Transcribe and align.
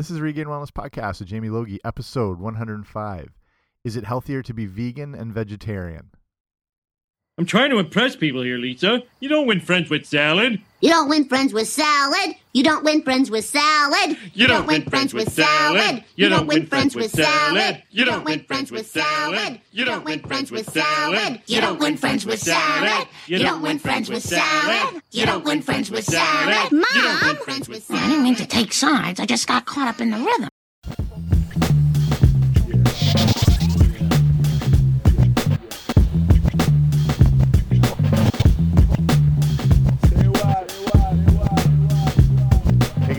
This 0.00 0.10
is 0.10 0.22
Regained 0.22 0.48
Wellness 0.48 0.70
Podcast 0.70 1.18
with 1.18 1.28
Jamie 1.28 1.50
Logie, 1.50 1.78
episode 1.84 2.40
105. 2.40 3.36
Is 3.84 3.96
it 3.96 4.04
healthier 4.04 4.42
to 4.42 4.54
be 4.54 4.64
vegan 4.64 5.14
and 5.14 5.30
vegetarian? 5.30 6.08
I'm 7.40 7.46
trying 7.46 7.70
to 7.70 7.78
impress 7.78 8.16
people 8.16 8.42
here, 8.42 8.58
Lisa. 8.58 9.02
You 9.18 9.30
don't 9.30 9.46
win 9.46 9.60
friends 9.60 9.88
with 9.88 10.04
salad. 10.04 10.60
You 10.82 10.90
don't 10.90 11.08
win 11.08 11.26
friends 11.26 11.54
with 11.54 11.68
salad. 11.68 12.34
You 12.52 12.62
don't 12.62 12.84
win 12.84 13.00
friends 13.00 13.54
with 13.54 13.66
salad. 13.66 14.34
You 14.36 14.46
don't 14.46 14.66
win 14.66 14.84
friends 14.84 15.14
with 15.14 15.30
salad. 15.30 16.04
You 16.18 16.28
don't 16.28 16.46
win 16.46 16.66
friends 16.66 16.94
with 16.94 17.06
salad. 17.06 17.80
You 17.92 18.04
don't 18.04 18.26
win 18.26 18.44
friends 18.44 18.70
with 18.70 18.86
salad. 18.86 19.60
You 19.72 19.84
don't 19.86 20.04
win 20.04 20.20
friends 20.20 20.50
with 20.50 20.68
salad. 20.68 21.32
You 21.40 21.60
don't 21.62 21.80
win 21.80 21.96
friends 21.96 22.26
with 22.26 22.38
salad. 22.38 23.08
You 23.26 23.38
don't 23.38 23.62
win 23.62 23.78
friends 23.78 24.10
with 24.10 24.22
salad. 24.22 25.02
You 25.10 25.24
don't 25.24 25.44
win 25.46 25.62
friends 25.62 25.90
with 25.90 26.04
salad. 26.04 26.70
You 26.70 26.76
don't 26.76 26.92
win 26.92 27.22
Mom, 27.88 27.96
I 28.02 28.08
didn't 28.10 28.22
mean 28.22 28.34
to 28.36 28.46
take 28.46 28.74
sides. 28.74 29.18
I 29.18 29.24
just 29.24 29.46
got 29.48 29.64
caught 29.64 29.88
up 29.88 30.02
in 30.02 30.10
the 30.10 30.18
rhythm. 30.18 30.49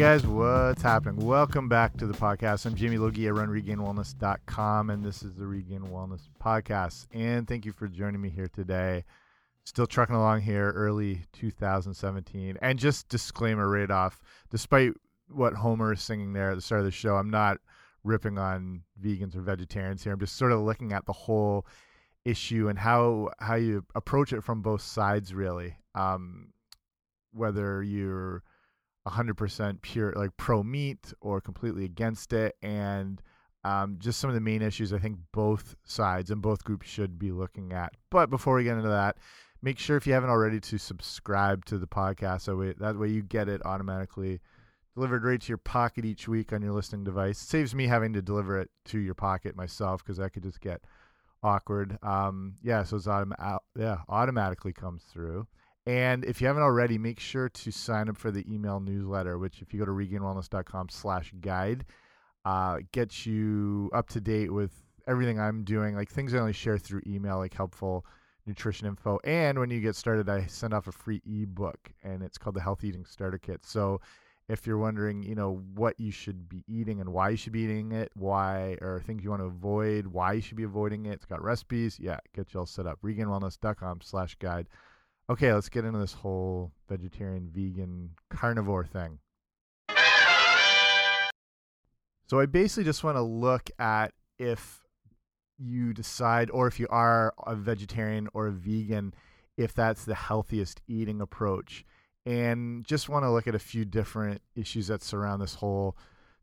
Guys, 0.02 0.26
what's 0.26 0.82
happening? 0.82 1.23
Welcome 1.23 1.70
back 1.70 1.96
to 1.98 2.08
the 2.08 2.18
podcast. 2.18 2.66
I'm 2.66 2.73
Jamie 2.73 2.98
Logie. 2.98 3.28
I 3.28 3.30
run 3.30 3.52
and 4.90 5.05
this 5.05 5.22
is 5.22 5.36
the 5.36 5.46
Regained 5.46 5.86
Wellness 5.86 6.22
Podcast. 6.44 7.05
And 7.14 7.48
thank 7.48 7.66
you 7.66 7.72
for 7.72 7.88
joining 7.88 8.20
me 8.20 8.30
here 8.32 8.48
today. 8.48 9.04
Still 9.64 9.86
trucking 9.86 10.16
along 10.16 10.41
here, 10.41 10.72
early 10.72 11.22
2017. 11.34 12.58
And 12.64 12.80
just 12.80 13.10
disclaimer 13.10 13.70
right 13.70 13.91
off, 13.91 14.20
despite 14.50 14.94
what 15.30 15.54
Homer 15.54 15.94
is 15.94 16.02
singing 16.02 16.34
there 16.34 16.49
at 16.49 16.55
the 16.55 16.62
start 16.62 16.80
of 16.80 16.86
the 16.86 16.91
show, 16.91 17.18
I'm 17.18 17.30
not 17.30 17.60
ripping 18.04 18.40
on 18.40 18.82
vegans 18.99 19.36
or 19.36 19.41
vegetarians 19.41 20.04
here. 20.04 20.13
I'm 20.13 20.20
just 20.20 20.36
sort 20.36 20.52
of 20.52 20.62
looking 20.62 20.93
at 20.93 21.05
the 21.05 21.13
whole 21.13 21.68
issue 22.26 22.70
and 22.70 22.80
how 22.80 23.30
how 23.38 23.54
you 23.54 23.86
approach 23.93 24.34
it 24.34 24.41
from 24.41 24.63
both 24.63 24.82
sides, 24.82 25.32
really. 25.32 25.76
Um, 25.93 26.54
whether 27.34 27.84
you're 27.84 28.41
100% 29.07 29.82
pure 29.82 30.13
like 30.16 30.35
pro 30.38 30.63
meat 30.63 31.13
or 31.21 31.41
completely 31.41 31.85
against 31.85 32.34
it 32.34 32.55
and 32.62 33.21
um, 33.63 33.98
just 33.99 34.20
some 34.20 34.30
of 34.30 34.34
the 34.34 34.41
main 34.41 34.62
issues 34.62 34.91
i 34.93 34.98
think 34.98 35.18
both 35.32 35.76
sides 35.84 36.32
and 36.32 36.41
both 36.41 36.63
groups 36.63 36.88
should 36.88 37.20
be 37.20 37.32
looking 37.32 37.74
at. 37.74 37.93
But 38.10 38.30
before 38.30 38.55
we 38.55 38.63
get 38.63 38.77
into 38.77 38.90
that 38.90 39.18
make 39.62 39.80
sure 39.80 39.98
if 39.98 40.08
you 40.08 40.13
haven't 40.13 40.30
already 40.30 40.60
to 40.60 40.77
subscribe 40.77 41.66
to 41.66 41.77
the 41.77 41.88
podcast 41.88 42.41
so 42.41 42.55
way, 42.55 42.74
that 42.80 42.98
way 42.98 43.10
you 43.10 43.21
get 43.21 43.48
it 43.48 43.62
automatically 43.66 44.41
delivered 44.96 45.24
right 45.24 45.40
to 45.40 45.48
your 45.48 45.58
pocket 45.58 46.04
each 46.04 46.27
week 46.27 46.52
on 46.52 46.62
your 46.62 46.74
listening 46.74 47.04
device. 47.04 47.41
It 47.41 47.48
saves 47.48 47.74
me 47.74 47.88
having 47.88 48.13
to 48.13 48.21
deliver 48.21 48.60
it 48.60 48.70
to 48.86 48.99
your 48.99 49.13
pocket 49.13 49.55
myself 49.55 50.04
because 50.04 50.18
that 50.18 50.32
could 50.32 50.43
just 50.43 50.60
get 50.60 50.82
awkward. 51.43 51.98
Um, 52.04 52.55
yeah 52.62 52.84
so 52.84 52.98
it's 52.98 53.08
autom- 53.08 53.60
yeah 53.77 53.99
automatically 54.10 54.74
comes 54.74 55.04
through 55.04 55.48
and 55.85 56.24
if 56.26 56.41
you 56.41 56.48
haven't 56.48 56.63
already, 56.63 56.98
make 56.98 57.20
sure 57.20 57.49
to 57.49 57.71
sign 57.71 58.10
up 58.10 58.18
for 58.18 58.32
the 58.32 58.46
email 58.51 58.79
newsletter, 58.79 59.37
which 59.37 59.62
if 59.62 59.74
you 59.74 59.79
go 59.79 59.85
to 59.85 59.91
regainedwellness.com 59.91 60.90
slash 60.90 61.34
guide, 61.41 61.85
uh, 62.46 62.79
gets 62.91 63.26
you 63.26 63.90
up 63.93 64.09
to 64.09 64.22
date 64.22 64.52
with 64.52 64.72
everything 65.07 65.40
I'm 65.40 65.63
doing, 65.63 65.96
like 65.96 66.09
things 66.09 66.34
I 66.34 66.40
only 66.40 66.53
share 66.53 66.78
through 66.78 67.02
email, 67.07 67.38
like 67.38 67.53
helpful 67.53 68.06
nutrition 68.46 68.88
info. 68.88 69.19
And 69.24 69.59
when 69.59 69.69
you 69.69 69.79
get 69.79 69.96
started, 69.96 70.29
I 70.29 70.46
send 70.46 70.74
off 70.74 70.88
a 70.88 70.91
free 70.91 71.22
ebook 71.25 71.91
and 72.03 72.24
it's 72.24 72.38
called 72.38 72.56
the 72.56 72.62
Health 72.62 72.84
Eating 72.84 73.06
Starter 73.06 73.38
Kit. 73.38 73.66
So 73.66 74.02
if 74.50 74.68
you're 74.68 74.78
wondering, 74.78 75.24
you 75.24 75.35
know, 75.35 75.63
what 75.75 76.00
you 76.00 76.12
should 76.12 76.50
be 76.50 76.63
eating 76.68 77.00
and 77.00 77.13
why 77.13 77.29
you 77.29 77.38
should 77.38 77.53
be 77.53 77.62
eating 77.62 77.91
it, 77.91 78.12
why 78.16 78.78
or 78.81 79.02
things 79.06 79.24
you 79.24 79.29
want 79.29 79.41
to 79.41 79.47
avoid, 79.47 80.07
why 80.07 80.34
you 80.34 80.41
should 80.41 80.57
be 80.57 80.63
avoiding 80.63 81.06
it, 81.06 81.13
it's 81.13 81.25
got 81.25 81.41
recipes. 81.44 81.97
Yeah, 82.00 82.19
get 82.35 82.53
you 82.53 82.59
all 82.59 82.66
set 82.66 82.85
up. 82.85 83.00
regainedwellness.com 83.02 84.02
slash 84.02 84.36
guide. 84.36 84.68
Okay, 85.31 85.53
let's 85.53 85.69
get 85.69 85.86
into 85.86 85.97
this 85.97 86.12
whole 86.12 86.74
vegetarian, 86.90 87.47
vegan, 87.53 88.09
carnivore 88.30 88.84
thing. 88.86 89.19
So 92.28 92.42
I 92.42 92.47
basically 92.47 92.84
just 92.84 93.02
want 93.06 93.16
to 93.16 93.22
look 93.22 93.69
at 93.80 94.12
if 94.38 94.81
you 95.58 95.94
decide, 95.94 96.52
or 96.52 96.68
if 96.68 96.81
you 96.81 96.88
are 96.90 97.34
a 97.47 97.56
vegetarian 97.56 98.28
or 98.34 98.47
a 98.47 98.52
vegan, 98.52 99.14
if 99.56 99.74
that's 99.74 100.03
the 100.03 100.16
healthiest 100.16 100.81
eating 100.90 101.22
approach. 101.22 101.86
And 102.25 102.86
just 102.86 103.08
want 103.08 103.24
to 103.24 103.31
look 103.31 103.48
at 103.48 103.56
a 103.56 103.59
few 103.59 103.86
different 103.86 104.42
issues 104.58 104.88
that 104.88 105.02
surround 105.02 105.42
this 105.42 105.56
whole 105.56 105.96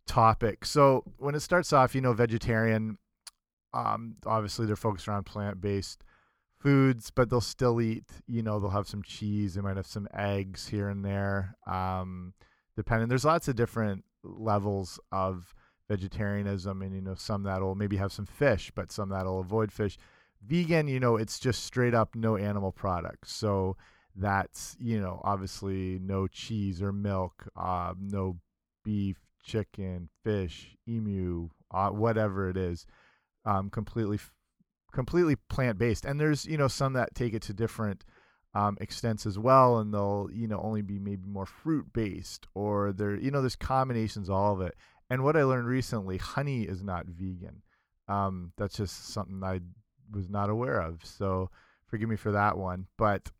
topic. 0.07 0.65
So 0.65 1.05
when 1.19 1.35
it 1.35 1.41
starts 1.41 1.75
off, 1.75 1.95
you 1.95 2.01
know, 2.01 2.15
vegetarian, 2.15 2.97
um, 3.75 4.17
obviously 4.25 4.65
they're 4.65 4.77
focused 4.77 5.09
around 5.09 5.27
plant 5.27 5.61
based 5.61 6.05
foods, 6.61 7.11
but 7.11 7.31
they'll 7.31 7.41
still 7.41 7.81
eat, 7.81 8.05
you 8.27 8.43
know, 8.43 8.59
they'll 8.59 8.71
have 8.71 8.89
some 8.89 9.03
cheese, 9.03 9.55
they 9.55 9.61
might 9.61 9.77
have 9.77 9.87
some 9.87 10.09
eggs 10.15 10.69
here 10.69 10.89
and 10.89 11.05
there. 11.05 11.57
Um, 11.67 12.35
depending, 12.77 13.09
there's 13.09 13.25
lots 13.25 13.49
of 13.49 13.57
different 13.57 14.05
levels 14.23 14.99
of 15.13 15.55
vegetarianism, 15.89 16.83
and 16.83 16.95
you 16.95 17.01
know, 17.01 17.15
some 17.15 17.45
that'll 17.45 17.75
maybe 17.75 17.97
have 17.97 18.13
some 18.13 18.27
fish, 18.27 18.71
but 18.75 18.93
some 18.93 19.09
that'll 19.09 19.41
avoid 19.41 19.73
fish. 19.73 19.97
Vegan, 20.47 20.89
you 20.89 21.01
know, 21.01 21.17
it's 21.17 21.39
just 21.39 21.65
straight 21.65 21.95
up 21.95 22.15
no 22.15 22.37
animal 22.37 22.73
products. 22.73 23.33
So 23.33 23.77
that's, 24.15 24.77
you 24.79 25.01
know, 25.01 25.21
obviously 25.25 25.99
no 26.01 26.27
cheese 26.27 26.83
or 26.83 26.93
milk, 26.93 27.49
uh, 27.57 27.95
no 27.99 28.39
beef, 28.85 29.17
chicken, 29.43 30.09
fish, 30.25 30.77
emu, 30.89 31.49
uh, 31.73 31.91
whatever 31.91 32.49
it 32.51 32.57
is, 32.57 32.87
um, 33.45 33.71
completely 33.71 34.19
completely 34.93 35.37
plant 35.37 35.79
based. 35.79 36.05
And 36.05 36.21
there's 36.21 36.47
you 36.47 36.57
know 36.57 36.69
some 36.69 36.93
that 36.95 37.15
take 37.15 37.35
it 37.35 37.43
to 37.43 37.53
different 37.53 38.05
um, 38.55 38.77
extents 38.81 39.27
as 39.27 39.39
well, 39.39 39.79
and 39.79 39.93
they'll 39.93 40.29
you 40.33 40.49
know 40.49 40.61
only 40.63 40.83
be 40.83 40.99
maybe 40.99 41.27
more 41.27 41.47
fruit 41.47 41.93
based, 41.93 42.47
or 42.55 42.93
there 42.93 43.17
you 43.17 43.31
know 43.31 43.41
there's 43.41 43.57
combinations 43.57 44.31
all 44.31 44.55
of 44.55 44.61
it. 44.61 44.75
And 45.11 45.25
what 45.25 45.37
I 45.37 45.45
learned 45.45 45.67
recently, 45.67 46.19
honey 46.19 46.63
is 46.63 46.83
not 46.83 47.07
vegan. 47.07 47.63
Um, 48.09 48.53
that's 48.57 48.77
just 48.77 49.09
something 49.09 49.43
I 49.43 49.61
was 50.11 50.29
not 50.29 50.51
aware 50.51 50.81
of. 50.81 51.05
So 51.05 51.51
forgive 51.87 52.09
me 52.09 52.17
for 52.17 52.33
that 52.33 52.57
one. 52.57 52.87
But 52.97 53.31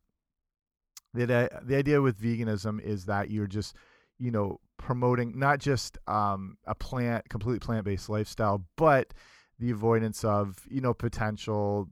the 1.15 1.27
the 1.63 1.77
idea 1.77 2.01
with 2.03 2.21
veganism 2.21 2.81
is 2.81 3.07
that 3.07 3.31
you're 3.31 3.47
just 3.47 3.75
you 4.19 4.31
know 4.31 4.61
promoting 4.77 5.39
not 5.39 5.59
just 5.59 5.99
um, 6.07 6.57
a 6.67 6.75
plant 6.75 7.29
completely 7.29 7.61
plant 7.61 7.85
based 7.85 8.09
lifestyle, 8.09 8.65
but 8.77 9.13
the 9.59 9.71
avoidance 9.71 10.25
of 10.25 10.67
you 10.71 10.81
know 10.81 10.95
potential 10.95 11.89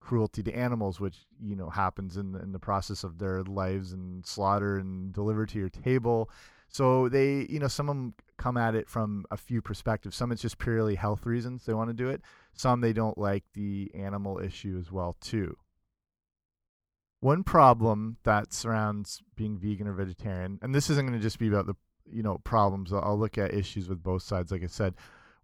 cruelty 0.00 0.42
to 0.42 0.52
animals, 0.52 1.00
which 1.00 1.26
you 1.40 1.56
know 1.56 1.70
happens 1.70 2.16
in 2.16 2.34
in 2.36 2.52
the 2.52 2.58
process 2.58 3.04
of 3.04 3.18
their 3.18 3.42
lives 3.42 3.92
and 3.92 4.26
slaughter 4.26 4.78
and 4.78 5.12
delivered 5.12 5.48
to 5.50 5.58
your 5.58 5.68
table. 5.68 6.30
So 6.68 7.10
they, 7.10 7.46
you 7.50 7.58
know, 7.58 7.68
some 7.68 7.90
of 7.90 7.96
them 7.96 8.14
come 8.38 8.56
at 8.56 8.74
it 8.74 8.88
from 8.88 9.26
a 9.30 9.36
few 9.36 9.60
perspectives. 9.60 10.16
Some 10.16 10.32
it's 10.32 10.40
just 10.40 10.58
purely 10.58 10.94
health 10.94 11.26
reasons 11.26 11.66
they 11.66 11.74
want 11.74 11.90
to 11.90 11.94
do 11.94 12.08
it. 12.08 12.22
Some 12.54 12.80
they 12.80 12.94
don't 12.94 13.18
like 13.18 13.44
the 13.52 13.90
animal 13.94 14.38
issue 14.38 14.78
as 14.80 14.90
well 14.90 15.16
too. 15.20 15.56
One 17.20 17.44
problem 17.44 18.16
that 18.24 18.52
surrounds 18.52 19.22
being 19.36 19.58
vegan 19.58 19.86
or 19.86 19.92
vegetarian, 19.92 20.58
and 20.62 20.74
this 20.74 20.90
isn't 20.90 21.06
going 21.06 21.18
to 21.18 21.22
just 21.22 21.38
be 21.38 21.48
about 21.48 21.66
the 21.66 21.76
you 22.10 22.22
know 22.22 22.38
problems. 22.38 22.92
I'll 22.92 23.18
look 23.18 23.36
at 23.38 23.54
issues 23.54 23.88
with 23.88 24.02
both 24.02 24.22
sides, 24.22 24.50
like 24.50 24.64
I 24.64 24.66
said 24.66 24.94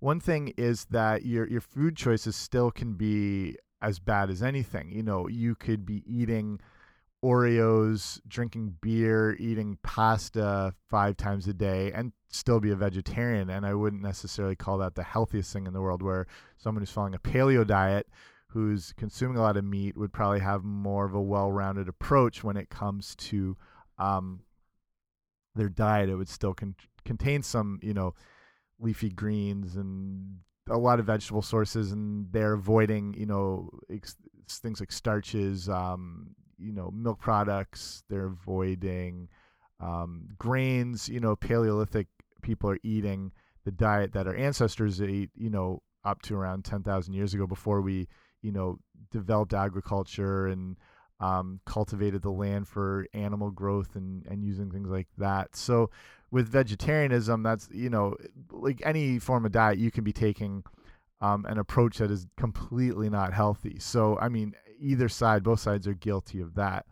one 0.01 0.21
thing 0.21 0.55
is 0.57 0.87
that 0.87 1.25
your 1.25 1.49
your 1.49 1.61
food 1.61 1.97
choices 1.97 2.37
still 2.37 2.71
can 2.71 2.95
be 2.95 3.57
as 3.83 3.99
bad 3.99 4.31
as 4.31 4.43
anything. 4.43 4.91
You 4.91 5.03
know, 5.03 5.29
you 5.29 5.55
could 5.55 5.85
be 5.85 6.03
eating 6.07 6.61
Oreos, 7.25 8.21
drinking 8.29 8.77
beer, 8.81 9.37
eating 9.41 9.79
pasta 9.83 10.75
five 10.89 11.17
times 11.17 11.49
a 11.49 11.55
day, 11.55 11.93
and 11.93 12.13
still 12.31 12.61
be 12.61 12.71
a 12.71 12.77
vegetarian. 12.77 13.51
And 13.51 13.67
I 13.67 13.75
wouldn't 13.75 14.03
necessarily 14.03 14.57
call 14.57 14.79
that 14.79 14.95
the 14.95 15.03
healthiest 15.03 15.53
thing 15.53 15.67
in 15.67 15.73
the 15.73 15.81
world. 15.81 16.03
Where 16.03 16.27
someone 16.57 16.83
who's 16.83 16.91
following 16.91 17.15
a 17.15 17.19
paleo 17.19 17.67
diet, 17.67 18.07
who's 18.49 18.93
consuming 18.97 19.37
a 19.37 19.43
lot 19.43 19.57
of 19.57 19.65
meat, 19.65 19.97
would 19.97 20.13
probably 20.13 20.41
have 20.41 20.63
more 20.63 21.07
of 21.07 21.15
a 21.15 21.21
well-rounded 21.21 21.89
approach 21.89 22.45
when 22.45 22.57
it 22.57 22.71
comes 22.71 23.17
to 23.17 23.57
um, 23.99 24.43
their 25.57 25.69
diet. 25.69 26.09
It 26.09 26.15
would 26.15 26.29
still 26.29 26.55
con- 26.55 26.77
contain 27.05 27.43
some, 27.43 27.81
you 27.83 27.95
know 27.95 28.15
leafy 28.81 29.11
greens 29.11 29.77
and 29.77 30.39
a 30.71 30.77
lot 30.77 31.01
of 31.01 31.07
vegetable 31.07 31.43
sources 31.43 31.93
and 31.93 32.31
they're 32.31 32.53
avoiding 32.53 33.15
you 33.15 33.27
know 33.27 33.71
things 34.49 34.81
like 34.81 34.93
starches 34.93 35.69
um, 35.69 36.35
you 36.59 36.73
know 36.73 36.91
milk 36.91 37.19
products. 37.21 38.03
They're 38.09 38.27
avoiding 38.27 39.29
um, 39.81 40.29
grains. 40.39 41.09
You 41.09 41.21
know 41.21 41.37
paleolithic 41.37 42.09
people 42.43 42.71
are 42.71 42.79
eating 42.83 43.33
the 43.65 43.71
diet 43.71 44.13
that 44.13 44.27
our 44.27 44.35
ancestors 44.37 45.01
ate 45.01 45.31
you 45.35 45.51
know 45.51 45.83
up 46.05 46.23
to 46.23 46.37
around 46.37 46.65
10,000 46.65 47.13
years 47.13 47.35
ago 47.35 47.47
before 47.47 47.81
we 47.81 48.09
you 48.43 48.53
know 48.53 48.79
developed 49.11 49.53
agriculture 49.53 50.47
and 50.47 50.77
um, 51.21 51.61
cultivated 51.67 52.23
the 52.23 52.31
land 52.31 52.69
for 52.69 53.07
animal 53.13 53.51
growth 53.51 53.97
and, 53.97 54.25
and 54.27 54.45
using 54.45 54.71
things 54.71 54.89
like 54.89 55.09
that. 55.19 55.57
So 55.57 55.91
with 56.31 56.49
vegetarianism, 56.49 57.43
that's 57.43 57.69
you 57.73 57.91
know, 57.91 58.17
like 58.51 58.81
any 58.85 59.19
form 59.19 59.47
of 59.47 59.53
diet, 59.53 59.79
you 59.79 59.91
can 59.91 60.05
be 60.05 60.13
taking 60.13 60.65
um, 61.21 61.45
an 61.47 61.59
approach 61.59 61.99
that 61.99 62.11
is 62.11 62.27
completely 62.37 63.09
not 63.09 63.33
healthy. 63.33 63.79
So 63.79 64.19
I 64.19 64.29
mean, 64.29 64.55
either 64.81 65.09
side, 65.09 65.43
both 65.43 65.61
sides 65.61 65.87
are 65.87 65.95
guilty 65.95 66.41
of 66.41 66.55
that. 66.55 66.87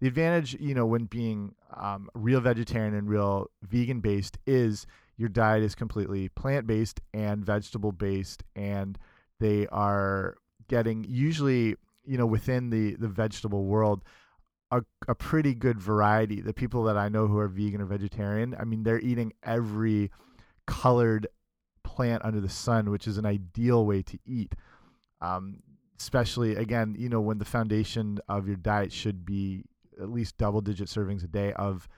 The 0.00 0.08
advantage, 0.08 0.56
you 0.58 0.74
know, 0.74 0.86
when 0.86 1.04
being 1.04 1.54
um, 1.76 2.08
real 2.14 2.40
vegetarian 2.40 2.94
and 2.94 3.08
real 3.08 3.50
vegan 3.62 4.00
based 4.00 4.38
is 4.46 4.86
your 5.18 5.28
diet 5.28 5.62
is 5.62 5.74
completely 5.74 6.30
plant 6.30 6.66
based 6.66 7.00
and 7.12 7.44
vegetable 7.44 7.92
based, 7.92 8.42
and 8.56 8.98
they 9.38 9.66
are 9.66 10.36
getting 10.68 11.04
usually, 11.06 11.76
you 12.06 12.16
know, 12.16 12.26
within 12.26 12.70
the 12.70 12.94
the 12.94 13.08
vegetable 13.08 13.64
world, 13.66 14.02
a, 14.70 14.82
a 15.08 15.14
pretty 15.14 15.54
good 15.54 15.80
variety. 15.80 16.40
The 16.40 16.52
people 16.52 16.84
that 16.84 16.96
I 16.96 17.08
know 17.08 17.26
who 17.26 17.38
are 17.38 17.48
vegan 17.48 17.80
or 17.80 17.86
vegetarian, 17.86 18.56
I 18.58 18.64
mean, 18.64 18.82
they're 18.82 19.00
eating 19.00 19.32
every 19.42 20.10
colored 20.66 21.26
plant 21.82 22.24
under 22.24 22.40
the 22.40 22.48
sun, 22.48 22.90
which 22.90 23.06
is 23.06 23.18
an 23.18 23.26
ideal 23.26 23.84
way 23.84 24.02
to 24.02 24.18
eat. 24.24 24.54
Um, 25.20 25.62
especially 25.98 26.56
again, 26.56 26.94
you 26.98 27.08
know, 27.08 27.20
when 27.20 27.38
the 27.38 27.44
foundation 27.44 28.18
of 28.28 28.46
your 28.46 28.56
diet 28.56 28.92
should 28.92 29.26
be 29.26 29.64
at 30.00 30.10
least 30.10 30.38
double 30.38 30.60
digit 30.60 30.88
servings 30.88 31.24
a 31.24 31.28
day 31.28 31.52
of 31.54 31.88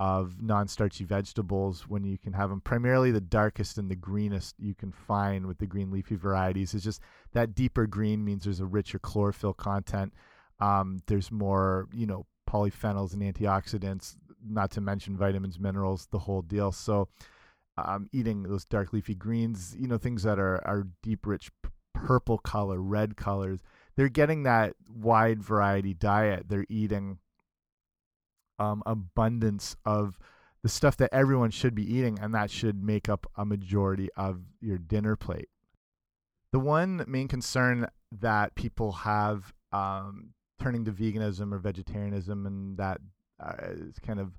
of 0.00 0.40
non-starchy 0.40 1.02
vegetables 1.02 1.88
when 1.88 2.04
you 2.04 2.16
can 2.16 2.32
have 2.32 2.50
them 2.50 2.60
primarily 2.60 3.10
the 3.10 3.20
darkest 3.20 3.78
and 3.78 3.90
the 3.90 3.96
greenest 3.96 4.54
you 4.56 4.72
can 4.72 4.92
find 4.92 5.44
with 5.44 5.58
the 5.58 5.66
green 5.66 5.90
leafy 5.90 6.14
varieties 6.14 6.72
it's 6.72 6.84
just 6.84 7.00
that 7.32 7.52
deeper 7.52 7.84
green 7.84 8.24
means 8.24 8.44
there's 8.44 8.60
a 8.60 8.64
richer 8.64 9.00
chlorophyll 9.00 9.52
content 9.52 10.12
um, 10.60 10.98
there's 11.06 11.30
more 11.30 11.88
you 11.92 12.06
know 12.06 12.26
polyphenols 12.48 13.12
and 13.12 13.22
antioxidants 13.22 14.16
not 14.46 14.70
to 14.70 14.80
mention 14.80 15.16
vitamins 15.16 15.58
minerals 15.58 16.08
the 16.10 16.18
whole 16.20 16.42
deal 16.42 16.72
so 16.72 17.08
um, 17.76 18.08
eating 18.12 18.42
those 18.44 18.64
dark 18.64 18.92
leafy 18.92 19.14
greens 19.14 19.76
you 19.78 19.86
know 19.86 19.98
things 19.98 20.22
that 20.22 20.38
are 20.38 20.66
are 20.66 20.86
deep 21.02 21.26
rich 21.26 21.50
purple 21.94 22.38
color 22.38 22.80
red 22.80 23.16
colors 23.16 23.60
they're 23.96 24.08
getting 24.08 24.44
that 24.44 24.74
wide 24.88 25.42
variety 25.42 25.92
diet 25.92 26.46
they're 26.48 26.66
eating 26.68 27.18
um, 28.58 28.82
abundance 28.86 29.76
of 29.84 30.18
the 30.62 30.68
stuff 30.68 30.96
that 30.96 31.10
everyone 31.12 31.50
should 31.50 31.74
be 31.74 31.94
eating, 31.94 32.18
and 32.20 32.34
that 32.34 32.50
should 32.50 32.82
make 32.82 33.08
up 33.08 33.26
a 33.36 33.44
majority 33.44 34.08
of 34.16 34.40
your 34.60 34.78
dinner 34.78 35.16
plate. 35.16 35.48
The 36.52 36.58
one 36.58 37.04
main 37.06 37.28
concern 37.28 37.88
that 38.20 38.54
people 38.54 38.92
have 38.92 39.52
um, 39.72 40.30
turning 40.60 40.84
to 40.84 40.92
veganism 40.92 41.52
or 41.52 41.58
vegetarianism, 41.58 42.46
and 42.46 42.76
that 42.78 43.00
uh, 43.40 43.54
is 43.70 43.98
kind 43.98 44.20
of 44.20 44.38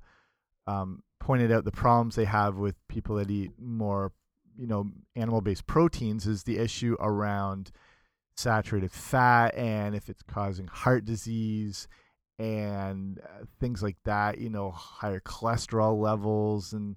um, 0.68 1.04
pointed 1.20 1.52
out 1.52 1.66
the 1.66 1.72
problems 1.72 2.16
they 2.16 2.26
have 2.26 2.56
with 2.58 2.76
people 2.88 3.16
that 3.16 3.32
eat 3.32 3.52
more, 3.60 4.12
you 4.58 4.68
know, 4.68 4.90
animal-based 5.16 5.66
proteins, 5.68 6.28
is 6.28 6.44
the 6.44 6.58
issue 6.58 6.96
around 7.00 7.72
saturated 8.36 8.92
fat 8.92 9.54
and 9.56 9.96
if 9.96 10.10
it's 10.10 10.24
causing 10.24 10.66
heart 10.68 11.04
disease 11.04 11.90
and 12.38 13.20
uh, 13.20 13.44
things 13.60 13.84
like 13.84 13.98
that, 14.06 14.38
you 14.38 14.50
know, 14.50 14.72
higher 14.72 15.20
cholesterol 15.20 16.00
levels 16.02 16.72
and 16.72 16.96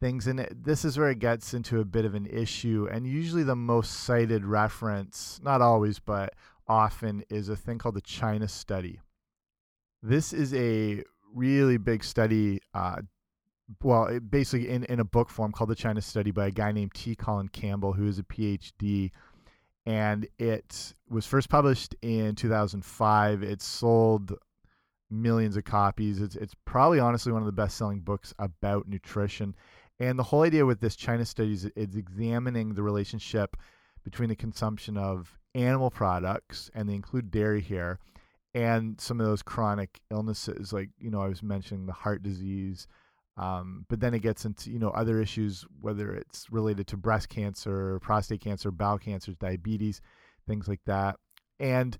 things. 0.00 0.28
And 0.28 0.38
it, 0.40 0.64
this 0.64 0.84
is 0.84 0.96
where 0.96 1.10
it 1.10 1.18
gets 1.18 1.54
into 1.54 1.80
a 1.80 1.84
bit 1.84 2.04
of 2.04 2.14
an 2.14 2.26
issue. 2.26 2.88
And 2.90 3.04
usually 3.04 3.42
the 3.42 3.56
most 3.56 4.04
cited 4.04 4.44
reference, 4.44 5.40
not 5.42 5.60
always, 5.60 5.98
but 5.98 6.34
often, 6.68 7.24
is 7.30 7.48
a 7.48 7.56
thing 7.56 7.78
called 7.78 7.96
the 7.96 8.00
China 8.00 8.48
study. 8.48 9.00
This 10.02 10.32
is 10.32 10.54
a 10.54 11.02
really 11.34 11.76
big 11.76 12.04
study. 12.04 12.60
Uh, 12.74 13.02
well, 13.82 14.06
it 14.06 14.30
basically 14.30 14.68
in, 14.68 14.84
in 14.84 15.00
a 15.00 15.04
book 15.04 15.28
form 15.28 15.52
called 15.52 15.70
the 15.70 15.74
China 15.74 16.00
Study 16.00 16.30
by 16.30 16.46
a 16.46 16.50
guy 16.50 16.70
named 16.70 16.94
T. 16.94 17.16
Colin 17.16 17.48
Campbell, 17.48 17.92
who 17.92 18.06
is 18.06 18.18
a 18.18 18.22
PhD 18.22 19.10
and 19.86 20.26
it 20.38 20.94
was 21.08 21.26
first 21.26 21.48
published 21.48 21.94
in 22.02 22.34
2005. 22.34 23.42
It 23.42 23.62
sold 23.62 24.34
millions 25.08 25.56
of 25.56 25.64
copies. 25.64 26.20
It's 26.20 26.34
it's 26.34 26.54
probably 26.64 26.98
honestly 26.98 27.32
one 27.32 27.42
of 27.42 27.46
the 27.46 27.52
best 27.52 27.78
selling 27.78 28.00
books 28.00 28.34
about 28.38 28.88
nutrition. 28.88 29.54
And 30.00 30.18
the 30.18 30.24
whole 30.24 30.42
idea 30.42 30.66
with 30.66 30.80
this 30.80 30.96
China 30.96 31.24
studies 31.24 31.64
is 31.64 31.96
examining 31.96 32.74
the 32.74 32.82
relationship 32.82 33.56
between 34.04 34.28
the 34.28 34.36
consumption 34.36 34.98
of 34.98 35.38
animal 35.56 35.90
products, 35.90 36.70
and 36.74 36.88
they 36.88 36.94
include 36.94 37.30
dairy 37.30 37.60
here, 37.60 37.98
and 38.54 39.00
some 39.00 39.20
of 39.20 39.26
those 39.26 39.42
chronic 39.42 40.00
illnesses, 40.10 40.72
like 40.72 40.90
you 40.98 41.10
know 41.10 41.20
I 41.20 41.28
was 41.28 41.42
mentioning 41.42 41.86
the 41.86 41.92
heart 41.92 42.22
disease. 42.22 42.86
Um, 43.38 43.84
but 43.90 44.00
then 44.00 44.14
it 44.14 44.20
gets 44.20 44.46
into 44.46 44.70
you 44.70 44.78
know 44.78 44.90
other 44.90 45.20
issues, 45.20 45.66
whether 45.80 46.14
it's 46.14 46.50
related 46.50 46.86
to 46.88 46.96
breast 46.96 47.28
cancer, 47.28 47.98
prostate 48.00 48.40
cancer, 48.40 48.70
bowel 48.70 48.98
cancers, 48.98 49.36
diabetes, 49.36 50.00
things 50.46 50.68
like 50.68 50.80
that. 50.86 51.16
And 51.58 51.98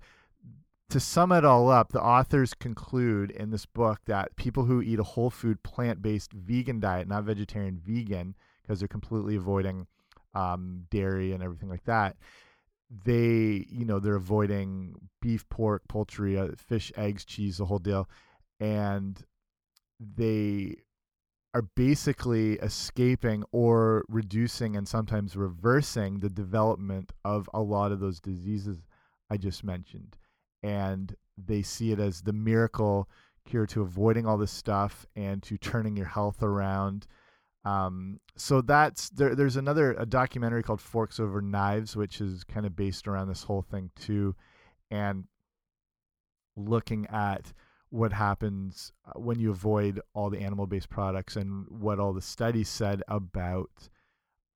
to 0.89 0.99
sum 0.99 1.31
it 1.31 1.43
all 1.43 1.69
up, 1.69 1.91
the 1.91 2.01
authors 2.01 2.53
conclude 2.53 3.31
in 3.31 3.51
this 3.51 3.65
book 3.65 3.99
that 4.05 4.35
people 4.35 4.65
who 4.65 4.81
eat 4.81 4.99
a 4.99 5.03
whole 5.03 5.29
food, 5.29 5.61
plant 5.63 6.01
based 6.01 6.31
vegan 6.31 6.79
diet, 6.79 7.07
not 7.07 7.25
vegetarian, 7.25 7.79
vegan, 7.83 8.35
because 8.61 8.79
they're 8.79 8.87
completely 8.87 9.35
avoiding 9.35 9.87
um, 10.33 10.85
dairy 10.89 11.33
and 11.33 11.43
everything 11.43 11.69
like 11.69 11.83
that, 11.85 12.15
they, 12.89 13.65
you 13.69 13.85
know, 13.85 13.99
they're 13.99 14.15
avoiding 14.15 14.95
beef, 15.21 15.47
pork, 15.49 15.83
poultry, 15.87 16.37
uh, 16.37 16.49
fish, 16.57 16.91
eggs, 16.95 17.25
cheese, 17.25 17.57
the 17.57 17.65
whole 17.65 17.79
deal. 17.79 18.09
And 18.59 19.21
they 19.99 20.75
are 21.53 21.63
basically 21.75 22.53
escaping 22.53 23.43
or 23.51 24.05
reducing 24.07 24.75
and 24.75 24.87
sometimes 24.87 25.35
reversing 25.35 26.19
the 26.19 26.29
development 26.29 27.11
of 27.25 27.49
a 27.53 27.61
lot 27.61 27.91
of 27.91 27.99
those 27.99 28.19
diseases 28.19 28.77
I 29.29 29.37
just 29.37 29.63
mentioned 29.63 30.17
and 30.63 31.15
they 31.37 31.61
see 31.61 31.91
it 31.91 31.99
as 31.99 32.21
the 32.21 32.33
miracle 32.33 33.09
cure 33.45 33.65
to 33.67 33.81
avoiding 33.81 34.25
all 34.25 34.37
this 34.37 34.51
stuff 34.51 35.05
and 35.15 35.41
to 35.43 35.57
turning 35.57 35.95
your 35.95 36.07
health 36.07 36.43
around. 36.43 37.07
Um, 37.67 38.21
so 38.37 38.61
that's 38.61 39.09
there. 39.09 39.35
There's 39.35 39.57
another 39.57 39.93
a 39.93 40.05
documentary 40.05 40.63
called 40.63 40.79
Forks 40.79 41.19
Over 41.19 41.41
Knives, 41.41 41.97
which 41.97 42.21
is 42.21 42.45
kind 42.45 42.65
of 42.65 42.77
based 42.77 43.07
around 43.07 43.27
this 43.27 43.43
whole 43.43 43.61
thing 43.61 43.91
too, 43.99 44.35
and 44.89 45.25
looking 46.55 47.07
at 47.07 47.51
what 47.89 48.13
happens 48.13 48.93
uh, 49.05 49.19
when 49.19 49.39
you 49.39 49.51
avoid 49.51 49.99
all 50.13 50.29
the 50.29 50.39
animal-based 50.39 50.89
products 50.89 51.35
and 51.35 51.65
what 51.69 51.99
all 51.99 52.13
the 52.13 52.21
studies 52.21 52.69
said 52.69 53.03
about 53.07 53.89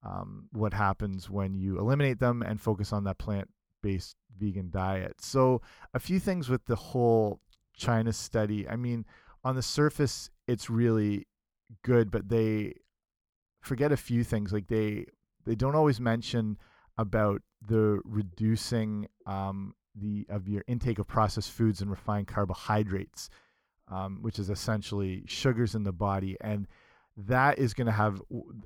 um, 0.04 0.48
what 0.54 0.74
happens 0.74 1.30
when 1.30 1.54
you 1.54 1.80
eliminate 1.80 2.20
them 2.20 2.42
and 2.42 2.62
focus 2.62 2.94
on 2.94 3.04
that 3.04 3.18
plant 3.18 3.50
based 3.84 4.16
vegan 4.40 4.70
diet. 4.72 5.20
So, 5.20 5.62
a 5.94 6.00
few 6.00 6.20
things 6.20 6.48
with 6.48 6.66
the 6.66 6.78
whole 6.78 7.42
China 7.76 8.14
study. 8.14 8.70
I 8.70 8.78
mean, 8.78 9.06
on 9.44 9.56
the 9.56 9.62
surface, 9.62 10.30
it's 10.48 10.70
really 10.70 11.28
good, 11.84 12.10
but 12.10 12.30
they 12.30 12.76
forget 13.62 13.92
a 13.92 13.98
few 13.98 14.24
things. 14.24 14.52
Like 14.52 14.68
they 14.68 15.06
they 15.46 15.56
don't 15.56 15.76
always 15.76 16.00
mention 16.00 16.58
about 16.98 17.42
the 17.66 18.02
reducing 18.04 19.08
um, 19.26 19.74
the 19.96 20.26
of 20.30 20.48
your 20.48 20.64
intake 20.68 21.00
of 21.00 21.08
processed 21.08 21.52
foods 21.52 21.82
and 21.82 21.90
refined 21.90 22.28
carbohydrates, 22.28 23.30
um, 23.88 24.20
which 24.22 24.40
is 24.40 24.50
essentially 24.50 25.24
sugars 25.28 25.76
in 25.76 25.84
the 25.84 25.92
body, 25.92 26.38
and 26.42 26.68
that 27.18 27.60
is 27.60 27.74
going 27.74 27.88
to 27.88 27.92
have 27.92 28.22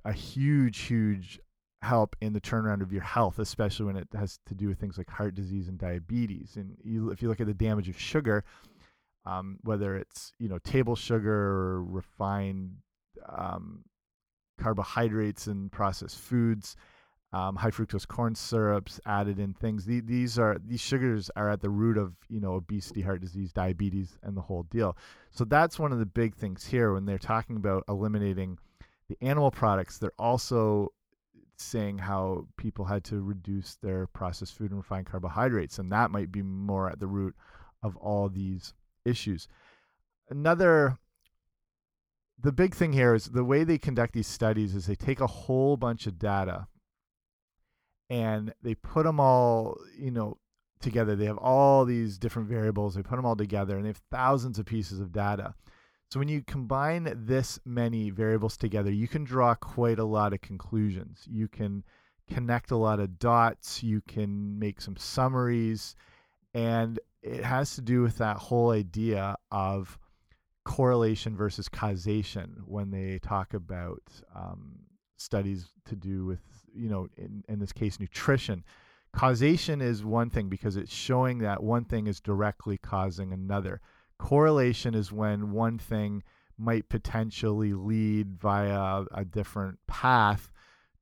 a 0.06 0.14
huge, 0.14 0.80
huge 0.82 1.40
help 1.82 2.16
in 2.22 2.34
the 2.34 2.42
turnaround 2.42 2.82
of 2.82 2.92
your 2.92 3.02
health, 3.02 3.40
especially 3.40 3.86
when 3.86 3.96
it 3.96 4.08
has 4.16 4.40
to 4.46 4.56
do 4.56 4.68
with 4.68 4.80
things 4.80 4.98
like 4.98 5.10
heart 5.10 5.36
disease 5.36 5.68
and 5.68 5.78
diabetes. 5.78 6.56
And 6.56 6.78
you, 6.84 7.12
if 7.12 7.22
you 7.22 7.28
look 7.28 7.42
at 7.42 7.48
the 7.48 7.54
damage 7.54 7.90
of 7.90 8.00
sugar, 8.00 8.44
um, 9.26 9.58
whether 9.64 9.96
it's 9.96 10.34
you 10.40 10.48
know 10.48 10.60
table 10.60 10.96
sugar 10.96 11.34
or 11.34 11.84
refined 11.84 12.78
um, 13.28 13.84
carbohydrates 14.58 15.48
and 15.48 15.72
processed 15.72 16.18
foods, 16.18 16.76
um, 17.34 17.58
high 17.58 17.72
fructose 17.72 18.08
corn 18.08 18.34
syrups 18.34 19.00
added 19.06 19.40
in 19.40 19.54
things. 19.54 19.86
The, 19.86 20.00
these 20.00 20.40
are 20.40 20.58
these 20.66 20.80
sugars 20.80 21.30
are 21.36 21.50
at 21.50 21.62
the 21.62 21.70
root 21.70 21.98
of 21.98 22.14
you 22.30 22.40
know 22.40 22.54
obesity, 22.54 23.02
heart 23.02 23.22
disease, 23.22 23.52
diabetes, 23.52 24.18
and 24.24 24.38
the 24.38 24.42
whole 24.42 24.64
deal. 24.64 24.98
So 25.32 25.44
that's 25.44 25.78
one 25.78 25.92
of 25.92 26.00
the 26.00 26.06
big 26.06 26.36
things 26.36 26.66
here 26.66 26.94
when 26.94 27.06
they're 27.06 27.18
talking 27.18 27.58
about 27.58 27.84
eliminating 27.90 28.58
the 29.10 29.18
animal 29.22 29.52
products. 29.52 29.98
They're 29.98 30.12
also 30.18 30.94
saying 31.58 31.98
how 31.98 32.48
people 32.58 32.86
had 32.86 33.04
to 33.06 33.22
reduce 33.22 33.76
their 33.82 34.08
processed 34.08 34.58
food 34.58 34.72
and 34.72 34.80
refined 34.80 35.08
carbohydrates, 35.08 35.80
and 35.80 35.92
that 35.92 36.12
might 36.12 36.32
be 36.32 36.42
more 36.42 36.90
at 36.90 37.00
the 37.00 37.08
root 37.08 37.36
of 37.84 37.96
all 37.98 38.30
these 38.30 38.74
issues. 39.04 39.48
Another 40.30 40.98
the 42.42 42.52
big 42.52 42.76
thing 42.76 42.94
here 42.94 43.14
is 43.14 43.26
the 43.26 43.44
way 43.44 43.64
they 43.64 43.78
conduct 43.78 44.14
these 44.14 44.28
studies 44.28 44.76
is 44.76 44.86
they 44.86 44.96
take 44.96 45.20
a 45.20 45.28
whole 45.28 45.78
bunch 45.78 46.06
of 46.08 46.20
data 46.20 46.68
and 48.10 48.54
they 48.62 48.76
put 48.76 49.06
them 49.06 49.20
all, 49.20 49.78
you 49.98 50.12
know, 50.12 50.38
together. 50.80 51.16
They 51.16 51.26
have 51.26 51.38
all 51.38 51.86
these 51.86 52.18
different 52.18 52.48
variables. 52.48 52.96
They 52.96 53.04
put 53.04 53.16
them 53.16 53.26
all 53.26 53.36
together 53.36 53.76
and 53.76 53.86
they 53.86 53.90
have 53.90 54.02
thousands 54.12 54.60
of 54.60 54.66
pieces 54.66 55.00
of 55.00 55.12
data. 55.12 55.56
So 56.12 56.20
when 56.20 56.28
you 56.28 56.44
combine 56.44 57.12
this 57.16 57.60
many 57.66 58.12
variables 58.12 58.58
together, 58.58 58.92
you 58.92 59.08
can 59.08 59.24
draw 59.24 59.56
quite 59.56 60.00
a 60.00 60.06
lot 60.06 60.34
of 60.34 60.42
conclusions. 60.42 61.26
You 61.30 61.48
can 61.48 61.84
connect 62.32 62.72
a 62.72 62.78
lot 62.78 63.00
of 63.00 63.20
dots, 63.20 63.84
you 63.84 64.02
can 64.08 64.58
make 64.58 64.82
some 64.82 64.98
summaries, 64.98 65.96
and 66.54 67.00
it 67.22 67.44
has 67.44 67.76
to 67.76 67.82
do 67.82 68.02
with 68.02 68.18
that 68.18 68.38
whole 68.38 68.72
idea 68.72 69.36
of 69.52 69.98
correlation 70.66 71.38
versus 71.38 71.70
causation 71.70 72.62
when 72.66 72.92
they 72.92 73.20
talk 73.20 73.54
about 73.54 74.02
um, 74.36 74.80
studies 75.16 75.68
to 75.86 75.96
do 75.96 76.26
with, 76.26 76.42
you 76.74 76.90
know, 76.90 77.08
in, 77.18 77.44
in 77.48 77.60
this 77.60 77.72
case, 77.72 78.00
nutrition. 78.00 78.64
Causation 79.14 79.80
is 79.80 80.04
one 80.04 80.30
thing 80.30 80.50
because 80.50 80.76
it's 80.76 80.94
showing 80.94 81.38
that 81.38 81.64
one 81.64 81.86
thing 81.86 82.08
is 82.08 82.20
directly 82.20 82.78
causing 82.78 83.32
another. 83.32 83.80
Correlation 84.18 84.94
is 84.94 85.12
when 85.12 85.52
one 85.52 85.78
thing 85.78 86.24
might 86.58 86.90
potentially 86.90 87.74
lead 87.74 88.34
via 88.34 89.04
a 89.14 89.24
different 89.24 89.78
path 89.88 90.52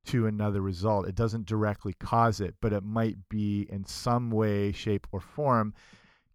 to 0.06 0.26
another 0.26 0.60
result. 0.60 1.08
It 1.08 1.14
doesn't 1.14 1.46
directly 1.46 1.94
cause 1.94 2.40
it, 2.40 2.54
but 2.60 2.72
it 2.72 2.84
might 2.84 3.16
be 3.28 3.66
in 3.70 3.84
some 3.86 4.30
way, 4.30 4.72
shape, 4.72 5.06
or 5.10 5.20
form 5.20 5.74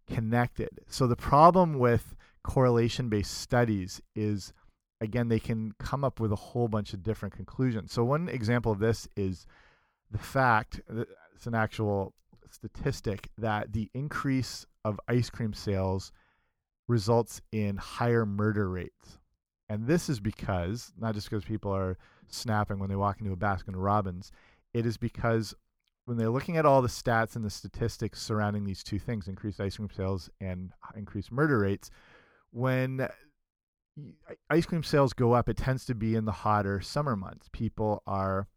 connected. 0.08 0.70
So 0.88 1.06
the 1.06 1.16
problem 1.16 1.78
with 1.78 2.16
correlation 2.42 3.08
based 3.08 3.38
studies 3.38 4.00
is 4.14 4.52
again, 5.00 5.28
they 5.28 5.40
can 5.40 5.72
come 5.78 6.04
up 6.04 6.20
with 6.20 6.32
a 6.32 6.36
whole 6.36 6.68
bunch 6.68 6.92
of 6.92 7.02
different 7.02 7.34
conclusions. 7.34 7.92
So, 7.92 8.04
one 8.04 8.28
example 8.28 8.72
of 8.72 8.78
this 8.78 9.08
is 9.16 9.46
the 10.10 10.18
fact 10.18 10.80
that 10.88 11.08
it's 11.34 11.46
an 11.46 11.54
actual 11.54 12.14
statistic 12.50 13.30
that 13.38 13.72
the 13.72 13.90
increase 13.94 14.66
of 14.84 15.00
ice 15.08 15.30
cream 15.30 15.54
sales 15.54 16.12
results 16.88 17.40
in 17.52 17.76
higher 17.76 18.26
murder 18.26 18.68
rates. 18.68 19.18
And 19.68 19.86
this 19.86 20.08
is 20.08 20.18
because, 20.18 20.92
not 20.98 21.14
just 21.14 21.30
because 21.30 21.44
people 21.44 21.74
are 21.74 21.96
snapping 22.28 22.78
when 22.78 22.90
they 22.90 22.96
walk 22.96 23.20
into 23.20 23.32
a 23.32 23.36
Baskin 23.36 23.74
Robbins, 23.76 24.32
it 24.74 24.84
is 24.84 24.96
because 24.96 25.54
when 26.06 26.16
they're 26.16 26.30
looking 26.30 26.56
at 26.56 26.66
all 26.66 26.82
the 26.82 26.88
stats 26.88 27.36
and 27.36 27.44
the 27.44 27.50
statistics 27.50 28.20
surrounding 28.20 28.64
these 28.64 28.82
two 28.82 28.98
things, 28.98 29.28
increased 29.28 29.60
ice 29.60 29.76
cream 29.76 29.88
sales 29.96 30.28
and 30.40 30.72
increased 30.96 31.30
murder 31.30 31.60
rates, 31.60 31.90
when 32.52 33.08
ice 34.48 34.66
cream 34.66 34.82
sales 34.82 35.12
go 35.12 35.32
up, 35.32 35.48
it 35.48 35.56
tends 35.56 35.84
to 35.86 35.94
be 35.94 36.14
in 36.14 36.24
the 36.24 36.32
hotter 36.32 36.80
summer 36.80 37.16
months. 37.16 37.48
People 37.52 38.02
are 38.06 38.48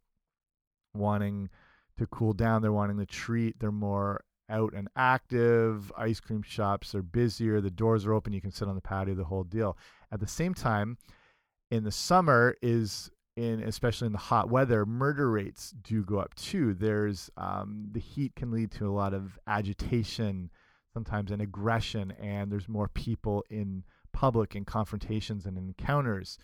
wanting 0.94 1.50
to 1.98 2.08
cool 2.08 2.34
down, 2.34 2.62
they're 2.62 2.72
wanting 2.72 2.98
to 2.98 3.06
treat, 3.06 3.60
they're 3.60 3.72
more 3.72 4.24
out 4.50 4.74
and 4.74 4.88
active. 4.96 5.92
Ice 5.98 6.20
cream 6.20 6.44
shops 6.44 6.96
are 6.96 7.02
busier, 7.02 7.62
the 7.62 7.70
doors 7.72 8.06
are 8.06 8.14
open, 8.14 8.34
you 8.34 8.42
can 8.42 8.52
sit 8.52 8.68
on 8.68 8.76
the 8.76 8.82
patio, 8.82 9.16
the 9.16 9.24
whole 9.26 9.44
deal. 9.44 9.78
At 10.12 10.20
the 10.20 10.28
same 10.28 10.54
time, 10.54 10.98
in 11.72 11.84
the 11.84 11.92
summer 11.92 12.56
is 12.62 13.10
in 13.36 13.64
especially 13.64 14.06
in 14.06 14.12
the 14.12 14.20
hot 14.20 14.50
weather, 14.50 14.86
murder 14.86 15.30
rates 15.32 15.74
do 15.82 16.04
go 16.04 16.20
up 16.20 16.36
too. 16.36 16.74
There's 16.74 17.32
um, 17.36 17.90
the 17.92 18.00
heat 18.00 18.36
can 18.36 18.52
lead 18.52 18.72
to 18.74 18.88
a 18.88 18.94
lot 18.94 19.14
of 19.14 19.40
agitation, 19.48 20.52
sometimes 20.94 21.32
an 21.32 21.42
aggression, 21.42 22.12
and 22.12 22.52
there's 22.52 22.70
more 22.70 22.88
people 22.88 23.44
in 23.50 23.84
public 24.12 24.56
in 24.56 24.64
confrontations 24.66 25.46
and 25.46 25.58
encounters 25.58 26.38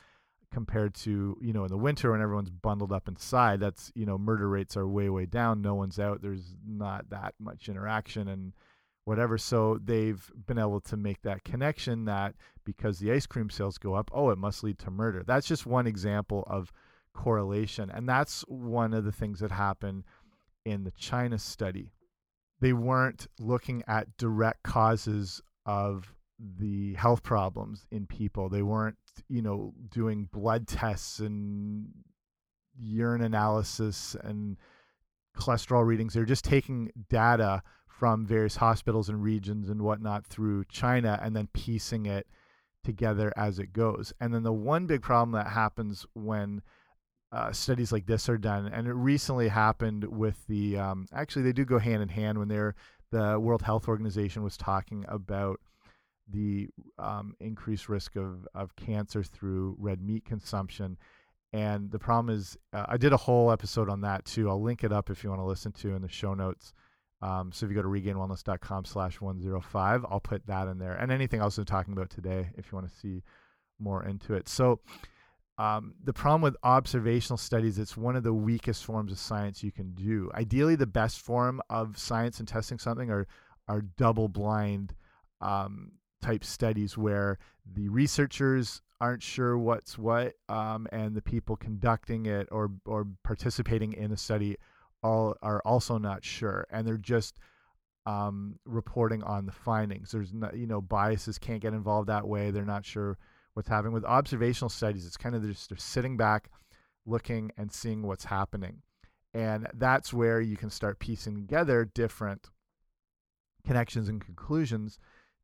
compared 0.52 0.96
to 0.96 1.38
you 1.40 1.54
know 1.54 1.64
in 1.64 1.70
the 1.70 1.78
winter 1.78 2.12
when 2.12 2.22
everyone's 2.22 2.50
bundled 2.50 2.92
up 2.92 3.08
inside 3.08 3.60
that's 3.60 3.92
you 3.94 4.04
know 4.04 4.18
murder 4.18 4.50
rates 4.50 4.76
are 4.76 4.88
way 4.88 5.08
way 5.08 5.28
down 5.28 5.62
no 5.62 5.76
one's 5.76 6.00
out 6.00 6.24
there's 6.24 6.56
not 6.66 7.08
that 7.12 7.36
much 7.40 7.70
interaction 7.70 8.28
and 8.28 8.54
whatever. 9.10 9.40
So 9.40 9.80
they've 9.84 10.32
been 10.46 10.60
able 10.60 10.82
to 10.82 10.96
make 10.96 11.24
that 11.24 11.44
connection 11.44 12.06
that 12.06 12.36
because 12.64 13.00
the 13.00 13.12
ice 13.12 13.26
cream 13.26 13.50
sales 13.50 13.80
go 13.80 13.96
up 13.96 14.12
oh 14.14 14.30
it 14.30 14.38
must 14.38 14.64
lead 14.64 14.78
to 14.80 14.92
murder. 14.92 15.24
That's 15.26 15.48
just 15.48 15.66
one 15.66 15.88
example 15.88 16.44
of 16.48 16.72
correlation 17.16 17.90
and 17.90 18.08
that's 18.08 18.42
one 18.42 18.94
of 18.94 19.04
the 19.04 19.12
things 19.12 19.40
that 19.40 19.52
happened 19.52 20.04
in 20.64 20.84
the 20.84 20.92
China 20.92 21.40
study 21.40 21.92
they 22.60 22.74
weren't 22.74 23.28
looking 23.40 23.84
at 23.88 24.18
direct 24.18 24.64
causes 24.64 25.42
of 25.66 26.14
the 26.40 26.94
health 26.94 27.24
problems 27.24 27.86
in 27.92 28.06
people. 28.06 28.50
They 28.50 28.62
weren't, 28.62 28.98
you 29.28 29.42
know, 29.42 29.74
doing 29.90 30.30
blood 30.32 30.68
tests 30.68 31.20
and 31.20 31.90
urine 32.78 33.22
analysis 33.22 34.16
and 34.22 34.58
cholesterol 35.38 35.86
readings. 35.86 36.14
They're 36.14 36.26
just 36.26 36.46
taking 36.46 36.92
data 37.10 37.62
from 37.88 38.26
various 38.26 38.56
hospitals 38.56 39.10
and 39.10 39.22
regions 39.22 39.70
and 39.70 39.82
whatnot 39.82 40.26
through 40.26 40.66
China 40.66 41.20
and 41.22 41.36
then 41.36 41.50
piecing 41.54 42.06
it 42.06 42.28
together 42.84 43.34
as 43.36 43.60
it 43.60 43.74
goes. 43.74 44.14
And 44.22 44.34
then 44.34 44.44
the 44.44 44.54
one 44.54 44.88
big 44.88 45.02
problem 45.02 45.32
that 45.34 45.52
happens 45.52 46.06
when 46.14 46.62
uh, 47.32 47.52
studies 47.52 47.92
like 47.92 48.06
this 48.06 48.28
are 48.28 48.38
done, 48.38 48.68
and 48.68 48.88
it 48.88 48.94
recently 48.94 49.48
happened 49.48 50.04
with 50.04 50.46
the 50.48 50.78
um, 50.78 51.06
actually 51.14 51.44
they 51.44 51.54
do 51.54 51.66
go 51.66 51.80
hand 51.80 52.02
in 52.02 52.10
hand 52.10 52.38
when 52.38 52.48
they're 52.48 52.76
the 53.12 53.40
World 53.40 53.62
Health 53.62 53.88
Organization 53.88 54.44
was 54.44 54.58
talking 54.58 55.06
about 55.08 55.60
the 56.32 56.68
um, 56.98 57.36
increased 57.40 57.90
risk 57.90 58.16
of, 58.16 58.48
of 58.54 58.76
cancer 58.76 59.24
through 59.24 59.76
red 59.80 60.02
meat 60.02 60.26
consumption. 60.26 60.98
And 61.52 61.90
the 61.90 61.98
problem 61.98 62.36
is, 62.36 62.58
uh, 62.74 62.86
I 62.88 62.98
did 62.98 63.14
a 63.14 63.18
whole 63.18 63.52
episode 63.52 63.90
on 63.90 64.02
that 64.02 64.26
too. 64.26 64.50
I'll 64.50 64.62
link 64.62 64.84
it 64.84 64.92
up 64.92 65.10
if 65.10 65.24
you 65.24 65.32
want 65.32 65.42
to 65.42 65.46
listen 65.46 65.72
to 65.74 65.96
in 65.96 66.02
the 66.02 66.10
show 66.10 66.36
notes. 66.36 66.74
Um, 67.22 67.52
so 67.52 67.66
if 67.66 67.72
you 67.72 67.76
go 67.76 67.82
to 67.82 67.88
regainedwellness.com 67.88 68.86
slash 68.86 69.20
105, 69.20 70.06
I'll 70.10 70.20
put 70.20 70.46
that 70.46 70.68
in 70.68 70.78
there. 70.78 70.94
And 70.94 71.12
anything 71.12 71.42
else 71.42 71.58
I'm 71.58 71.66
talking 71.66 71.94
about 71.94 72.12
today 72.12 72.50
if 72.56 72.72
you 72.72 72.78
want 72.78 72.90
to 72.90 72.96
see 72.96 73.24
more 73.80 74.06
into 74.06 74.36
it. 74.36 74.48
So 74.48 74.80
um, 75.60 75.94
the 76.06 76.14
problem 76.14 76.42
with 76.42 76.56
observational 76.64 77.38
studies, 77.38 77.78
it's 77.78 77.98
one 77.98 78.16
of 78.16 78.24
the 78.24 78.34
weakest 78.34 78.86
forms 78.86 79.12
of 79.12 79.20
science 79.20 79.62
you 79.62 79.74
can 79.74 79.92
do. 79.94 80.32
Ideally, 80.34 80.76
the 80.76 80.88
best 80.88 81.20
form 81.20 81.62
of 81.70 81.98
science 81.98 82.40
and 82.40 82.48
testing 82.48 82.80
something 82.80 83.12
are, 83.12 83.28
are 83.68 83.82
double 83.98 84.30
blind 84.30 84.96
um, 85.42 85.92
type 86.22 86.46
studies 86.46 86.98
where 86.98 87.40
the 87.66 87.90
researchers 87.90 88.82
aren't 89.02 89.22
sure 89.22 89.58
what's 89.58 89.98
what, 89.98 90.36
um, 90.48 90.88
and 90.94 91.14
the 91.14 91.22
people 91.22 91.58
conducting 91.58 92.26
it 92.26 92.48
or 92.52 92.72
or 92.86 93.08
participating 93.26 93.92
in 93.94 94.12
the 94.12 94.18
study 94.18 94.56
all 95.04 95.36
are 95.42 95.62
also 95.66 95.98
not 95.98 96.24
sure, 96.24 96.66
and 96.72 96.88
they're 96.88 96.98
just 96.98 97.38
um, 98.06 98.60
reporting 98.66 99.24
on 99.24 99.46
the 99.46 99.52
findings. 99.52 100.12
There's 100.12 100.34
you 100.54 100.68
know, 100.68 100.80
biases 100.80 101.38
can't 101.38 101.62
get 101.62 101.74
involved 101.74 102.08
that 102.08 102.28
way. 102.28 102.52
They're 102.52 102.64
not 102.64 102.86
sure 102.86 103.18
what's 103.60 103.68
happening 103.68 103.92
with 103.92 104.06
observational 104.06 104.70
studies. 104.70 105.06
It's 105.06 105.18
kind 105.18 105.36
of 105.36 105.46
just 105.46 105.68
they're 105.68 105.78
sitting 105.78 106.16
back, 106.16 106.50
looking 107.06 107.52
and 107.58 107.70
seeing 107.70 108.04
what's 108.04 108.24
happening, 108.24 108.84
and 109.34 109.68
that's 109.74 110.14
where 110.14 110.40
you 110.40 110.56
can 110.56 110.70
start 110.70 110.98
piecing 111.00 111.36
together 111.36 111.92
different 111.94 112.50
connections 113.68 114.08
and 114.08 114.24
conclusions 114.24 114.98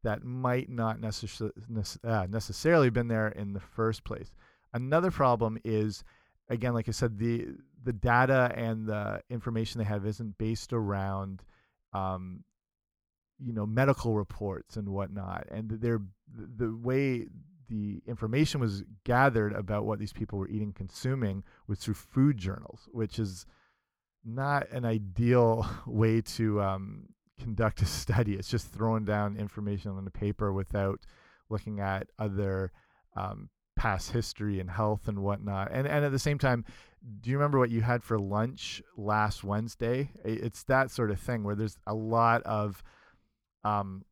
that 0.03 0.23
might 0.23 0.69
not 0.69 1.01
necess 1.01 1.51
uh, 2.05 2.27
necessarily 2.29 2.89
been 2.89 3.09
there 3.09 3.27
in 3.27 3.51
the 3.51 3.59
first 3.59 4.05
place. 4.05 4.31
Another 4.73 5.11
problem 5.11 5.57
is, 5.65 6.05
again, 6.47 6.73
like 6.73 6.87
I 6.87 6.93
said, 6.93 7.19
the 7.19 7.47
the 7.83 7.91
data 7.91 8.49
and 8.55 8.87
the 8.87 9.21
information 9.29 9.79
they 9.79 9.85
have 9.85 10.05
isn't 10.05 10.37
based 10.37 10.71
around, 10.71 11.43
um, 11.91 12.45
you 13.39 13.51
know, 13.51 13.65
medical 13.65 14.15
reports 14.15 14.77
and 14.77 14.87
whatnot, 14.87 15.47
and 15.51 15.69
they're 15.69 16.01
the 16.33 16.73
way 16.73 17.27
the 17.69 18.01
information 18.07 18.59
was 18.59 18.83
gathered 19.03 19.53
about 19.53 19.85
what 19.85 19.99
these 19.99 20.13
people 20.13 20.39
were 20.39 20.47
eating, 20.47 20.73
consuming 20.73 21.43
was 21.67 21.79
through 21.79 21.95
food 21.95 22.37
journals, 22.37 22.87
which 22.91 23.19
is 23.19 23.45
not 24.23 24.69
an 24.71 24.85
ideal 24.85 25.67
way 25.85 26.21
to 26.21 26.61
um, 26.61 27.07
conduct 27.39 27.81
a 27.81 27.85
study. 27.85 28.33
It's 28.33 28.49
just 28.49 28.67
throwing 28.67 29.05
down 29.05 29.37
information 29.37 29.91
on 29.91 30.05
the 30.05 30.11
paper 30.11 30.51
without 30.51 31.01
looking 31.49 31.79
at 31.79 32.07
other 32.17 32.71
um, 33.15 33.49
past 33.75 34.11
history 34.11 34.59
and 34.59 34.69
health 34.69 35.07
and 35.07 35.19
whatnot. 35.19 35.71
And 35.71 35.87
and 35.87 36.03
at 36.03 36.11
the 36.11 36.19
same 36.19 36.39
time, 36.39 36.65
do 37.21 37.29
you 37.29 37.37
remember 37.37 37.59
what 37.59 37.69
you 37.69 37.81
had 37.81 38.03
for 38.03 38.17
lunch 38.17 38.81
last 38.97 39.43
Wednesday? 39.43 40.11
It's 40.23 40.63
that 40.63 40.91
sort 40.91 41.11
of 41.11 41.19
thing 41.19 41.43
where 41.43 41.55
there's 41.55 41.77
a 41.85 41.93
lot 41.93 42.41
of 42.43 42.81
um, 43.63 44.05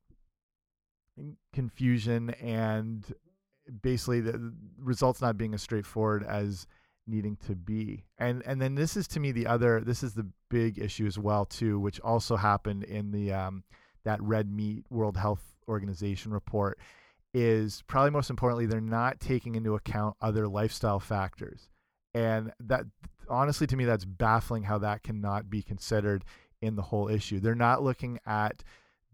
confusion 1.54 2.32
and 2.42 3.06
basically 3.82 4.22
the 4.22 4.54
results 4.78 5.22
not 5.22 5.38
being 5.38 5.54
as 5.54 5.62
straightforward 5.62 6.24
as 6.24 6.68
needing 7.08 7.38
to 7.48 7.56
be. 7.56 8.06
And 8.18 8.44
and 8.46 8.62
then 8.62 8.76
this 8.76 8.96
is 8.96 9.08
to 9.10 9.20
me 9.20 9.32
the 9.32 9.48
other 9.48 9.82
this 9.82 10.04
is 10.04 10.14
the 10.14 10.28
big 10.50 10.80
issue 10.80 11.06
as 11.06 11.18
well 11.18 11.46
too, 11.46 11.80
which 11.80 12.00
also 12.00 12.36
happened 12.36 12.84
in 12.84 13.12
the 13.12 13.34
um, 13.34 13.64
that 14.04 14.22
red 14.22 14.50
meat 14.50 14.86
World 14.90 15.18
Health 15.18 15.44
Organization 15.68 16.32
report 16.32 16.80
is 17.34 17.84
probably 17.88 18.12
most 18.12 18.30
importantly 18.30 18.66
they're 18.66 18.82
not 18.82 19.20
taking 19.20 19.56
into 19.56 19.76
account 19.76 20.16
other 20.22 20.48
lifestyle 20.48 21.00
factors. 21.00 21.70
And 22.14 22.52
that 22.60 22.86
honestly 23.30 23.68
to 23.68 23.76
me 23.76 23.86
that's 23.86 24.06
baffling 24.06 24.64
how 24.64 24.78
that 24.80 25.04
cannot 25.04 25.50
be 25.50 25.62
considered 25.62 26.24
in 26.62 26.76
the 26.76 26.82
whole 26.82 27.10
issue. 27.10 27.40
They're 27.40 27.56
not 27.56 27.84
looking 27.84 28.20
at 28.26 28.64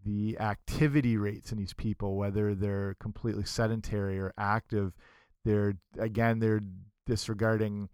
the 0.04 0.38
activity 0.38 1.16
rates 1.16 1.52
in 1.52 1.58
these 1.58 1.74
people, 1.74 2.16
whether 2.16 2.54
they're 2.54 2.96
completely 3.00 3.44
sedentary 3.44 4.18
or 4.18 4.32
active. 4.38 4.92
They're 5.44 5.74
again 5.98 6.38
they're 6.38 6.60
disregarding 7.06 7.88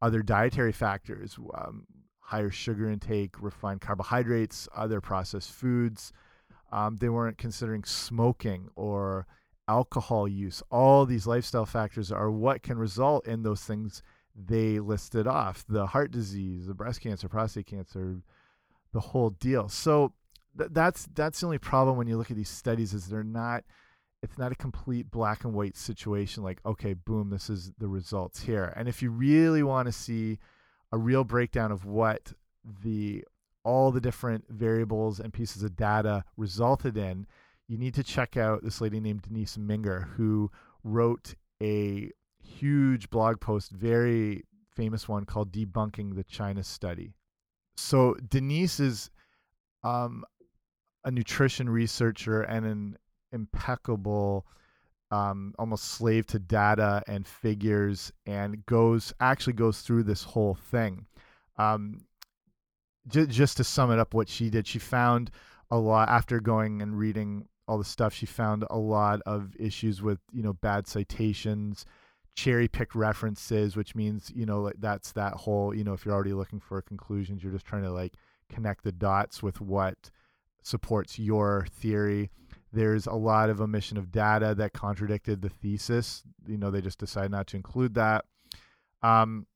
other 0.00 0.22
dietary 0.22 0.72
factors, 0.72 1.38
um, 1.54 1.86
higher 2.20 2.50
sugar 2.50 2.90
intake, 2.90 3.40
refined 3.40 3.80
carbohydrates, 3.80 4.68
other 4.74 5.00
processed 5.00 5.50
foods. 5.50 6.12
Um, 6.70 6.96
they 6.96 7.08
weren't 7.08 7.38
considering 7.38 7.84
smoking 7.84 8.68
or 8.76 9.26
alcohol 9.66 10.28
use. 10.28 10.62
All 10.70 11.06
these 11.06 11.26
lifestyle 11.26 11.66
factors 11.66 12.12
are 12.12 12.30
what 12.30 12.62
can 12.62 12.78
result 12.78 13.26
in 13.26 13.42
those 13.42 13.62
things 13.62 14.02
they 14.34 14.78
listed 14.78 15.26
off 15.26 15.64
the 15.68 15.86
heart 15.86 16.10
disease, 16.10 16.66
the 16.66 16.74
breast 16.74 17.00
cancer, 17.00 17.28
prostate 17.28 17.66
cancer, 17.66 18.20
the 18.92 19.00
whole 19.00 19.30
deal. 19.30 19.68
So 19.68 20.12
th 20.58 20.70
that's 20.72 21.08
that's 21.14 21.40
the 21.40 21.46
only 21.46 21.58
problem 21.58 21.96
when 21.96 22.06
you 22.06 22.16
look 22.16 22.30
at 22.30 22.36
these 22.36 22.48
studies 22.48 22.92
is 22.92 23.06
they're 23.06 23.22
not 23.22 23.64
it's 24.22 24.38
not 24.38 24.52
a 24.52 24.56
complete 24.56 25.10
black 25.10 25.44
and 25.44 25.54
white 25.54 25.76
situation 25.76 26.42
like 26.42 26.60
okay 26.66 26.94
boom 26.94 27.30
this 27.30 27.48
is 27.48 27.72
the 27.78 27.88
results 27.88 28.40
here. 28.40 28.72
And 28.76 28.88
if 28.88 29.02
you 29.02 29.10
really 29.10 29.62
want 29.62 29.86
to 29.86 29.92
see 29.92 30.38
a 30.92 30.98
real 30.98 31.24
breakdown 31.24 31.70
of 31.70 31.84
what 31.84 32.32
the 32.82 33.24
all 33.64 33.90
the 33.90 34.00
different 34.00 34.44
variables 34.48 35.20
and 35.20 35.32
pieces 35.32 35.62
of 35.62 35.76
data 35.76 36.24
resulted 36.36 36.96
in 36.96 37.26
you 37.68 37.76
need 37.76 37.94
to 37.94 38.02
check 38.02 38.36
out 38.36 38.64
this 38.64 38.80
lady 38.80 38.98
named 38.98 39.22
denise 39.22 39.56
minger 39.56 40.08
who 40.16 40.50
wrote 40.82 41.34
a 41.62 42.10
huge 42.42 43.10
blog 43.10 43.40
post 43.40 43.70
very 43.72 44.44
famous 44.78 45.08
one 45.08 45.24
called 45.24 45.52
debunking 45.52 46.14
the 46.14 46.24
china 46.24 46.62
study. 46.62 47.12
So 47.76 48.14
denise 48.14 48.80
is 48.80 49.10
um, 49.82 50.24
a 51.08 51.10
nutrition 51.10 51.70
researcher 51.70 52.42
and 52.42 52.66
an 52.66 52.98
impeccable 53.32 54.46
um, 55.10 55.54
almost 55.58 55.84
slave 55.84 56.26
to 56.26 56.38
data 56.38 57.02
and 57.08 57.26
figures 57.26 58.12
and 58.26 58.64
goes 58.66 59.14
actually 59.18 59.54
goes 59.54 59.80
through 59.80 60.02
this 60.02 60.22
whole 60.22 60.54
thing. 60.54 61.06
Um, 61.56 62.02
just 63.08 63.56
to 63.56 63.64
sum 63.64 63.90
it 63.90 63.98
up 63.98 64.12
what 64.12 64.28
she 64.28 64.50
did 64.50 64.66
she 64.66 64.78
found 64.78 65.30
a 65.70 65.78
lot 65.78 66.10
after 66.10 66.40
going 66.40 66.82
and 66.82 66.98
reading 66.98 67.48
all 67.66 67.78
the 67.78 67.84
stuff 67.84 68.12
she 68.12 68.26
found 68.26 68.66
a 68.68 68.76
lot 68.76 69.22
of 69.24 69.56
issues 69.58 70.02
with 70.02 70.18
you 70.30 70.42
know 70.42 70.52
bad 70.52 70.86
citations 70.86 71.86
cherry 72.36 72.68
pick 72.68 72.94
references 72.94 73.76
which 73.76 73.94
means 73.94 74.30
you 74.34 74.44
know 74.44 74.60
like 74.60 74.74
that's 74.78 75.12
that 75.12 75.32
whole 75.32 75.74
you 75.74 75.82
know 75.84 75.94
if 75.94 76.04
you're 76.04 76.14
already 76.14 76.34
looking 76.34 76.60
for 76.60 76.82
conclusions 76.82 77.42
you're 77.42 77.52
just 77.52 77.64
trying 77.64 77.82
to 77.82 77.90
like 77.90 78.12
connect 78.50 78.84
the 78.84 78.92
dots 78.92 79.42
with 79.42 79.58
what 79.58 80.10
supports 80.68 81.18
your 81.18 81.66
theory. 81.70 82.30
There's 82.72 83.06
a 83.06 83.14
lot 83.14 83.50
of 83.50 83.60
omission 83.60 83.96
of 83.96 84.12
data 84.12 84.54
that 84.56 84.72
contradicted 84.72 85.40
the 85.40 85.48
thesis. 85.48 86.22
You 86.46 86.58
know, 86.58 86.70
they 86.70 86.80
just 86.80 86.98
decided 86.98 87.30
not 87.30 87.46
to 87.48 87.56
include 87.56 87.94
that. 87.94 88.24
Um, 89.02 89.46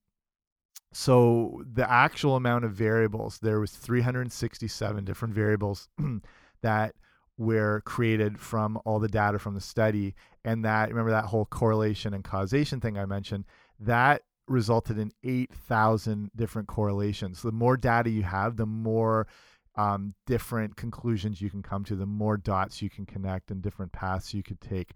so 0.93 1.63
the 1.73 1.91
actual 1.91 2.37
amount 2.37 2.65
of 2.65 2.73
variables, 2.73 3.39
there 3.39 3.61
was 3.61 3.73
367 3.73 5.05
different 5.05 5.35
variables 5.35 5.89
that 6.63 6.95
were 7.39 7.83
created 7.85 8.39
from 8.39 8.79
all 8.85 8.99
the 8.99 9.09
data 9.09 9.39
from 9.39 9.55
the 9.55 9.61
study. 9.61 10.15
And 10.45 10.65
that, 10.65 10.91
remember 10.91 11.11
that 11.11 11.25
whole 11.27 11.47
correlation 11.47 12.15
and 12.15 12.23
causation 12.23 12.81
thing 12.81 12.99
I 12.99 13.07
mentioned, 13.07 13.45
that 13.81 14.23
resulted 14.49 14.99
in 14.99 15.13
8,000 15.25 16.31
different 16.37 16.69
correlations. 16.69 17.43
The 17.43 17.53
more 17.53 17.77
data 17.77 18.11
you 18.11 18.23
have, 18.23 18.57
the 18.57 18.67
more 18.67 19.27
um, 19.77 20.15
different 20.27 20.77
conclusions 20.77 21.41
you 21.41 21.51
can 21.51 21.63
come 21.63 21.85
to, 21.85 21.97
the 21.97 22.07
more 22.07 22.37
dots 22.37 22.83
you 22.83 22.91
can 22.91 23.07
connect 23.07 23.51
and 23.51 23.63
different 23.63 23.93
paths 23.93 24.35
you 24.35 24.43
could 24.43 24.61
take. 24.61 24.93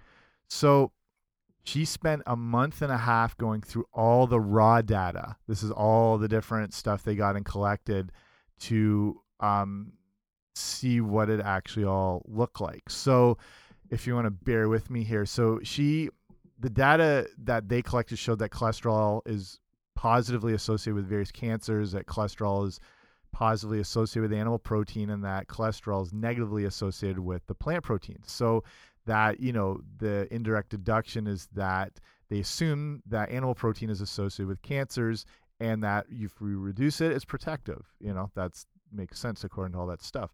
So 0.48 0.92
she 1.64 1.84
spent 1.84 2.22
a 2.26 2.36
month 2.36 2.82
and 2.82 2.92
a 2.92 2.96
half 2.96 3.36
going 3.36 3.60
through 3.60 3.86
all 3.92 4.26
the 4.26 4.40
raw 4.40 4.82
data. 4.82 5.36
This 5.48 5.62
is 5.62 5.70
all 5.70 6.18
the 6.18 6.28
different 6.28 6.72
stuff 6.74 7.02
they 7.02 7.16
got 7.16 7.36
and 7.36 7.44
collected 7.44 8.12
to 8.60 9.20
um, 9.40 9.92
see 10.54 11.00
what 11.00 11.28
it 11.28 11.40
actually 11.40 11.84
all 11.84 12.22
looked 12.26 12.60
like. 12.60 12.88
So 12.88 13.38
if 13.90 14.06
you 14.06 14.14
want 14.14 14.26
to 14.26 14.30
bear 14.30 14.68
with 14.68 14.90
me 14.90 15.02
here, 15.02 15.26
so 15.26 15.60
she, 15.62 16.10
the 16.60 16.70
data 16.70 17.28
that 17.38 17.68
they 17.68 17.82
collected 17.82 18.18
showed 18.18 18.38
that 18.38 18.50
cholesterol 18.50 19.22
is 19.26 19.58
positively 19.96 20.52
associated 20.52 20.94
with 20.94 21.08
various 21.08 21.32
cancers, 21.32 21.92
that 21.92 22.06
cholesterol 22.06 22.66
is 22.66 22.78
positively 23.36 23.80
associated 23.80 24.30
with 24.30 24.38
animal 24.38 24.58
protein 24.58 25.10
and 25.10 25.22
that 25.22 25.46
cholesterol 25.46 26.02
is 26.02 26.10
negatively 26.10 26.64
associated 26.64 27.18
with 27.18 27.46
the 27.48 27.54
plant 27.54 27.84
proteins. 27.84 28.32
So 28.32 28.64
that, 29.04 29.40
you 29.40 29.52
know, 29.52 29.82
the 29.98 30.26
indirect 30.32 30.70
deduction 30.70 31.26
is 31.26 31.46
that 31.52 32.00
they 32.30 32.40
assume 32.40 33.02
that 33.04 33.28
animal 33.28 33.54
protein 33.54 33.90
is 33.90 34.00
associated 34.00 34.48
with 34.48 34.62
cancers 34.62 35.26
and 35.60 35.84
that 35.84 36.06
if 36.08 36.32
you 36.40 36.58
reduce 36.58 37.02
it, 37.02 37.12
it's 37.12 37.26
protective. 37.26 37.84
You 38.00 38.14
know, 38.14 38.30
that 38.36 38.52
makes 38.90 39.18
sense 39.18 39.44
according 39.44 39.74
to 39.74 39.80
all 39.80 39.86
that 39.88 40.02
stuff. 40.02 40.30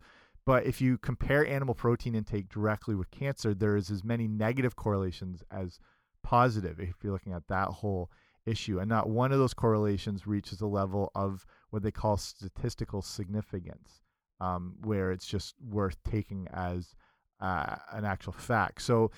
But 0.47 0.65
if 0.65 0.81
you 0.81 0.97
compare 0.97 1.45
animal 1.45 1.75
protein 1.75 2.15
intake 2.15 2.51
directly 2.51 2.95
with 2.95 3.11
cancer, 3.11 3.53
there 3.53 3.77
is 3.77 3.91
as 3.91 4.05
many 4.05 4.29
negative 4.29 4.77
correlations 4.77 5.43
as 5.51 5.81
positive 6.23 6.79
if 6.79 6.95
you're 7.03 7.13
looking 7.13 7.33
at 7.33 7.49
that 7.49 7.67
whole 7.67 8.13
issue. 8.47 8.79
And 8.79 8.89
not 8.89 9.09
one 9.09 9.33
of 9.33 9.39
those 9.39 9.55
correlations 9.55 10.27
reaches 10.27 10.61
a 10.61 10.67
level 10.67 11.11
of 11.15 11.47
what 11.71 11.83
they 11.83 11.91
call 11.91 12.17
statistical 12.17 13.03
significance, 13.03 14.03
um, 14.41 14.75
where 14.83 15.13
it's 15.13 15.27
just 15.27 15.55
worth 15.61 15.97
taking 16.05 16.49
as 16.53 16.95
uh, 17.41 17.77
an 17.93 18.05
actual 18.05 18.33
fact. 18.33 18.83
So, 18.83 19.11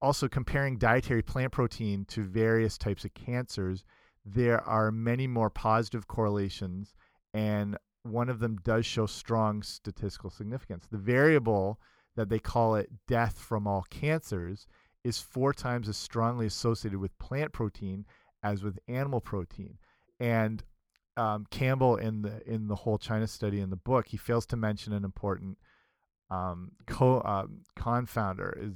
also 0.00 0.26
comparing 0.26 0.78
dietary 0.78 1.22
plant 1.22 1.52
protein 1.52 2.04
to 2.06 2.24
various 2.24 2.76
types 2.76 3.04
of 3.04 3.14
cancers, 3.14 3.84
there 4.24 4.60
are 4.62 4.90
many 4.90 5.28
more 5.28 5.48
positive 5.48 6.08
correlations, 6.08 6.92
and 7.32 7.76
one 8.02 8.28
of 8.28 8.40
them 8.40 8.58
does 8.64 8.84
show 8.84 9.06
strong 9.06 9.62
statistical 9.62 10.28
significance. 10.28 10.88
The 10.90 10.98
variable 10.98 11.78
that 12.16 12.28
they 12.28 12.40
call 12.40 12.74
it 12.74 12.90
death 13.06 13.38
from 13.38 13.68
all 13.68 13.86
cancers 13.90 14.66
is 15.04 15.20
four 15.20 15.52
times 15.52 15.88
as 15.88 15.96
strongly 15.96 16.46
associated 16.46 16.98
with 16.98 17.16
plant 17.18 17.52
protein 17.52 18.04
as 18.42 18.62
with 18.62 18.78
animal 18.88 19.20
protein. 19.20 19.78
And 20.20 20.62
um, 21.16 21.46
Campbell 21.50 21.96
in 21.96 22.22
the 22.22 22.42
in 22.46 22.68
the 22.68 22.74
whole 22.74 22.98
China 22.98 23.26
study 23.26 23.60
in 23.60 23.70
the 23.70 23.76
book, 23.76 24.08
he 24.08 24.16
fails 24.16 24.46
to 24.46 24.56
mention 24.56 24.92
an 24.92 25.04
important 25.04 25.58
um, 26.30 26.72
co 26.86 27.20
um, 27.24 27.60
confounder. 27.78 28.56
Is 28.56 28.74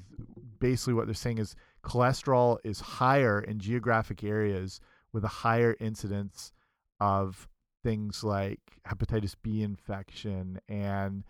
basically 0.59 0.95
what 0.95 1.07
they're 1.07 1.15
saying 1.15 1.39
is 1.39 1.57
cholesterol 1.83 2.59
is 2.65 2.81
higher 2.81 3.41
in 3.41 3.59
geographic 3.59 4.23
areas 4.23 4.81
with 5.13 5.25
a 5.25 5.29
higher 5.29 5.77
incidence 5.81 6.53
of 7.01 7.49
things 7.83 8.23
like 8.25 8.61
hepatitis 8.87 9.35
B 9.43 9.63
infection 9.63 10.61
and 10.69 11.25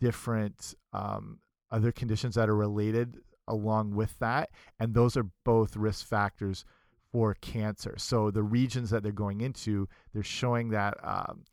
different 0.00 0.74
um, 0.92 1.38
other 1.70 1.90
conditions 1.90 2.34
that 2.34 2.48
are 2.48 2.56
related 2.56 3.18
along 3.48 3.94
with 3.94 4.16
that, 4.20 4.50
and 4.78 4.94
those 4.94 5.16
are 5.16 5.26
both 5.44 5.76
risk 5.76 6.06
factors 6.06 6.64
for 7.12 7.34
cancer. 7.34 7.94
So 7.98 8.30
the 8.30 8.42
regions 8.42 8.90
that 8.90 9.02
they're 9.02 9.12
going 9.12 9.42
into, 9.42 9.88
they're 10.12 10.22
showing 10.22 10.70
that 10.70 10.94
um, 11.04 11.44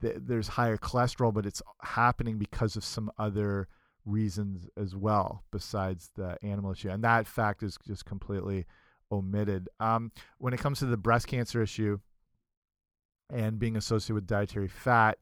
th 0.00 0.16
there's 0.18 0.48
higher 0.48 0.78
cholesterol, 0.78 1.32
but 1.32 1.46
it's 1.46 1.62
happening 1.82 2.38
because 2.38 2.76
of 2.76 2.84
some 2.84 3.12
other 3.18 3.68
reasons 4.04 4.68
as 4.76 4.96
well 4.96 5.44
besides 5.52 6.10
the 6.16 6.36
animal 6.42 6.72
issue, 6.72 6.88
and 6.88 7.04
that 7.04 7.26
fact 7.26 7.62
is 7.62 7.78
just 7.86 8.04
completely 8.04 8.66
omitted. 9.10 9.68
Um, 9.78 10.10
when 10.38 10.54
it 10.54 10.60
comes 10.60 10.78
to 10.78 10.86
the 10.86 10.96
breast 10.96 11.28
cancer 11.28 11.62
issue 11.62 11.98
and 13.30 13.58
being 13.58 13.76
associated 13.76 14.14
with 14.14 14.26
dietary 14.26 14.68
fat, 14.68 15.18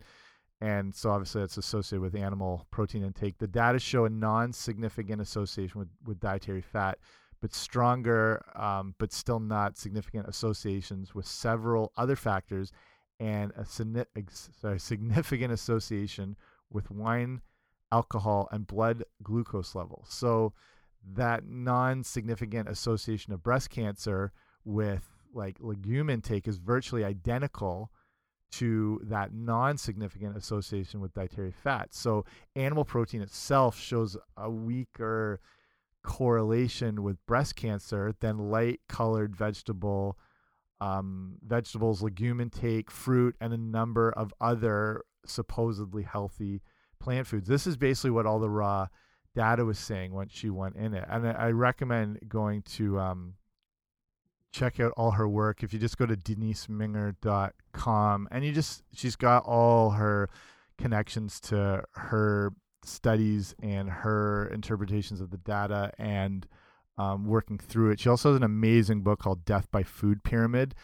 and 0.61 0.95
so 0.95 1.11
obviously 1.11 1.43
it's 1.43 1.57
associated 1.57 2.03
with 2.03 2.15
animal 2.15 2.67
protein 2.71 3.03
intake. 3.03 3.39
The 3.39 3.47
data 3.47 3.79
show 3.79 4.05
a 4.05 4.11
non-significant 4.11 5.21
association 5.21 5.79
with, 5.79 5.89
with 6.05 6.21
dietary 6.21 6.63
fat 6.63 6.99
but 7.41 7.55
stronger, 7.55 8.45
um, 8.55 8.95
but 8.99 9.13
still 9.13 9.41
not 9.41 9.79
significant 9.79 10.29
associations 10.29 11.15
with 11.15 11.27
several 11.27 11.93
other 11.97 12.17
factors 12.17 12.73
and 13.19 13.53
a 13.57 13.67
significant 14.79 15.53
association 15.53 16.37
with 16.71 16.91
wine, 16.91 17.41
alcohol, 17.93 18.49
and 18.51 18.67
blood 18.67 19.05
glucose 19.23 19.75
levels. 19.75 20.09
So 20.11 20.55
that 21.15 21.47
non-significant 21.47 22.69
association 22.69 23.33
of 23.33 23.43
breast 23.43 23.71
cancer 23.71 24.33
with 24.65 25.09
like 25.33 25.57
legume 25.61 26.11
intake 26.11 26.49
is 26.49 26.59
virtually 26.59 27.05
identical 27.05 27.91
to 28.53 29.01
that 29.05 29.33
non-significant 29.33 30.37
association 30.37 31.01
with 31.01 31.15
dietary 31.15 31.53
fat. 31.53 31.95
So 31.95 32.25
animal 32.57 32.85
protein 32.85 33.23
itself 33.23 33.79
shows 33.79 34.17
a 34.37 34.51
weaker 34.51 35.41
correlation 36.03 37.03
with 37.03 37.25
breast 37.27 37.57
cancer 37.57 38.15
than 38.21 38.51
light 38.51 38.81
colored 38.89 39.37
vegetable 39.37 40.17
um, 40.81 41.35
vegetables, 41.47 42.03
legume 42.03 42.41
intake, 42.41 42.91
fruit, 42.91 43.37
and 43.41 43.53
a 43.53 43.59
number 43.59 44.11
of 44.11 44.35
other 44.41 45.05
supposedly 45.27 46.03
healthy 46.03 46.63
plant 46.99 47.27
foods. 47.27 47.49
This 47.49 47.67
is 47.67 47.77
basically 47.77 48.11
what 48.11 48.25
all 48.27 48.39
the 48.39 48.49
raw 48.49 48.87
data 49.35 49.63
was 49.65 49.79
saying 49.79 50.13
once 50.13 50.33
she 50.33 50.49
went 50.51 50.77
in 50.77 50.95
it. 50.95 51.05
And 51.09 51.27
I, 51.27 51.51
recommend 51.51 52.21
going 52.29 52.63
to 52.63 52.99
um, 52.99 53.35
check 54.53 54.81
out 54.81 54.93
all 54.97 55.13
her 55.13 55.29
work. 55.29 55.63
If 55.63 55.73
you 55.73 55.79
just 55.79 55.97
go 55.99 56.07
to 56.07 56.17
deniseminger.com 56.17 58.29
and 58.31 58.45
you 58.45 58.53
just, 58.53 58.83
she's 58.93 59.17
got 59.17 59.45
all 59.45 59.91
her 59.91 60.29
connections 60.79 61.39
to 61.41 61.85
her 61.93 62.53
studies 62.85 63.55
and 63.63 63.89
her 63.89 64.47
interpretations 64.53 65.21
of 65.21 65.31
the 65.31 65.37
data 65.39 65.93
and 65.99 66.47
um, 66.99 67.27
working 67.27 67.59
through 67.59 67.91
it. 67.91 68.01
She 68.01 68.09
also 68.09 68.31
has 68.31 68.37
an 68.37 68.43
amazing 68.43 69.03
book 69.03 69.21
called 69.21 69.45
Death 69.45 69.71
by 69.71 69.83
Food 69.83 70.23
Pyramid. 70.23 70.75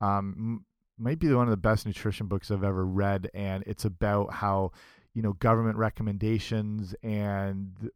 Um, 0.00 0.64
might 0.98 1.18
be 1.18 1.32
one 1.32 1.46
of 1.46 1.50
the 1.50 1.56
best 1.56 1.86
nutrition 1.86 2.26
books 2.26 2.50
I've 2.50 2.64
ever 2.64 2.84
read, 2.84 3.30
and 3.34 3.62
it's 3.66 3.84
about 3.84 4.32
how 4.32 4.72
you 5.14 5.22
know 5.22 5.34
government 5.34 5.76
recommendations 5.76 6.94
and 7.02 7.90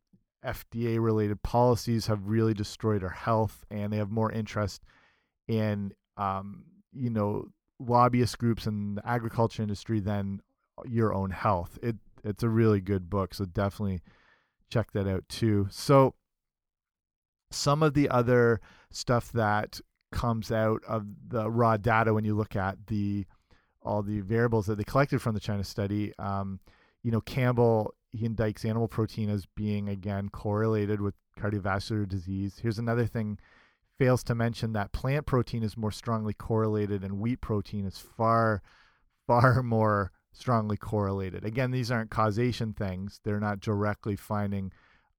FDA 0.45 1.01
related 1.01 1.43
policies 1.43 2.07
have 2.07 2.27
really 2.27 2.55
destroyed 2.55 3.03
our 3.03 3.11
health, 3.11 3.65
and 3.71 3.93
they 3.93 3.97
have 3.97 4.11
more 4.11 4.31
interest 4.31 4.83
in 5.49 5.93
um, 6.17 6.65
you 6.93 7.11
know 7.11 7.49
lobbyist 7.79 8.39
groups 8.39 8.67
and 8.67 8.99
the 8.99 9.09
agriculture 9.09 9.63
industry 9.63 10.01
than 10.01 10.41
your 10.85 11.15
own 11.15 11.31
health. 11.31 11.79
It 11.83 11.97
it's 12.25 12.43
a 12.43 12.49
really 12.49 12.81
good 12.81 13.11
book, 13.11 13.35
so 13.35 13.45
definitely 13.45 14.03
check 14.71 14.93
that 14.93 15.07
out 15.07 15.29
too. 15.29 15.69
So 15.71 16.15
some 17.51 17.83
of 17.83 17.95
the 17.95 18.09
other 18.09 18.61
stuff 18.91 19.33
that 19.33 19.81
comes 20.11 20.53
out 20.53 20.83
of 20.87 21.07
the 21.29 21.51
raw 21.51 21.77
data 21.77 22.13
when 22.13 22.25
you 22.25 22.35
look 22.35 22.57
at 22.57 22.87
the 22.87 23.27
all 23.83 24.03
the 24.03 24.21
variables 24.21 24.67
that 24.67 24.77
they 24.77 24.85
collected 24.85 25.21
from 25.21 25.35
the 25.35 25.41
China 25.41 25.65
study, 25.65 26.13
um, 26.19 26.61
you 27.03 27.11
know, 27.11 27.21
Campbell 27.21 27.95
he 28.13 28.29
indicts 28.29 28.65
animal 28.65 28.89
protein 28.89 29.31
as 29.31 29.47
being 29.57 29.89
again 29.89 30.29
correlated 30.29 31.01
with 31.01 31.15
cardiovascular 31.39 32.07
disease. 32.07 32.59
Here's 32.63 32.79
another 32.79 33.07
thing 33.07 33.39
fails 33.99 34.23
to 34.25 34.35
mention 34.35 34.73
that 34.73 34.93
plant 34.93 35.27
protein 35.27 35.63
is 35.63 35.77
more 35.77 35.91
strongly 35.91 36.35
correlated 36.35 37.03
and 37.03 37.21
wheat 37.21 37.41
protein 37.41 37.87
is 37.87 37.99
far 37.99 38.63
far 39.27 39.63
more 39.63 40.13
strongly 40.33 40.77
correlated. 40.77 41.45
Again, 41.45 41.71
these 41.71 41.91
aren't 41.91 42.11
causation 42.11 42.73
things. 42.73 43.21
They're 43.25 43.41
not 43.41 43.61
directly 43.61 44.17
finding 44.17 44.73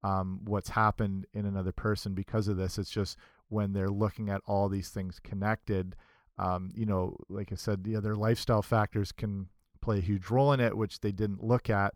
um, 0.03 0.41
what's 0.43 0.69
happened 0.69 1.25
in 1.33 1.45
another 1.45 1.71
person 1.71 2.13
because 2.13 2.47
of 2.47 2.57
this. 2.57 2.77
It's 2.77 2.89
just 2.89 3.17
when 3.49 3.73
they're 3.73 3.89
looking 3.89 4.29
at 4.29 4.41
all 4.45 4.67
these 4.67 4.89
things 4.89 5.19
connected, 5.19 5.95
um, 6.37 6.71
you 6.75 6.85
know, 6.85 7.17
like 7.29 7.51
I 7.51 7.55
said, 7.55 7.83
the 7.83 7.95
other 7.95 8.15
lifestyle 8.15 8.63
factors 8.63 9.11
can 9.11 9.47
play 9.81 9.99
a 9.99 10.01
huge 10.01 10.29
role 10.29 10.51
in 10.53 10.59
it, 10.59 10.75
which 10.75 11.01
they 11.01 11.11
didn't 11.11 11.43
look 11.43 11.69
at. 11.69 11.93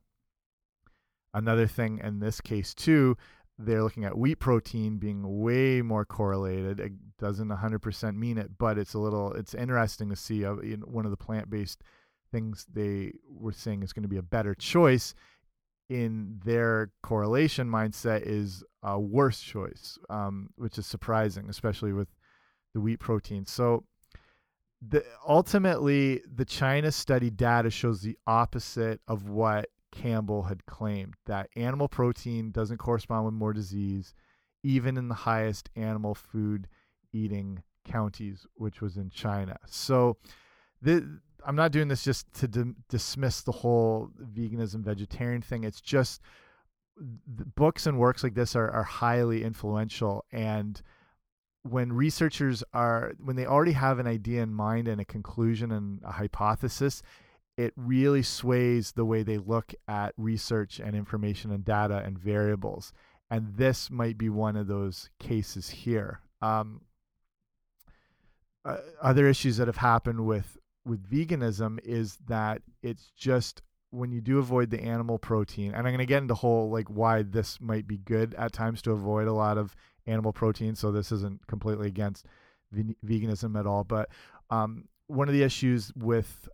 Another 1.34 1.68
thing 1.68 2.00
in 2.04 2.20
this 2.20 2.40
case, 2.40 2.74
too, 2.74 3.18
they're 3.58 3.84
looking 3.84 4.06
at 4.06 4.18
wheat 4.18 4.40
protein 4.40 4.98
being 4.98 5.42
way 5.42 5.82
more 5.82 6.06
correlated. 6.06 6.80
It 6.80 6.94
doesn't 7.18 7.50
100% 7.50 8.16
mean 8.16 8.38
it, 8.38 8.58
but 8.58 8.78
it's 8.78 8.94
a 8.94 9.00
little, 9.00 9.34
it's 9.34 9.56
interesting 9.56 10.10
to 10.10 10.16
see 10.16 10.46
uh, 10.46 10.58
in 10.58 10.82
one 10.82 11.06
of 11.06 11.12
the 11.12 11.18
plant 11.18 11.50
based 11.50 11.84
things 12.32 12.66
they 12.74 13.14
were 13.30 13.52
saying 13.52 13.84
is 13.84 13.94
going 13.94 14.04
to 14.04 14.10
be 14.10 14.18
a 14.18 14.24
better 14.24 14.54
choice 14.56 15.14
in 15.90 16.40
their 16.44 16.92
correlation 17.02 17.70
mindset 17.70 18.22
is 18.24 18.64
a 18.84 19.00
worse 19.00 19.40
choice, 19.40 19.98
um, 20.10 20.50
which 20.58 20.78
is 20.78 20.86
surprising, 20.86 21.50
especially 21.50 21.94
with 21.94 22.10
the 22.74 22.82
wheat 22.82 23.00
protein. 23.00 23.46
So, 23.46 23.86
the, 24.88 25.04
ultimately, 25.28 26.22
the 26.32 26.46
China 26.46 26.92
study 26.92 27.32
data 27.32 27.72
shows 27.72 28.02
the 28.02 28.18
opposite 28.28 29.02
of 29.08 29.28
what 29.28 29.70
Campbell 29.92 30.44
had 30.44 30.66
claimed 30.68 31.16
that 31.26 31.50
animal 31.56 31.88
protein 31.88 32.52
doesn't 32.52 32.78
correspond 32.78 33.26
with 33.26 33.34
more 33.34 33.54
disease, 33.54 34.14
even 34.64 34.98
in 34.98 35.08
the 35.08 35.16
highest 35.16 35.70
animal 35.76 36.14
food 36.14 36.68
eating 37.12 37.64
counties, 37.86 38.46
which 38.56 38.82
was 38.82 38.98
in 38.98 39.10
China. 39.10 39.58
So, 39.66 40.18
the 40.82 41.22
I'm 41.48 41.56
not 41.56 41.72
doing 41.72 41.88
this 41.88 42.04
just 42.04 42.32
to 42.36 42.76
dismiss 42.90 43.42
the 43.42 43.52
whole 43.52 44.12
veganism 44.22 44.84
vegetarian 44.84 45.42
thing. 45.42 45.64
It's 45.64 45.82
just 45.82 46.22
books 47.00 47.88
and 47.88 47.98
works 47.98 48.24
like 48.24 48.36
this 48.36 48.56
are, 48.56 48.70
are 48.70 48.84
highly 48.84 49.44
influential. 49.44 50.26
And 50.32 50.82
when 51.64 51.94
researchers 51.94 52.64
are 52.74 53.14
when 53.18 53.38
they 53.38 53.46
already 53.46 53.72
have 53.72 53.98
an 54.00 54.08
idea 54.08 54.44
in 54.44 54.54
mind 54.54 54.88
and 54.88 55.02
a 55.02 55.06
conclusion 55.06 55.72
and 55.72 56.02
a 56.04 56.12
hypothesis 56.12 57.02
it 57.58 57.74
really 57.76 58.22
sways 58.22 58.92
the 58.92 59.06
way 59.06 59.24
they 59.24 59.40
look 59.40 59.74
at 59.88 60.14
research 60.16 60.80
and 60.80 60.96
information 60.96 61.52
and 61.52 61.66
data 61.66 62.04
and 62.06 62.18
variables. 62.18 62.94
And 63.32 63.56
this 63.58 63.90
might 63.90 64.18
be 64.18 64.30
one 64.30 64.56
of 64.56 64.68
those 64.68 65.10
cases 65.20 65.70
here. 65.70 66.22
Um, 66.42 66.82
uh, 68.64 68.78
other 69.02 69.28
issues 69.28 69.58
that 69.58 69.68
have 69.68 69.78
happened 69.78 70.26
with 70.28 70.58
with 70.88 71.10
veganism 71.10 71.80
is 71.84 72.18
that 72.28 72.62
it's 72.82 73.12
just 73.16 73.62
when 73.92 74.12
you 74.12 74.22
do 74.22 74.40
avoid 74.40 74.70
the 74.70 74.82
animal 74.82 75.18
protein, 75.18 75.74
and 75.74 75.88
I'm 75.88 75.94
going 75.94 76.00
to 76.00 76.06
get 76.06 76.18
into 76.18 76.30
the 76.30 76.36
whole 76.36 76.70
like 76.70 76.88
why 76.88 77.24
this 77.24 77.60
might 77.62 77.88
be 77.88 77.98
good 77.98 78.34
at 78.36 78.54
times 78.54 78.82
to 78.84 78.92
avoid 78.92 79.28
a 79.28 79.34
lot 79.34 79.58
of 79.58 79.76
animal 80.06 80.34
protein. 80.34 80.76
So 80.76 80.92
this 80.92 81.12
isn't 81.12 81.46
completely 81.48 81.88
against 81.88 82.26
veganism 82.74 83.58
at 83.58 83.66
all, 83.66 83.84
but 83.84 84.10
um, 84.50 84.86
one 85.08 85.28
of 85.28 85.34
the 85.34 85.44
issues 85.44 85.92
with 85.96 86.50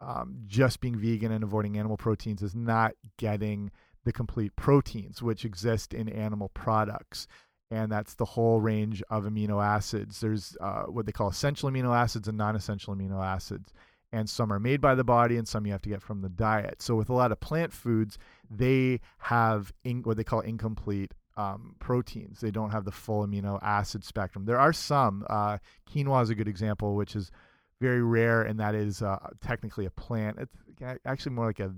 um, 0.00 0.42
just 0.46 0.80
being 0.80 0.96
vegan 0.96 1.32
and 1.32 1.44
avoiding 1.44 1.78
animal 1.78 1.96
proteins 1.96 2.42
is 2.42 2.54
not 2.54 2.92
getting 3.18 3.70
the 4.04 4.12
complete 4.12 4.54
proteins 4.56 5.22
which 5.22 5.44
exist 5.44 5.94
in 5.94 6.08
animal 6.08 6.50
products 6.50 7.26
and 7.70 7.90
that's 7.90 8.14
the 8.14 8.24
whole 8.24 8.60
range 8.60 9.02
of 9.10 9.24
amino 9.24 9.64
acids. 9.64 10.20
There's 10.20 10.56
uh, 10.60 10.84
what 10.84 11.06
they 11.06 11.12
call 11.12 11.28
essential 11.28 11.70
amino 11.70 11.96
acids 11.96 12.28
and 12.28 12.38
non 12.38 12.56
essential 12.56 12.94
amino 12.94 13.24
acids. 13.24 13.72
And 14.12 14.30
some 14.30 14.52
are 14.52 14.60
made 14.60 14.80
by 14.80 14.94
the 14.94 15.02
body, 15.02 15.36
and 15.36 15.48
some 15.48 15.66
you 15.66 15.72
have 15.72 15.82
to 15.82 15.88
get 15.88 16.00
from 16.00 16.20
the 16.20 16.28
diet. 16.28 16.80
So, 16.80 16.94
with 16.94 17.10
a 17.10 17.12
lot 17.12 17.32
of 17.32 17.40
plant 17.40 17.72
foods, 17.72 18.16
they 18.48 19.00
have 19.18 19.72
what 20.04 20.16
they 20.16 20.22
call 20.22 20.38
incomplete 20.40 21.12
um, 21.36 21.74
proteins. 21.80 22.40
They 22.40 22.52
don't 22.52 22.70
have 22.70 22.84
the 22.84 22.92
full 22.92 23.26
amino 23.26 23.58
acid 23.60 24.04
spectrum. 24.04 24.44
There 24.44 24.58
are 24.58 24.72
some. 24.72 25.26
Uh, 25.28 25.58
quinoa 25.90 26.22
is 26.22 26.30
a 26.30 26.36
good 26.36 26.46
example, 26.46 26.94
which 26.94 27.16
is 27.16 27.32
very 27.80 28.02
rare, 28.02 28.42
and 28.42 28.60
that 28.60 28.76
is 28.76 29.02
uh, 29.02 29.18
technically 29.40 29.86
a 29.86 29.90
plant. 29.90 30.38
It's 30.38 31.00
actually 31.04 31.32
more 31.32 31.46
like 31.46 31.60
a 31.60 31.74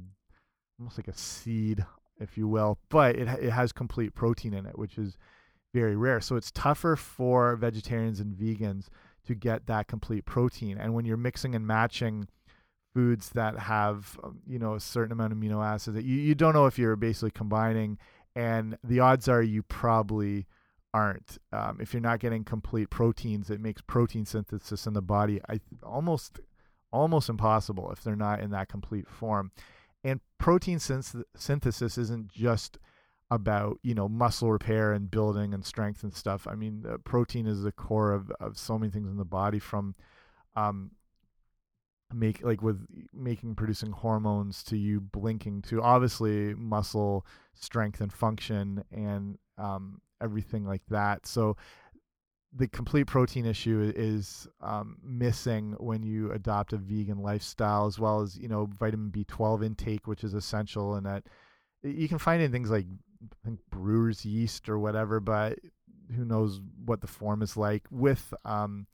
almost 0.78 0.98
like 0.98 1.08
a 1.08 1.16
seed, 1.16 1.84
if 2.20 2.36
you 2.36 2.48
will, 2.48 2.78
but 2.90 3.16
it 3.16 3.28
it 3.28 3.50
has 3.50 3.72
complete 3.72 4.14
protein 4.14 4.52
in 4.52 4.66
it, 4.66 4.78
which 4.78 4.98
is 4.98 5.16
very 5.76 5.94
rare. 5.94 6.22
So 6.22 6.36
it's 6.36 6.50
tougher 6.50 6.96
for 6.96 7.54
vegetarians 7.54 8.18
and 8.18 8.34
vegans 8.34 8.86
to 9.26 9.34
get 9.34 9.66
that 9.66 9.88
complete 9.88 10.24
protein. 10.24 10.78
And 10.78 10.94
when 10.94 11.04
you're 11.04 11.18
mixing 11.18 11.54
and 11.54 11.66
matching 11.66 12.28
foods 12.94 13.28
that 13.34 13.58
have 13.58 14.18
um, 14.24 14.38
you 14.48 14.58
know 14.58 14.72
a 14.74 14.80
certain 14.80 15.12
amount 15.12 15.30
of 15.30 15.38
amino 15.38 15.62
acids 15.62 15.94
that 15.94 16.06
you, 16.06 16.16
you 16.16 16.34
don't 16.34 16.54
know 16.54 16.64
if 16.64 16.78
you're 16.78 16.96
basically 16.96 17.30
combining 17.30 17.98
and 18.34 18.78
the 18.82 19.00
odds 19.00 19.28
are 19.28 19.42
you 19.42 19.62
probably 19.62 20.46
aren't 20.94 21.36
um, 21.52 21.76
if 21.78 21.92
you're 21.92 22.00
not 22.00 22.20
getting 22.20 22.42
complete 22.42 22.88
proteins 22.88 23.50
it 23.50 23.60
makes 23.60 23.82
protein 23.82 24.24
synthesis 24.24 24.86
in 24.86 24.94
the 24.94 25.02
body 25.02 25.42
I, 25.46 25.60
almost 25.82 26.40
almost 26.90 27.28
impossible 27.28 27.92
if 27.92 28.02
they're 28.02 28.16
not 28.16 28.40
in 28.40 28.50
that 28.52 28.70
complete 28.70 29.06
form 29.06 29.52
and 30.02 30.20
protein 30.38 30.78
synthesis 30.78 31.98
isn't 31.98 32.28
just 32.28 32.78
about 33.30 33.78
you 33.82 33.94
know 33.94 34.08
muscle 34.08 34.52
repair 34.52 34.92
and 34.92 35.10
building 35.10 35.52
and 35.52 35.64
strength 35.64 36.02
and 36.02 36.14
stuff. 36.14 36.46
I 36.46 36.54
mean, 36.54 36.84
protein 37.04 37.46
is 37.46 37.62
the 37.62 37.72
core 37.72 38.12
of 38.12 38.30
of 38.40 38.58
so 38.58 38.78
many 38.78 38.90
things 38.90 39.08
in 39.08 39.16
the 39.16 39.24
body 39.24 39.58
from 39.58 39.94
um 40.54 40.92
make 42.14 42.42
like 42.44 42.62
with 42.62 42.86
making 43.12 43.56
producing 43.56 43.90
hormones 43.90 44.62
to 44.62 44.76
you 44.76 45.00
blinking 45.00 45.60
to 45.60 45.82
obviously 45.82 46.54
muscle 46.54 47.26
strength 47.54 48.00
and 48.00 48.12
function 48.12 48.84
and 48.92 49.38
um 49.58 50.00
everything 50.20 50.64
like 50.64 50.82
that. 50.88 51.26
So 51.26 51.56
the 52.54 52.68
complete 52.68 53.06
protein 53.06 53.44
issue 53.44 53.92
is 53.94 54.48
um, 54.62 54.96
missing 55.02 55.74
when 55.78 56.02
you 56.02 56.32
adopt 56.32 56.72
a 56.72 56.78
vegan 56.78 57.18
lifestyle, 57.18 57.86
as 57.86 57.98
well 57.98 58.22
as 58.22 58.36
you 58.38 58.48
know 58.48 58.68
vitamin 58.78 59.10
B12 59.10 59.64
intake, 59.64 60.06
which 60.06 60.24
is 60.24 60.32
essential, 60.32 60.94
and 60.94 61.04
that 61.04 61.24
you 61.82 62.08
can 62.08 62.18
find 62.18 62.42
in 62.42 62.50
things 62.50 62.70
like 62.70 62.86
I 63.22 63.44
think 63.44 63.60
brewer's 63.70 64.24
yeast 64.24 64.68
or 64.68 64.78
whatever, 64.78 65.20
but 65.20 65.58
who 66.14 66.24
knows 66.24 66.60
what 66.84 67.00
the 67.00 67.06
form 67.06 67.42
is 67.42 67.56
like. 67.56 67.84
With 67.90 68.32
um, 68.44 68.86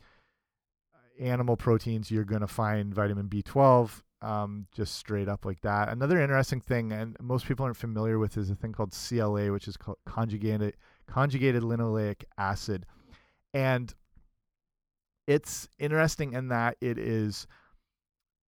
animal 1.20 1.56
proteins, 1.56 2.11
you're 2.11 2.24
going 2.24 2.40
to 2.40 2.46
find 2.46 2.94
vitamin 2.94 3.28
B12 3.28 4.02
um, 4.22 4.66
just 4.72 4.94
straight 4.94 5.28
up 5.28 5.44
like 5.44 5.61
that. 5.62 5.88
Another 5.88 6.20
interesting 6.20 6.61
thing, 6.61 6.92
and 6.92 7.16
most 7.20 7.46
people 7.46 7.64
aren't 7.64 7.76
familiar 7.76 8.18
with, 8.18 8.37
is 8.37 8.50
a 8.50 8.54
thing 8.54 8.72
called 8.72 8.92
CLA, 8.92 9.50
which 9.52 9.68
is 9.68 9.76
called 9.76 9.98
conjugated 10.06 10.74
conjugated 11.06 11.62
linoleic 11.62 12.22
acid, 12.38 12.87
and 13.52 13.92
it's 15.26 15.68
interesting 15.78 16.32
in 16.32 16.48
that 16.48 16.76
it 16.80 16.98
is 16.98 17.46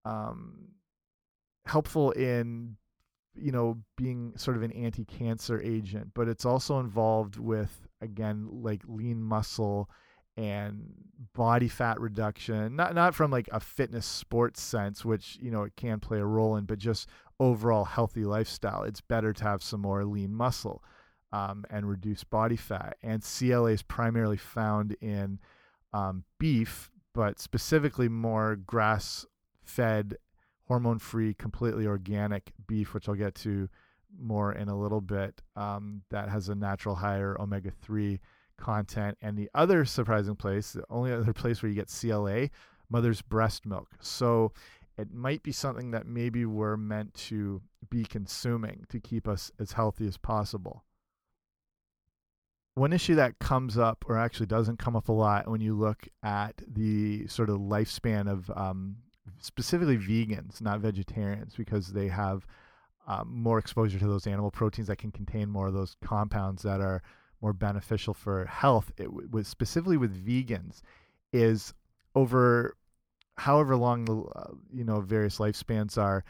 um, 0.06 0.70
helpful 1.66 2.12
in 2.12 2.78
you 3.36 3.52
know, 3.52 3.80
being 3.98 4.34
sort 4.38 4.58
of 4.58 4.64
an 4.64 4.72
anti-cancer 4.72 5.62
agent, 5.62 6.12
but 6.14 6.28
it's 6.28 6.46
also 6.46 6.80
involved 6.80 7.38
with 7.38 7.88
again 8.02 8.48
like 8.52 8.82
lean 8.88 9.22
muscle 9.22 9.90
and 10.36 10.94
body 11.34 11.68
fat 11.68 12.00
reduction. 12.00 12.76
Not 12.76 12.96
not 12.96 13.16
from 13.16 13.32
like 13.32 13.50
a 13.52 13.60
fitness 13.60 14.06
sports 14.06 14.62
sense, 14.62 15.04
which 15.06 15.38
you 15.42 15.52
know 15.52 15.64
it 15.64 15.74
can 15.76 16.00
play 16.00 16.20
a 16.20 16.26
role 16.26 16.56
in, 16.56 16.66
but 16.66 16.80
just 16.80 17.08
overall 17.40 17.86
healthy 17.86 18.24
lifestyle. 18.24 18.84
It's 18.84 19.02
better 19.02 19.34
to 19.34 19.44
have 19.44 19.64
some 19.64 19.82
more 19.82 20.06
lean 20.06 20.34
muscle 20.34 20.84
um, 21.32 21.66
and 21.70 21.90
reduce 21.90 22.24
body 22.24 22.56
fat. 22.56 22.98
And 23.02 23.24
CLA 23.24 23.72
is 23.72 23.82
primarily 23.82 24.38
found 24.38 24.96
in 25.02 25.40
um, 25.92 26.24
beef, 26.40 26.92
but 27.14 27.40
specifically 27.40 28.08
more 28.08 28.56
grass-fed 28.56 30.18
hormone 30.68 31.00
free, 31.00 31.34
completely 31.34 31.86
organic 31.86 32.54
beef, 32.68 32.94
which 32.94 33.10
I'll 33.10 33.16
get 33.16 33.36
to 33.36 33.70
more 34.18 34.54
in 34.54 34.70
a 34.70 34.78
little 34.80 35.02
bit, 35.02 35.42
um, 35.56 36.04
that 36.10 36.30
has 36.30 36.50
a 36.50 36.56
natural 36.56 36.96
higher 36.96 37.40
omega 37.40 37.72
3 37.82 38.20
content. 38.58 39.18
And 39.22 39.38
the 39.38 39.50
other 39.54 39.86
surprising 39.86 40.36
place, 40.36 40.74
the 40.74 40.86
only 40.90 41.12
other 41.12 41.34
place 41.34 41.62
where 41.62 41.70
you 41.70 41.76
get 41.76 41.92
CLA, 41.92 42.50
mother's 42.90 43.22
breast 43.22 43.66
milk. 43.66 43.90
So 44.00 44.54
it 44.98 45.12
might 45.12 45.44
be 45.44 45.52
something 45.52 45.92
that 45.92 46.06
maybe 46.06 46.46
we're 46.46 46.78
meant 46.78 47.14
to 47.16 47.62
be 47.90 48.04
consuming 48.04 48.86
to 48.90 49.00
keep 49.00 49.28
us 49.28 49.52
as 49.60 49.74
healthy 49.74 50.08
as 50.08 50.18
possible. 50.18 50.84
One 52.76 52.94
issue 52.94 53.16
that 53.16 53.38
comes 53.38 53.78
up, 53.78 54.04
or 54.08 54.18
actually 54.18 54.48
doesn't 54.48 54.80
come 54.80 54.96
up 54.96 55.10
a 55.10 55.12
lot, 55.12 55.48
when 55.48 55.62
you 55.62 55.76
look 55.76 56.08
at 56.24 56.62
the 56.68 57.28
sort 57.28 57.50
of 57.50 57.60
lifespan 57.60 58.28
of 58.28 58.50
um, 58.56 58.98
specifically 59.40 59.98
vegans, 59.98 60.62
not 60.62 60.80
vegetarians, 60.80 61.56
because 61.56 61.88
they 61.88 62.08
have 62.08 62.46
um, 63.08 63.30
more 63.34 63.60
exposure 63.60 64.00
to 64.00 64.08
those 64.08 64.28
animal 64.28 64.52
proteins 64.52 64.88
that 64.88 64.98
can 64.98 65.12
contain 65.12 65.50
more 65.50 65.68
of 65.68 65.74
those 65.74 65.96
compounds 66.04 66.64
that 66.64 66.80
are 66.80 67.02
more 67.42 67.54
beneficial 67.54 68.14
for 68.14 68.46
health. 68.46 68.92
It 68.98 69.10
was 69.32 69.48
specifically 69.48 69.98
with 69.98 70.26
vegans 70.26 70.82
is 71.34 71.74
over 72.16 72.78
however 73.36 73.76
long 73.76 74.06
the 74.06 74.16
uh, 74.16 74.54
you 74.72 74.84
know 74.84 75.02
various 75.02 75.40
lifespans 75.40 75.98
are 75.98 76.24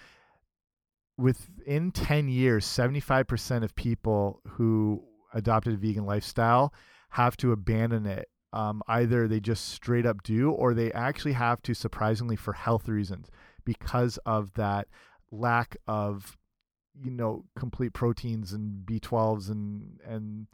within 1.18 1.92
10 1.92 2.28
years 2.28 2.66
75% 2.66 3.64
of 3.64 3.76
people 3.76 4.42
who 4.48 5.04
adopted 5.34 5.74
a 5.74 5.78
vegan 5.78 6.06
lifestyle 6.06 6.74
have 7.10 7.38
to 7.38 7.52
abandon 7.52 8.08
it 8.08 8.30
um, 8.54 8.82
either 8.88 9.28
they 9.28 9.40
just 9.40 9.70
straight 9.70 10.06
up 10.06 10.24
do 10.24 10.52
or 10.52 10.74
they 10.74 10.92
actually 10.94 11.34
have 11.34 11.62
to 11.64 11.74
surprisingly 11.74 12.36
for 12.36 12.54
health 12.54 12.88
reasons 12.88 13.28
because 13.66 14.18
of 14.26 14.54
that 14.54 14.88
lack 15.32 15.76
of 15.88 16.38
you 17.02 17.10
know 17.10 17.44
complete 17.58 17.92
proteins 17.92 18.54
and 18.54 18.86
b12s 18.86 19.50
and 19.50 20.00
and 20.06 20.48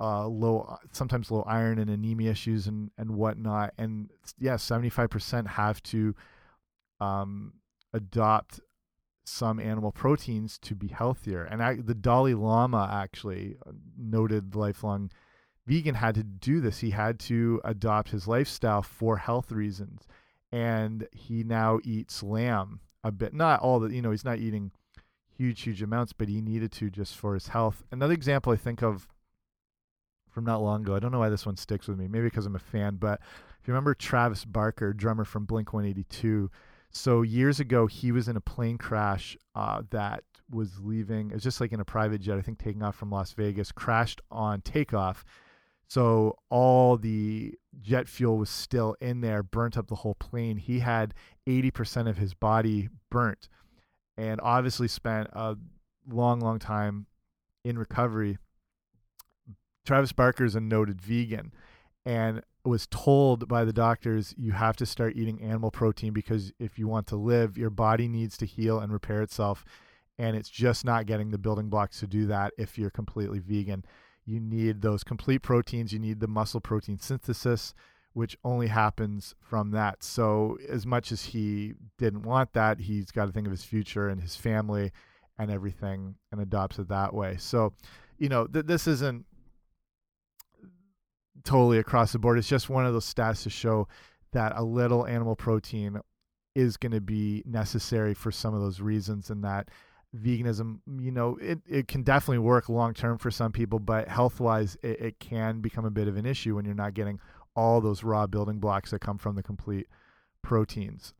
uh, 0.00 0.26
low 0.26 0.76
sometimes 0.92 1.30
low 1.30 1.42
iron 1.42 1.78
and 1.78 1.90
anemia 1.90 2.30
issues 2.30 2.66
and 2.66 2.90
and 2.98 3.10
whatnot. 3.10 3.74
And 3.78 4.10
yeah 4.38 4.54
75% 4.54 5.46
have 5.48 5.82
to 5.84 6.14
um, 7.00 7.54
adopt 7.92 8.60
some 9.24 9.60
animal 9.60 9.92
proteins 9.92 10.58
to 10.58 10.74
be 10.74 10.88
healthier. 10.88 11.44
And 11.44 11.62
I, 11.62 11.76
the 11.76 11.94
dalai 11.94 12.34
lama 12.34 12.88
actually 12.92 13.56
uh, 13.66 13.72
noted 13.96 14.54
lifelong 14.54 15.10
vegan 15.68 15.94
had 15.94 16.14
to 16.14 16.22
do 16.22 16.60
this. 16.60 16.78
He 16.78 16.90
had 16.90 17.18
to 17.20 17.60
adopt 17.62 18.10
his 18.10 18.26
lifestyle 18.26 18.82
for 18.82 19.18
health 19.18 19.52
reasons. 19.52 20.02
And 20.50 21.06
he 21.12 21.44
now 21.44 21.78
eats 21.84 22.22
lamb 22.22 22.80
a 23.04 23.12
bit. 23.12 23.34
Not 23.34 23.60
all 23.60 23.78
the, 23.78 23.94
you 23.94 24.00
know, 24.00 24.10
he's 24.10 24.24
not 24.24 24.38
eating 24.38 24.72
huge, 25.36 25.60
huge 25.62 25.82
amounts, 25.82 26.14
but 26.14 26.28
he 26.28 26.40
needed 26.40 26.72
to 26.72 26.88
just 26.88 27.16
for 27.16 27.34
his 27.34 27.48
health. 27.48 27.82
Another 27.92 28.14
example 28.14 28.52
I 28.52 28.56
think 28.56 28.82
of 28.82 29.06
from 30.30 30.44
not 30.44 30.62
long 30.62 30.82
ago, 30.82 30.94
I 30.94 30.98
don't 31.00 31.12
know 31.12 31.18
why 31.18 31.28
this 31.28 31.46
one 31.46 31.56
sticks 31.56 31.86
with 31.86 31.98
me, 31.98 32.08
maybe 32.08 32.24
because 32.24 32.46
I'm 32.46 32.56
a 32.56 32.60
fan, 32.60 32.96
but 32.96 33.20
if 33.60 33.66
you 33.66 33.72
remember 33.72 33.94
Travis 33.94 34.44
Barker, 34.44 34.92
drummer 34.92 35.24
from 35.24 35.44
Blink 35.44 35.72
182, 35.72 36.50
so 36.90 37.22
years 37.22 37.60
ago, 37.60 37.86
he 37.86 38.12
was 38.12 38.28
in 38.28 38.36
a 38.36 38.40
plane 38.40 38.78
crash 38.78 39.36
uh, 39.54 39.82
that 39.90 40.22
was 40.50 40.80
leaving, 40.80 41.30
it 41.30 41.34
was 41.34 41.42
just 41.42 41.60
like 41.60 41.72
in 41.72 41.80
a 41.80 41.84
private 41.84 42.20
jet, 42.20 42.38
I 42.38 42.42
think 42.42 42.58
taking 42.58 42.82
off 42.82 42.96
from 42.96 43.10
Las 43.10 43.32
Vegas, 43.32 43.72
crashed 43.72 44.20
on 44.30 44.60
takeoff 44.60 45.24
so 45.88 46.38
all 46.50 46.98
the 46.98 47.54
jet 47.80 48.08
fuel 48.08 48.36
was 48.36 48.50
still 48.50 48.94
in 49.00 49.22
there, 49.22 49.42
burnt 49.42 49.78
up 49.78 49.88
the 49.88 49.96
whole 49.96 50.14
plane. 50.14 50.58
He 50.58 50.80
had 50.80 51.14
80% 51.46 52.08
of 52.08 52.18
his 52.18 52.34
body 52.34 52.90
burnt 53.10 53.48
and 54.16 54.38
obviously 54.42 54.86
spent 54.86 55.28
a 55.32 55.56
long, 56.06 56.40
long 56.40 56.58
time 56.58 57.06
in 57.64 57.78
recovery. 57.78 58.36
Travis 59.86 60.12
Barker 60.12 60.44
is 60.44 60.54
a 60.54 60.60
noted 60.60 61.00
vegan 61.00 61.54
and 62.04 62.42
was 62.64 62.86
told 62.90 63.48
by 63.48 63.64
the 63.64 63.72
doctors 63.72 64.34
you 64.36 64.52
have 64.52 64.76
to 64.76 64.84
start 64.84 65.16
eating 65.16 65.42
animal 65.42 65.70
protein 65.70 66.12
because 66.12 66.52
if 66.58 66.78
you 66.78 66.86
want 66.86 67.06
to 67.06 67.16
live, 67.16 67.56
your 67.56 67.70
body 67.70 68.08
needs 68.08 68.36
to 68.36 68.44
heal 68.44 68.78
and 68.78 68.92
repair 68.92 69.22
itself. 69.22 69.64
And 70.18 70.36
it's 70.36 70.50
just 70.50 70.84
not 70.84 71.06
getting 71.06 71.30
the 71.30 71.38
building 71.38 71.70
blocks 71.70 72.00
to 72.00 72.06
do 72.06 72.26
that 72.26 72.52
if 72.58 72.76
you're 72.76 72.90
completely 72.90 73.38
vegan 73.38 73.84
you 74.28 74.40
need 74.40 74.82
those 74.82 75.02
complete 75.02 75.40
proteins, 75.42 75.92
you 75.92 75.98
need 75.98 76.20
the 76.20 76.28
muscle 76.28 76.60
protein 76.60 76.98
synthesis, 76.98 77.74
which 78.12 78.36
only 78.44 78.66
happens 78.66 79.34
from 79.40 79.70
that. 79.70 80.02
So, 80.02 80.58
as 80.68 80.84
much 80.84 81.12
as 81.12 81.24
he 81.24 81.74
didn't 81.96 82.22
want 82.22 82.52
that, 82.52 82.80
he's 82.80 83.10
got 83.10 83.26
to 83.26 83.32
think 83.32 83.46
of 83.46 83.50
his 83.50 83.64
future 83.64 84.08
and 84.08 84.20
his 84.20 84.36
family 84.36 84.92
and 85.38 85.50
everything 85.50 86.16
and 86.30 86.40
adopts 86.40 86.78
it 86.78 86.88
that 86.88 87.14
way. 87.14 87.36
So, 87.38 87.72
you 88.18 88.28
know, 88.28 88.46
th 88.46 88.66
this 88.66 88.86
isn't 88.86 89.24
totally 91.44 91.78
across 91.78 92.12
the 92.12 92.18
board. 92.18 92.38
It's 92.38 92.48
just 92.48 92.68
one 92.68 92.84
of 92.84 92.92
those 92.92 93.12
stats 93.12 93.44
to 93.44 93.50
show 93.50 93.88
that 94.32 94.52
a 94.56 94.62
little 94.62 95.06
animal 95.06 95.36
protein 95.36 96.00
is 96.54 96.76
going 96.76 96.92
to 96.92 97.00
be 97.00 97.42
necessary 97.46 98.12
for 98.12 98.30
some 98.30 98.52
of 98.52 98.60
those 98.60 98.80
reasons 98.80 99.30
and 99.30 99.44
that 99.44 99.70
veganism 100.16 100.78
you 100.98 101.10
know 101.10 101.36
it, 101.40 101.58
it 101.68 101.86
can 101.86 102.02
definitely 102.02 102.38
work 102.38 102.68
long 102.68 102.94
term 102.94 103.18
for 103.18 103.30
some 103.30 103.52
people 103.52 103.78
but 103.78 104.08
health 104.08 104.40
wise 104.40 104.76
it, 104.82 105.00
it 105.00 105.20
can 105.20 105.60
become 105.60 105.84
a 105.84 105.90
bit 105.90 106.08
of 106.08 106.16
an 106.16 106.24
issue 106.24 106.54
when 106.54 106.64
you're 106.64 106.74
not 106.74 106.94
getting 106.94 107.20
all 107.54 107.80
those 107.80 108.02
raw 108.02 108.26
building 108.26 108.58
blocks 108.58 108.90
that 108.90 109.00
come 109.00 109.18
from 109.18 109.34
the 109.34 109.42
complete 109.42 109.86
proteins. 110.42 111.12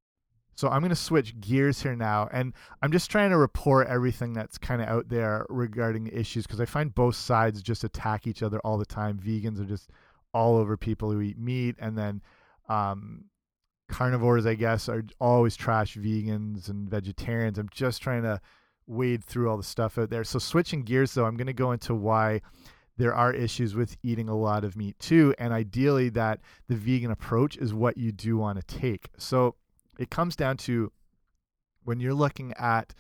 So 0.55 0.69
i'm 0.69 0.81
going 0.81 0.89
to 0.89 0.97
switch 0.97 1.39
gears 1.39 1.83
here 1.83 1.95
now 1.95 2.29
and 2.33 2.55
i'm 2.83 2.91
just 2.91 3.11
trying 3.11 3.31
to 3.31 3.37
report 3.37 3.89
everything 3.89 4.33
that's 4.33 4.57
kind 4.57 4.81
of 4.81 4.89
out 4.89 5.09
there 5.09 5.45
regarding 5.51 6.07
issues 6.07 6.47
because 6.47 6.61
i 6.61 6.65
find 6.65 6.95
both 6.95 7.15
sides 7.15 7.61
just 7.63 7.85
attack 7.85 8.27
each 8.27 8.43
other 8.43 8.59
all 8.61 8.79
the 8.79 8.87
time. 8.87 9.19
Vegans 9.19 9.61
are 9.61 9.67
just 9.67 9.91
all 10.33 10.57
over 10.57 10.77
people 10.79 11.13
who 11.13 11.21
eat 11.21 11.39
meat 11.39 11.77
and 11.79 11.97
then 11.97 12.23
um, 12.71 13.25
carnivores 13.91 14.47
i 14.47 14.55
guess 14.55 14.89
are 14.89 15.05
always 15.21 15.57
trash 15.57 15.95
vegans 15.97 16.71
and 16.71 16.89
vegetarians. 16.89 17.59
I'm 17.59 17.69
just 17.71 18.01
trying 18.01 18.23
to 18.23 18.41
wade 18.89 19.25
through 19.25 19.49
all 19.49 19.57
the 19.57 19.63
stuff 19.63 19.99
out 19.99 20.11
there. 20.11 20.25
So 20.25 20.39
switching 20.39 20.83
gears 20.83 21.15
though, 21.15 21.27
I'm 21.27 21.37
going 21.37 21.47
to 21.47 21.53
go 21.53 21.73
into 21.73 21.95
why 21.95 22.41
there 22.97 23.15
are 23.15 23.33
issues 23.33 23.75
with 23.75 23.97
eating 24.03 24.29
a 24.29 24.37
lot 24.37 24.65
of 24.65 24.77
meat 24.77 24.99
too 24.99 25.35
and 25.39 25.53
ideally 25.53 26.09
that 26.11 26.41
the 26.69 26.75
vegan 26.75 27.11
approach 27.11 27.57
is 27.57 27.73
what 27.73 27.97
you 27.97 28.11
do 28.11 28.37
want 28.37 28.59
to 28.59 28.79
take. 28.79 29.09
So 29.19 29.55
it 29.99 30.11
comes 30.11 30.35
down 30.35 30.57
to 30.59 30.93
when 31.85 32.01
you're 32.01 32.15
looking 32.15 32.53
at 32.55 32.95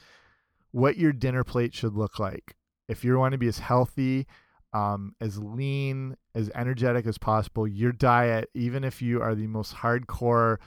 what 0.70 0.96
your 0.96 1.12
dinner 1.12 1.44
plate 1.44 1.74
should 1.74 1.94
look 1.94 2.18
like. 2.18 2.56
If 2.88 3.04
you 3.04 3.18
want 3.18 3.32
to 3.32 3.38
be 3.38 3.48
as 3.48 3.58
healthy, 3.58 4.26
um, 4.72 5.14
as 5.20 5.38
lean, 5.38 6.16
as 6.34 6.50
energetic 6.54 7.06
as 7.06 7.18
possible, 7.18 7.66
your 7.66 7.92
diet, 7.92 8.50
even 8.54 8.84
if 8.84 9.02
you 9.02 9.20
are 9.20 9.34
the 9.34 9.46
most 9.46 9.74
hardcore 9.74 10.58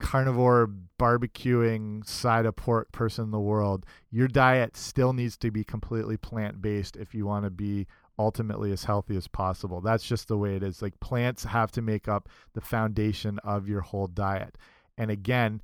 carnivore 0.00 0.70
barbecuing 0.98 2.06
side 2.06 2.46
of 2.46 2.56
pork 2.56 2.92
person 2.92 3.24
in 3.24 3.30
the 3.30 3.40
world, 3.40 3.86
your 4.10 4.28
diet 4.28 4.76
still 4.76 5.12
needs 5.12 5.36
to 5.38 5.50
be 5.50 5.64
completely 5.64 6.16
plant 6.16 6.60
based 6.60 6.96
if 6.96 7.14
you 7.14 7.26
want 7.26 7.44
to 7.44 7.50
be 7.50 7.86
ultimately 8.18 8.72
as 8.72 8.84
healthy 8.84 9.16
as 9.16 9.28
possible. 9.28 9.80
That's 9.80 10.04
just 10.04 10.28
the 10.28 10.38
way 10.38 10.56
it 10.56 10.62
is. 10.62 10.82
Like 10.82 10.98
plants 11.00 11.44
have 11.44 11.72
to 11.72 11.82
make 11.82 12.08
up 12.08 12.28
the 12.54 12.60
foundation 12.60 13.38
of 13.40 13.68
your 13.68 13.80
whole 13.80 14.06
diet. 14.06 14.56
And 14.96 15.10
again, 15.10 15.62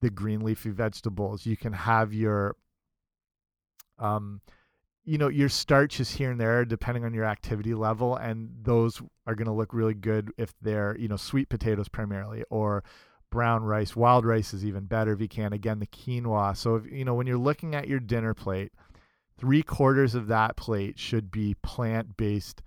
the 0.00 0.10
green 0.10 0.40
leafy 0.40 0.70
vegetables, 0.70 1.46
you 1.46 1.56
can 1.56 1.72
have 1.72 2.12
your 2.12 2.56
um 3.98 4.40
you 5.06 5.16
know 5.16 5.28
your 5.28 5.48
starches 5.48 6.10
here 6.10 6.30
and 6.30 6.40
there 6.40 6.66
depending 6.66 7.04
on 7.04 7.14
your 7.14 7.24
activity 7.24 7.72
level 7.72 8.16
and 8.16 8.50
those 8.62 9.00
are 9.26 9.34
going 9.34 9.46
to 9.46 9.52
look 9.52 9.72
really 9.72 9.94
good 9.94 10.30
if 10.36 10.52
they're 10.60 10.94
you 10.98 11.08
know 11.08 11.16
sweet 11.16 11.48
potatoes 11.48 11.88
primarily 11.88 12.44
or 12.50 12.84
brown 13.30 13.64
rice. 13.64 13.96
Wild 13.96 14.24
rice 14.24 14.54
is 14.54 14.64
even 14.64 14.84
better 14.84 15.12
if 15.12 15.20
you 15.20 15.28
can. 15.28 15.52
Again, 15.52 15.78
the 15.78 15.86
quinoa. 15.86 16.56
So, 16.56 16.76
if, 16.76 16.90
you 16.90 17.04
know, 17.04 17.14
when 17.14 17.26
you're 17.26 17.38
looking 17.38 17.74
at 17.74 17.88
your 17.88 18.00
dinner 18.00 18.34
plate, 18.34 18.72
three 19.38 19.62
quarters 19.62 20.14
of 20.14 20.28
that 20.28 20.56
plate 20.56 20.98
should 20.98 21.30
be 21.30 21.54
plant 21.62 22.16
based 22.16 22.62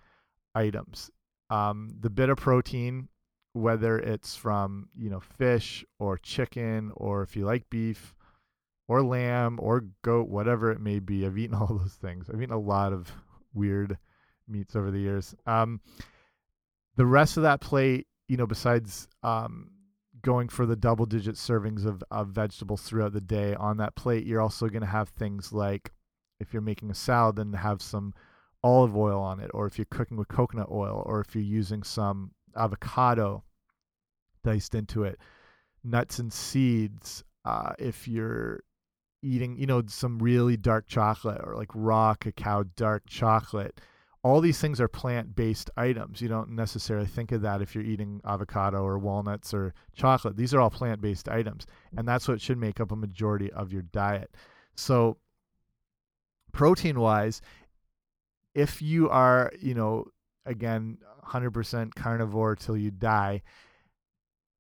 items. 0.56 1.10
Um, 1.50 1.90
the 2.00 2.10
bit 2.10 2.30
of 2.30 2.38
protein, 2.38 3.10
whether 3.54 3.98
it's 3.98 4.36
from, 4.36 4.90
you 4.96 5.10
know, 5.10 5.20
fish 5.20 5.84
or 5.98 6.18
chicken, 6.18 6.92
or 6.96 7.24
if 7.24 7.36
you 7.36 7.46
like 7.46 7.70
beef 7.70 8.14
or 8.88 9.04
lamb 9.04 9.58
or 9.62 9.86
goat, 10.02 10.28
whatever 10.28 10.72
it 10.72 10.82
may 10.82 11.00
be. 11.00 11.26
I've 11.26 11.38
eaten 11.38 11.56
all 11.60 11.68
those 11.68 11.98
things. 12.02 12.30
I've 12.30 12.42
eaten 12.42 12.54
a 12.54 12.60
lot 12.60 12.94
of 12.94 13.12
weird 13.54 13.98
meats 14.48 14.76
over 14.76 14.92
the 14.92 15.00
years. 15.00 15.36
Um, 15.46 15.80
the 16.96 17.06
rest 17.06 17.38
of 17.38 17.44
that 17.44 17.62
plate, 17.62 18.08
you 18.28 18.36
know, 18.36 18.48
besides 18.48 19.08
um, 19.24 19.72
going 20.22 20.50
for 20.50 20.66
the 20.66 20.76
double 20.76 21.06
digit 21.06 21.36
servings 21.36 21.86
of, 21.86 22.04
of 22.12 22.30
vegetables 22.30 22.82
throughout 22.82 23.14
the 23.14 23.22
day 23.22 23.56
on 23.56 23.78
that 23.78 23.96
plate, 23.96 24.26
you're 24.26 24.42
also 24.42 24.68
going 24.68 24.82
to 24.82 24.88
have 24.88 25.10
things 25.10 25.52
like 25.54 25.92
if 26.40 26.54
you're 26.54 26.62
making 26.62 26.90
a 26.90 26.96
salad, 26.96 27.36
then 27.36 27.54
have 27.54 27.82
some 27.82 28.14
olive 28.64 28.96
oil 28.96 29.22
on 29.22 29.40
it, 29.40 29.52
or 29.54 29.66
if 29.66 29.78
you're 29.78 29.86
cooking 29.90 30.18
with 30.18 30.28
coconut 30.28 30.70
oil, 30.72 31.04
or 31.06 31.22
if 31.22 31.36
you're 31.36 31.44
using 31.44 31.84
some 31.84 32.32
avocado 32.56 33.44
diced 34.44 34.76
into 34.76 35.04
it, 35.04 35.20
nuts 35.84 36.20
and 36.20 36.32
seeds. 36.32 37.24
Uh, 37.46 37.74
if 37.80 38.08
you're 38.08 38.62
eating, 39.22 39.58
you 39.58 39.66
know, 39.66 39.82
some 39.88 40.20
really 40.20 40.58
dark 40.58 40.88
chocolate 40.88 41.42
or 41.44 41.56
like 41.56 41.70
raw 41.74 42.14
cacao 42.14 42.64
dark 42.76 43.04
chocolate, 43.08 43.80
all 44.30 44.42
these 44.42 44.60
things 44.60 44.80
are 44.80 44.88
plant 44.88 45.36
based 45.36 45.70
items. 45.76 46.22
You 46.22 46.28
don't 46.28 46.52
necessarily 46.52 47.08
think 47.08 47.32
of 47.32 47.42
that 47.42 47.62
if 47.62 47.74
you're 47.74 47.84
eating 47.84 48.22
avocado 48.26 48.84
or 48.84 49.00
walnuts 49.00 49.54
or 49.54 49.74
chocolate. 49.96 50.38
These 50.38 50.54
are 50.54 50.62
all 50.62 50.70
plant 50.70 51.02
based 51.02 51.28
items, 51.28 51.66
and 51.98 52.08
that's 52.08 52.28
what 52.28 52.40
should 52.40 52.58
make 52.58 52.80
up 52.80 52.92
a 52.92 52.96
majority 52.96 53.52
of 53.52 53.74
your 53.74 53.82
diet. 53.82 54.36
So, 54.76 55.18
protein 56.52 57.00
wise, 57.00 57.42
if 58.54 58.82
you 58.82 59.10
are, 59.10 59.52
you 59.60 59.74
know, 59.74 60.06
again, 60.46 61.00
100% 61.28 61.96
carnivore 61.96 62.56
till 62.56 62.78
you 62.78 62.92
die, 62.92 63.42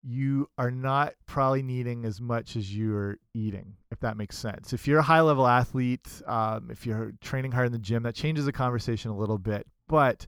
you 0.01 0.49
are 0.57 0.71
not 0.71 1.13
probably 1.25 1.61
needing 1.61 2.05
as 2.05 2.21
much 2.21 2.55
as 2.55 2.75
you're 2.75 3.17
eating, 3.33 3.75
if 3.91 3.99
that 3.99 4.17
makes 4.17 4.37
sense. 4.37 4.71
If 4.71 4.87
you're 4.87 4.99
a 4.99 5.03
high 5.03 5.21
level 5.21 5.45
athlete, 5.45 6.07
um, 6.25 6.69
if 6.71 6.85
you're 6.85 7.11
training 7.21 7.51
hard 7.51 7.67
in 7.67 7.73
the 7.73 7.79
gym, 7.79 8.03
that 8.03 8.15
changes 8.15 8.45
the 8.45 8.51
conversation 8.51 9.11
a 9.11 9.17
little 9.17 9.37
bit. 9.37 9.67
But 9.87 10.25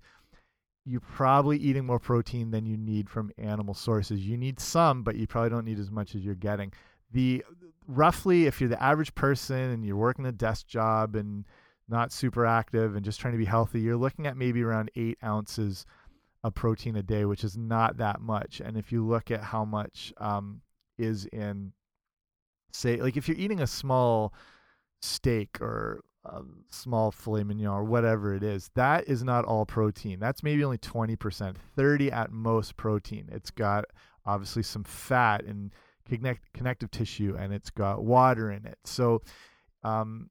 you're 0.85 0.99
probably 0.99 1.57
eating 1.57 1.85
more 1.85 1.99
protein 1.99 2.51
than 2.51 2.65
you 2.65 2.75
need 2.75 3.09
from 3.09 3.31
animal 3.37 3.73
sources. 3.73 4.27
You 4.27 4.37
need 4.37 4.59
some, 4.59 5.03
but 5.03 5.15
you 5.15 5.27
probably 5.27 5.51
don't 5.51 5.65
need 5.65 5.79
as 5.79 5.91
much 5.91 6.15
as 6.15 6.21
you're 6.21 6.35
getting. 6.35 6.73
The 7.11 7.43
roughly, 7.87 8.47
if 8.47 8.59
you're 8.59 8.69
the 8.69 8.81
average 8.81 9.13
person 9.15 9.57
and 9.57 9.85
you're 9.85 9.95
working 9.95 10.25
a 10.25 10.31
desk 10.31 10.67
job 10.67 11.15
and 11.15 11.45
not 11.87 12.11
super 12.11 12.45
active 12.45 12.95
and 12.95 13.05
just 13.05 13.19
trying 13.19 13.33
to 13.33 13.37
be 13.37 13.45
healthy, 13.45 13.79
you're 13.81 13.97
looking 13.97 14.25
at 14.25 14.37
maybe 14.37 14.63
around 14.63 14.91
eight 14.95 15.17
ounces 15.23 15.85
of 16.43 16.55
protein 16.55 16.95
a 16.95 17.03
day, 17.03 17.25
which 17.25 17.43
is 17.43 17.57
not 17.57 17.97
that 17.97 18.21
much. 18.21 18.61
And 18.61 18.77
if 18.77 18.91
you 18.91 19.05
look 19.05 19.31
at 19.31 19.43
how 19.43 19.65
much 19.65 20.13
um, 20.17 20.61
is 20.97 21.25
in, 21.25 21.73
say, 22.71 22.97
like 22.97 23.17
if 23.17 23.27
you're 23.27 23.37
eating 23.37 23.61
a 23.61 23.67
small 23.67 24.33
steak 25.01 25.61
or 25.61 26.01
a 26.25 26.41
small 26.69 27.11
filet 27.11 27.43
mignon 27.43 27.67
or 27.67 27.83
whatever 27.83 28.33
it 28.33 28.43
is, 28.43 28.69
that 28.75 29.07
is 29.07 29.23
not 29.23 29.45
all 29.45 29.65
protein. 29.65 30.19
That's 30.19 30.43
maybe 30.43 30.63
only 30.63 30.77
20%, 30.77 31.55
30 31.75 32.11
at 32.11 32.31
most 32.31 32.75
protein. 32.75 33.29
It's 33.31 33.51
got 33.51 33.85
obviously 34.25 34.63
some 34.63 34.83
fat 34.83 35.43
and 35.45 35.71
connect, 36.07 36.53
connective 36.53 36.91
tissue 36.91 37.35
and 37.37 37.53
it's 37.53 37.69
got 37.69 38.03
water 38.03 38.51
in 38.51 38.65
it. 38.65 38.77
So, 38.85 39.21
um, 39.83 40.29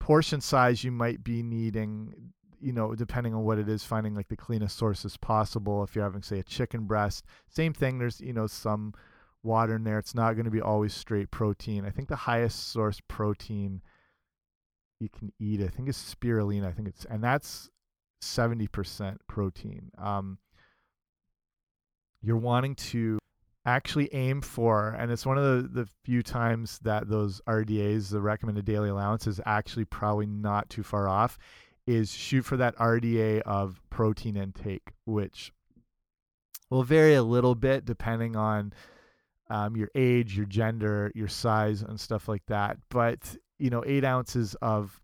portion 0.00 0.40
size 0.40 0.82
you 0.82 0.90
might 0.92 1.22
be 1.22 1.42
needing 1.42 2.32
you 2.60 2.72
know 2.72 2.94
depending 2.94 3.34
on 3.34 3.44
what 3.44 3.58
it 3.58 3.68
is 3.68 3.84
finding 3.84 4.14
like 4.14 4.28
the 4.28 4.36
cleanest 4.36 4.76
sources 4.76 5.16
possible. 5.16 5.82
If 5.82 5.94
you're 5.94 6.04
having 6.04 6.22
say 6.22 6.38
a 6.38 6.44
chicken 6.44 6.84
breast 6.84 7.24
same 7.48 7.72
thing. 7.72 7.98
There's 7.98 8.20
you 8.20 8.32
know 8.32 8.46
some 8.46 8.94
water 9.42 9.76
in 9.76 9.84
there. 9.84 9.98
It's 9.98 10.14
not 10.14 10.34
going 10.34 10.44
to 10.44 10.50
be 10.50 10.60
always 10.60 10.94
straight 10.94 11.30
protein. 11.30 11.84
I 11.84 11.90
think 11.90 12.08
the 12.08 12.16
highest 12.16 12.72
source 12.72 13.00
protein 13.08 13.82
you 15.00 15.08
can 15.08 15.32
eat 15.38 15.60
i 15.62 15.68
think 15.68 15.88
is 15.88 15.96
spirulina. 15.96 16.66
I 16.66 16.72
think 16.72 16.88
it's 16.88 17.04
and 17.04 17.22
that's 17.22 17.70
70% 18.22 19.16
protein. 19.28 19.90
Um, 19.96 20.38
you're 22.20 22.36
wanting 22.36 22.74
to 22.74 23.18
actually 23.64 24.12
aim 24.12 24.40
for, 24.40 24.96
and 24.98 25.12
it's 25.12 25.26
one 25.26 25.38
of 25.38 25.44
the, 25.44 25.68
the 25.82 25.88
few 26.04 26.22
times 26.22 26.78
that 26.82 27.08
those 27.08 27.40
RDAs, 27.46 28.10
the 28.10 28.20
recommended 28.20 28.64
daily 28.64 28.88
allowance, 28.88 29.26
is 29.26 29.40
actually 29.46 29.84
probably 29.84 30.26
not 30.26 30.68
too 30.68 30.82
far 30.82 31.08
off, 31.08 31.38
is 31.88 32.12
shoot 32.12 32.42
for 32.42 32.58
that 32.58 32.76
RDA 32.76 33.40
of 33.42 33.80
protein 33.88 34.36
intake, 34.36 34.92
which 35.06 35.52
will 36.68 36.82
vary 36.82 37.14
a 37.14 37.22
little 37.22 37.54
bit 37.54 37.86
depending 37.86 38.36
on 38.36 38.74
um, 39.48 39.74
your 39.74 39.88
age, 39.94 40.36
your 40.36 40.44
gender, 40.44 41.10
your 41.14 41.28
size, 41.28 41.80
and 41.80 41.98
stuff 41.98 42.28
like 42.28 42.44
that. 42.48 42.76
But 42.90 43.36
you 43.58 43.70
know, 43.70 43.82
eight 43.86 44.04
ounces 44.04 44.54
of 44.60 45.00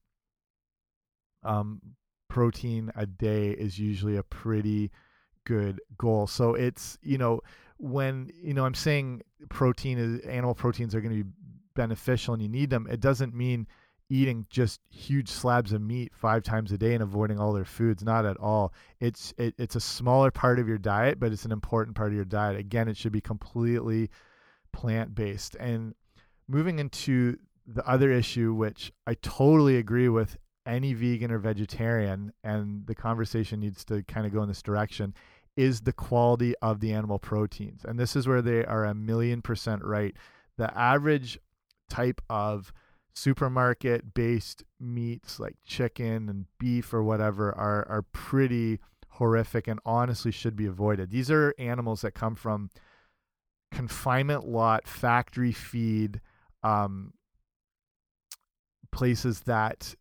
um, 1.42 1.80
protein 2.28 2.92
a 2.96 3.06
day 3.06 3.52
is 3.52 3.78
usually 3.78 4.18
a 4.18 4.22
pretty 4.22 4.90
good 5.46 5.80
goal. 5.96 6.26
So 6.26 6.52
it's 6.54 6.98
you 7.00 7.16
know 7.16 7.40
when 7.78 8.30
you 8.34 8.52
know 8.52 8.66
I'm 8.66 8.74
saying 8.74 9.22
protein 9.48 9.96
is 9.96 10.20
animal 10.26 10.54
proteins 10.54 10.94
are 10.94 11.00
going 11.00 11.16
to 11.16 11.24
be 11.24 11.30
beneficial 11.74 12.34
and 12.34 12.42
you 12.42 12.48
need 12.50 12.68
them, 12.68 12.86
it 12.90 13.00
doesn't 13.00 13.34
mean 13.34 13.66
eating 14.14 14.46
just 14.48 14.80
huge 14.90 15.28
slabs 15.28 15.72
of 15.72 15.82
meat 15.82 16.12
five 16.14 16.44
times 16.44 16.70
a 16.70 16.78
day 16.78 16.94
and 16.94 17.02
avoiding 17.02 17.40
all 17.40 17.52
their 17.52 17.64
foods. 17.64 18.04
Not 18.04 18.24
at 18.24 18.36
all. 18.36 18.72
It's 19.00 19.34
it, 19.38 19.54
it's 19.58 19.74
a 19.74 19.80
smaller 19.80 20.30
part 20.30 20.60
of 20.60 20.68
your 20.68 20.78
diet, 20.78 21.18
but 21.18 21.32
it's 21.32 21.44
an 21.44 21.50
important 21.50 21.96
part 21.96 22.10
of 22.10 22.14
your 22.14 22.24
diet. 22.24 22.56
Again, 22.56 22.86
it 22.86 22.96
should 22.96 23.10
be 23.10 23.20
completely 23.20 24.10
plant 24.72 25.16
based. 25.16 25.56
And 25.56 25.94
moving 26.46 26.78
into 26.78 27.38
the 27.66 27.84
other 27.88 28.12
issue, 28.12 28.54
which 28.54 28.92
I 29.04 29.14
totally 29.14 29.78
agree 29.78 30.08
with 30.08 30.36
any 30.64 30.94
vegan 30.94 31.32
or 31.32 31.38
vegetarian, 31.38 32.32
and 32.44 32.86
the 32.86 32.94
conversation 32.94 33.58
needs 33.58 33.84
to 33.86 34.04
kind 34.04 34.26
of 34.26 34.32
go 34.32 34.42
in 34.42 34.48
this 34.48 34.62
direction, 34.62 35.12
is 35.56 35.80
the 35.80 35.92
quality 35.92 36.54
of 36.62 36.78
the 36.78 36.92
animal 36.92 37.18
proteins. 37.18 37.84
And 37.84 37.98
this 37.98 38.14
is 38.14 38.28
where 38.28 38.42
they 38.42 38.64
are 38.64 38.84
a 38.84 38.94
million 38.94 39.42
percent 39.42 39.84
right. 39.84 40.14
The 40.56 40.76
average 40.78 41.38
type 41.90 42.20
of 42.30 42.72
supermarket 43.14 44.12
based 44.12 44.64
meats 44.80 45.38
like 45.38 45.56
chicken 45.64 46.28
and 46.28 46.46
beef 46.58 46.92
or 46.92 47.02
whatever 47.02 47.56
are 47.56 47.86
are 47.88 48.02
pretty 48.02 48.80
horrific 49.08 49.68
and 49.68 49.78
honestly 49.86 50.32
should 50.32 50.56
be 50.56 50.66
avoided. 50.66 51.10
These 51.10 51.30
are 51.30 51.54
animals 51.58 52.00
that 52.00 52.12
come 52.12 52.34
from 52.34 52.70
confinement 53.72 54.46
lot, 54.46 54.88
factory 54.88 55.52
feed, 55.52 56.20
um, 56.62 57.12
places 58.90 59.40
that 59.40 59.94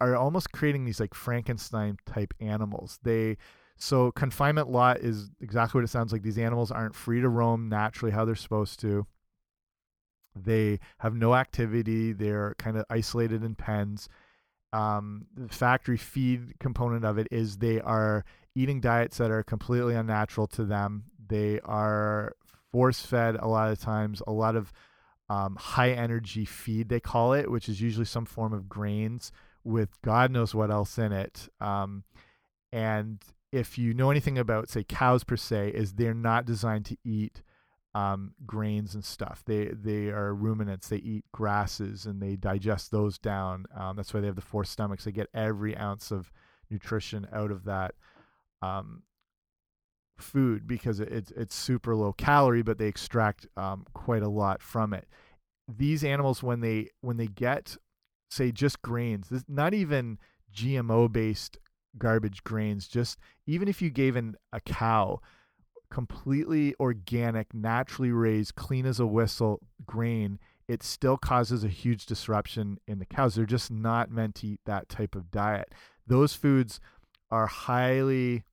are 0.00 0.16
almost 0.16 0.52
creating 0.52 0.84
these 0.84 1.00
like 1.00 1.14
Frankenstein 1.14 1.96
type 2.06 2.34
animals. 2.40 2.98
They 3.02 3.38
so 3.78 4.10
confinement 4.12 4.70
lot 4.70 4.98
is 4.98 5.30
exactly 5.40 5.78
what 5.78 5.84
it 5.84 5.90
sounds 5.90 6.12
like. 6.12 6.22
These 6.22 6.38
animals 6.38 6.70
aren't 6.70 6.94
free 6.94 7.20
to 7.20 7.28
roam 7.28 7.68
naturally 7.68 8.12
how 8.12 8.24
they're 8.24 8.34
supposed 8.34 8.80
to. 8.80 9.06
They 10.36 10.80
have 10.98 11.14
no 11.14 11.34
activity. 11.34 12.12
They're 12.12 12.54
kind 12.58 12.76
of 12.76 12.84
isolated 12.90 13.42
in 13.42 13.54
pens. 13.54 14.08
Um, 14.72 15.26
the 15.34 15.48
factory 15.48 15.96
feed 15.96 16.58
component 16.58 17.04
of 17.04 17.18
it 17.18 17.28
is 17.30 17.56
they 17.56 17.80
are 17.80 18.24
eating 18.54 18.80
diets 18.80 19.18
that 19.18 19.30
are 19.30 19.42
completely 19.42 19.94
unnatural 19.94 20.46
to 20.48 20.64
them. 20.64 21.04
They 21.28 21.60
are 21.60 22.32
force 22.72 23.04
fed 23.04 23.36
a 23.36 23.48
lot 23.48 23.70
of 23.70 23.80
times. 23.80 24.22
A 24.26 24.32
lot 24.32 24.56
of 24.56 24.72
um, 25.28 25.56
high 25.56 25.90
energy 25.90 26.44
feed 26.44 26.88
they 26.88 27.00
call 27.00 27.32
it, 27.32 27.50
which 27.50 27.68
is 27.68 27.80
usually 27.80 28.04
some 28.04 28.26
form 28.26 28.52
of 28.52 28.68
grains 28.68 29.32
with 29.64 30.00
God 30.02 30.30
knows 30.30 30.54
what 30.54 30.70
else 30.70 30.98
in 30.98 31.12
it. 31.12 31.48
Um, 31.60 32.04
and 32.72 33.22
if 33.52 33.78
you 33.78 33.94
know 33.94 34.10
anything 34.10 34.38
about 34.38 34.68
say 34.68 34.84
cows 34.84 35.24
per 35.24 35.36
se 35.36 35.70
is 35.74 35.94
they're 35.94 36.14
not 36.14 36.44
designed 36.44 36.84
to 36.86 36.96
eat 37.04 37.42
um, 37.96 38.32
grains 38.44 38.94
and 38.94 39.02
stuff. 39.02 39.42
They 39.46 39.68
they 39.68 40.08
are 40.08 40.34
ruminants. 40.34 40.88
They 40.88 40.98
eat 40.98 41.24
grasses 41.32 42.04
and 42.04 42.20
they 42.20 42.36
digest 42.36 42.90
those 42.90 43.16
down. 43.16 43.64
Um, 43.74 43.96
that's 43.96 44.12
why 44.12 44.20
they 44.20 44.26
have 44.26 44.36
the 44.36 44.42
four 44.42 44.64
stomachs. 44.64 45.04
They 45.04 45.12
get 45.12 45.30
every 45.32 45.74
ounce 45.74 46.10
of 46.10 46.30
nutrition 46.68 47.26
out 47.32 47.50
of 47.50 47.64
that 47.64 47.94
um, 48.60 49.02
food 50.18 50.66
because 50.66 51.00
it's 51.00 51.30
it's 51.30 51.54
super 51.54 51.94
low 51.94 52.12
calorie 52.12 52.62
but 52.62 52.76
they 52.76 52.86
extract 52.86 53.46
um, 53.56 53.86
quite 53.94 54.22
a 54.22 54.28
lot 54.28 54.60
from 54.60 54.92
it. 54.92 55.08
These 55.66 56.04
animals 56.04 56.42
when 56.42 56.60
they 56.60 56.90
when 57.00 57.16
they 57.16 57.28
get 57.28 57.78
say 58.28 58.52
just 58.52 58.82
grains 58.82 59.30
this, 59.30 59.44
not 59.48 59.72
even 59.72 60.18
gmo 60.54 61.10
based 61.10 61.56
garbage 61.96 62.44
grains 62.44 62.88
just 62.88 63.18
even 63.46 63.68
if 63.68 63.80
you 63.80 63.88
gave 63.88 64.16
an, 64.16 64.36
a 64.52 64.60
cow 64.60 65.18
completely 65.90 66.74
organic 66.80 67.52
naturally 67.54 68.10
raised 68.10 68.54
clean 68.54 68.86
as 68.86 69.00
a 69.00 69.06
whistle 69.06 69.60
grain 69.86 70.38
it 70.68 70.82
still 70.82 71.16
causes 71.16 71.62
a 71.62 71.68
huge 71.68 72.06
disruption 72.06 72.78
in 72.86 72.98
the 72.98 73.06
cows. 73.06 73.34
They're 73.34 73.46
just 73.46 73.70
not 73.70 74.10
meant 74.10 74.34
to 74.36 74.48
eat 74.48 74.60
that 74.66 74.88
type 74.88 75.14
of 75.14 75.30
diet. 75.30 75.72
Those 76.06 76.34
foods 76.34 76.80
are 77.30 77.46
highly 77.46 78.44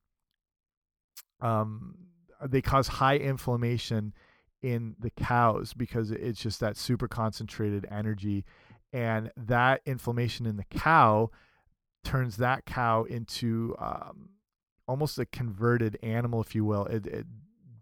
um, 1.42 1.96
they 2.42 2.62
cause 2.62 2.88
high 2.88 3.18
inflammation 3.18 4.14
in 4.62 4.96
the 5.00 5.10
cows 5.10 5.74
because 5.74 6.12
it's 6.12 6.40
just 6.40 6.60
that 6.60 6.78
super 6.78 7.08
concentrated 7.08 7.86
energy. 7.92 8.46
And 8.94 9.32
that 9.36 9.82
inflammation 9.86 10.46
in 10.46 10.56
the 10.56 10.66
cow 10.66 11.32
turns 12.04 12.38
that 12.38 12.66
cow 12.66 13.04
into 13.04 13.76
um, 13.80 14.30
almost 14.88 15.18
a 15.20 15.26
converted 15.26 15.98
animal 16.04 16.42
if 16.42 16.56
you 16.56 16.66
will. 16.66 16.86
It, 16.86 17.06
it, 17.08 17.26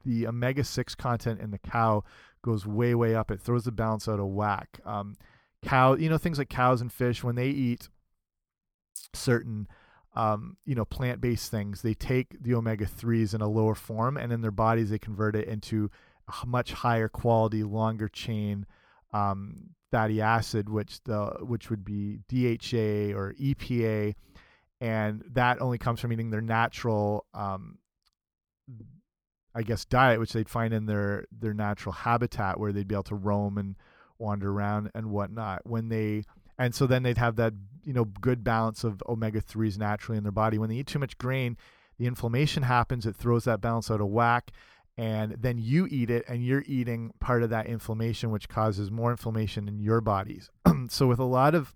the 0.04 0.28
omega-6 0.28 0.98
content 0.98 1.40
in 1.40 1.52
the 1.52 1.60
cow 1.60 2.04
goes 2.44 2.66
way 2.66 2.96
way 2.96 3.16
up. 3.16 3.30
It 3.32 3.40
throws 3.40 3.66
the 3.66 3.72
balance 3.72 4.08
out 4.08 4.20
of 4.20 4.28
whack. 4.28 4.80
Um, 4.86 5.16
cow 5.64 5.94
you 5.94 6.10
know 6.10 6.18
things 6.18 6.38
like 6.38 6.50
cows 6.50 6.82
and 6.82 6.92
fish 6.92 7.24
when 7.24 7.36
they 7.36 7.50
eat 7.50 7.90
certain 9.14 9.68
um, 10.16 10.58
you 10.66 10.76
know 10.76 10.86
plant-based 10.86 11.50
things 11.50 11.82
they 11.82 11.94
take 11.94 12.42
the 12.42 12.54
omega-3s 12.54 13.34
in 13.34 13.42
a 13.42 13.48
lower 13.48 13.76
form 13.76 14.18
and 14.18 14.34
in 14.34 14.42
their 14.42 14.52
bodies 14.52 14.90
they 14.90 15.00
convert 15.00 15.36
it 15.36 15.48
into 15.48 15.90
a 16.44 16.46
much 16.46 16.74
higher 16.74 17.08
quality 17.08 17.64
longer 17.64 18.08
chain 18.08 18.66
um, 19.14 19.70
fatty 19.92 20.22
acid 20.22 20.70
which 20.70 21.02
the 21.04 21.38
which 21.42 21.70
would 21.70 21.86
be 21.86 22.20
DHA 22.28 23.16
or 23.16 23.36
EPA 23.40 24.16
and 24.82 25.24
that 25.34 25.62
only 25.62 25.78
comes 25.78 26.00
from 26.02 26.12
eating 26.12 26.32
their 26.32 26.42
natural 26.42 27.26
um, 27.34 27.78
I 29.54 29.62
guess 29.62 29.86
diet 29.86 30.20
which 30.20 30.34
they'd 30.34 30.50
find 30.50 30.74
in 30.74 30.88
their 30.88 31.26
their 31.32 31.54
natural 31.54 31.94
habitat 31.94 32.60
where 32.60 32.74
they'd 32.74 32.88
be 32.88 32.96
able 32.96 33.04
to 33.04 33.16
roam 33.16 33.58
and 33.58 33.76
wander 34.18 34.52
around 34.52 34.92
and 34.96 35.12
whatnot. 35.12 35.62
When 35.66 35.90
they 35.90 36.24
and 36.58 36.74
so 36.74 36.88
then 36.88 37.04
they'd 37.04 37.18
have 37.18 37.36
that 37.36 37.54
you 37.84 37.94
know 37.94 38.06
good 38.06 38.44
balance 38.44 38.84
of 38.84 39.02
omega 39.08 39.42
3s 39.42 39.78
naturally 39.78 40.18
in 40.18 40.24
their 40.24 40.32
body. 40.32 40.58
When 40.58 40.70
they 40.70 40.78
eat 40.78 40.88
too 40.88 41.00
much 41.00 41.18
grain 41.18 41.58
the 41.98 42.08
inflammation 42.08 42.64
happens 42.64 43.06
it 43.06 43.16
throws 43.16 43.44
that 43.44 43.62
balance 43.62 43.92
out 43.92 44.02
of 44.02 44.08
whack 44.08 44.52
and 44.98 45.36
then 45.40 45.58
you 45.58 45.88
eat 45.92 46.10
it 46.10 46.26
and 46.28 46.44
you're 46.44 46.64
eating 46.66 47.12
part 47.20 47.44
of 47.44 47.50
that 47.50 47.68
inflammation 47.68 48.32
which 48.32 48.50
causes 48.50 48.90
more 48.90 49.12
inflammation 49.12 49.68
in 49.68 49.80
your 49.80 50.02
bodies. 50.02 50.50
So 50.88 51.06
with 51.06 51.20
a 51.20 51.26
lot 51.26 51.54
of 51.54 51.76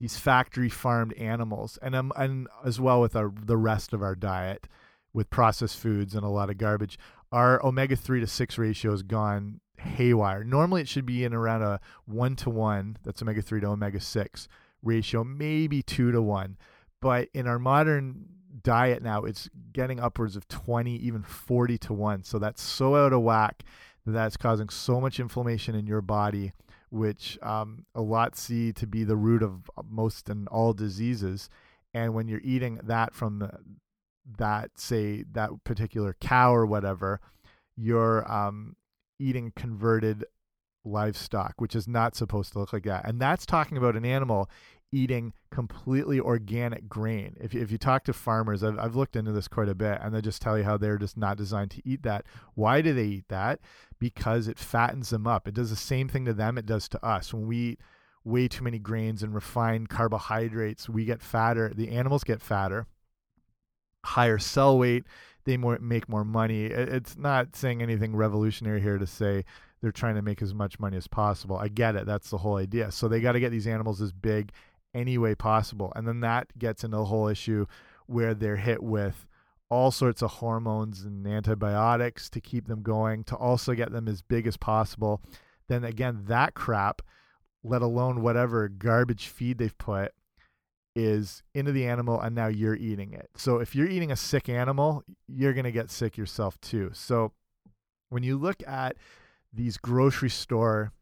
these 0.00 0.18
factory 0.18 0.68
farmed 0.68 1.12
animals 1.14 1.78
and 1.80 1.94
um, 1.94 2.12
and 2.16 2.48
as 2.64 2.80
well 2.80 3.00
with 3.00 3.16
our 3.16 3.32
the 3.34 3.56
rest 3.56 3.92
of 3.92 4.02
our 4.02 4.14
diet 4.14 4.68
with 5.12 5.30
processed 5.30 5.78
foods 5.78 6.14
and 6.14 6.24
a 6.24 6.28
lot 6.28 6.50
of 6.50 6.58
garbage 6.58 6.98
our 7.32 7.64
omega 7.64 7.96
3 7.96 8.20
to 8.20 8.26
6 8.26 8.58
ratio 8.58 8.90
has 8.90 9.02
gone 9.02 9.60
haywire. 9.78 10.44
Normally, 10.44 10.82
it 10.82 10.88
should 10.88 11.06
be 11.06 11.24
in 11.24 11.32
around 11.34 11.62
a 11.62 11.80
one 12.04 12.36
to 12.36 12.50
one. 12.50 12.96
That's 13.02 13.22
omega 13.22 13.42
three 13.42 13.60
to 13.60 13.68
omega 13.68 14.00
six 14.00 14.48
ratio, 14.82 15.24
maybe 15.24 15.82
two 15.82 16.12
to 16.12 16.22
one. 16.22 16.56
But 17.00 17.28
in 17.34 17.46
our 17.46 17.58
modern 17.58 18.26
diet 18.62 19.02
now, 19.02 19.24
it's 19.24 19.48
getting 19.72 20.00
upwards 20.00 20.36
of 20.36 20.48
20, 20.48 20.96
even 20.96 21.22
40 21.22 21.78
to 21.78 21.92
one. 21.92 22.22
So 22.24 22.38
that's 22.38 22.62
so 22.62 22.96
out 22.96 23.12
of 23.12 23.22
whack 23.22 23.62
that 24.04 24.12
that's 24.12 24.36
causing 24.36 24.68
so 24.68 25.00
much 25.00 25.20
inflammation 25.20 25.74
in 25.74 25.86
your 25.86 26.00
body, 26.00 26.52
which 26.90 27.38
um, 27.42 27.86
a 27.94 28.02
lot 28.02 28.36
see 28.36 28.72
to 28.72 28.86
be 28.86 29.04
the 29.04 29.16
root 29.16 29.42
of 29.42 29.70
most 29.88 30.28
and 30.28 30.48
all 30.48 30.72
diseases. 30.72 31.48
And 31.92 32.14
when 32.14 32.28
you're 32.28 32.40
eating 32.44 32.80
that 32.82 33.14
from 33.14 33.50
that, 34.38 34.78
say, 34.78 35.24
that 35.32 35.50
particular 35.64 36.14
cow 36.20 36.54
or 36.54 36.66
whatever, 36.66 37.20
you're 37.76 38.30
um, 38.30 38.76
eating 39.18 39.52
converted 39.56 40.24
livestock, 40.84 41.54
which 41.58 41.74
is 41.74 41.88
not 41.88 42.14
supposed 42.14 42.52
to 42.52 42.58
look 42.58 42.72
like 42.72 42.84
that. 42.84 43.04
And 43.06 43.20
that's 43.20 43.44
talking 43.46 43.76
about 43.76 43.96
an 43.96 44.04
animal 44.04 44.48
eating 44.92 45.32
completely 45.50 46.20
organic 46.20 46.88
grain. 46.88 47.36
If 47.40 47.54
you, 47.54 47.60
if 47.60 47.70
you 47.70 47.78
talk 47.78 48.04
to 48.04 48.12
farmers, 48.12 48.62
I've, 48.62 48.78
I've 48.78 48.96
looked 48.96 49.16
into 49.16 49.32
this 49.32 49.48
quite 49.48 49.68
a 49.68 49.74
bit, 49.74 49.98
and 50.00 50.14
they 50.14 50.20
just 50.20 50.40
tell 50.40 50.56
you 50.56 50.64
how 50.64 50.76
they're 50.76 50.98
just 50.98 51.16
not 51.16 51.36
designed 51.36 51.72
to 51.72 51.82
eat 51.84 52.02
that. 52.04 52.24
Why 52.54 52.80
do 52.80 52.94
they 52.94 53.04
eat 53.04 53.28
that? 53.28 53.60
Because 53.98 54.48
it 54.48 54.58
fattens 54.58 55.10
them 55.10 55.26
up. 55.26 55.48
It 55.48 55.54
does 55.54 55.70
the 55.70 55.76
same 55.76 56.08
thing 56.08 56.24
to 56.26 56.32
them 56.32 56.58
it 56.58 56.66
does 56.66 56.88
to 56.90 57.04
us. 57.04 57.34
When 57.34 57.46
we 57.46 57.56
eat 57.56 57.80
way 58.24 58.48
too 58.48 58.64
many 58.64 58.78
grains 58.78 59.22
and 59.22 59.34
refined 59.34 59.88
carbohydrates, 59.88 60.88
we 60.88 61.04
get 61.04 61.22
fatter. 61.22 61.72
The 61.74 61.90
animals 61.90 62.24
get 62.24 62.42
fatter, 62.42 62.86
higher 64.04 64.38
sell 64.38 64.78
weight, 64.78 65.04
they 65.44 65.56
more 65.56 65.78
make 65.78 66.08
more 66.08 66.24
money. 66.24 66.64
It's 66.66 67.16
not 67.16 67.54
saying 67.54 67.82
anything 67.82 68.16
revolutionary 68.16 68.80
here 68.80 68.98
to 68.98 69.06
say 69.06 69.44
they're 69.80 69.92
trying 69.92 70.16
to 70.16 70.22
make 70.22 70.42
as 70.42 70.52
much 70.52 70.80
money 70.80 70.96
as 70.96 71.06
possible. 71.06 71.56
I 71.56 71.68
get 71.68 71.94
it. 71.94 72.04
That's 72.04 72.30
the 72.30 72.38
whole 72.38 72.56
idea. 72.56 72.90
So 72.90 73.06
they 73.06 73.20
got 73.20 73.32
to 73.32 73.40
get 73.40 73.50
these 73.50 73.68
animals 73.68 74.02
as 74.02 74.12
big 74.12 74.50
any 74.94 75.18
way 75.18 75.34
possible. 75.34 75.92
And 75.94 76.06
then 76.06 76.20
that 76.20 76.58
gets 76.58 76.84
into 76.84 76.98
a 76.98 77.04
whole 77.04 77.28
issue 77.28 77.66
where 78.06 78.34
they're 78.34 78.56
hit 78.56 78.82
with 78.82 79.26
all 79.68 79.90
sorts 79.90 80.22
of 80.22 80.30
hormones 80.30 81.02
and 81.02 81.26
antibiotics 81.26 82.30
to 82.30 82.40
keep 82.40 82.68
them 82.68 82.82
going, 82.82 83.24
to 83.24 83.36
also 83.36 83.74
get 83.74 83.92
them 83.92 84.08
as 84.08 84.22
big 84.22 84.46
as 84.46 84.56
possible. 84.56 85.20
Then 85.68 85.84
again, 85.84 86.22
that 86.26 86.54
crap, 86.54 87.02
let 87.64 87.82
alone 87.82 88.22
whatever 88.22 88.68
garbage 88.68 89.26
feed 89.26 89.58
they've 89.58 89.76
put, 89.76 90.12
is 90.94 91.42
into 91.52 91.72
the 91.72 91.86
animal 91.86 92.18
and 92.20 92.34
now 92.34 92.46
you're 92.46 92.76
eating 92.76 93.12
it. 93.12 93.28
So 93.36 93.58
if 93.58 93.74
you're 93.74 93.88
eating 93.88 94.10
a 94.10 94.16
sick 94.16 94.48
animal, 94.48 95.04
you're 95.28 95.52
going 95.52 95.64
to 95.64 95.72
get 95.72 95.90
sick 95.90 96.16
yourself 96.16 96.58
too. 96.60 96.90
So 96.94 97.32
when 98.08 98.22
you 98.22 98.38
look 98.38 98.62
at 98.66 98.96
these 99.52 99.76
grocery 99.76 100.30
store 100.30 100.92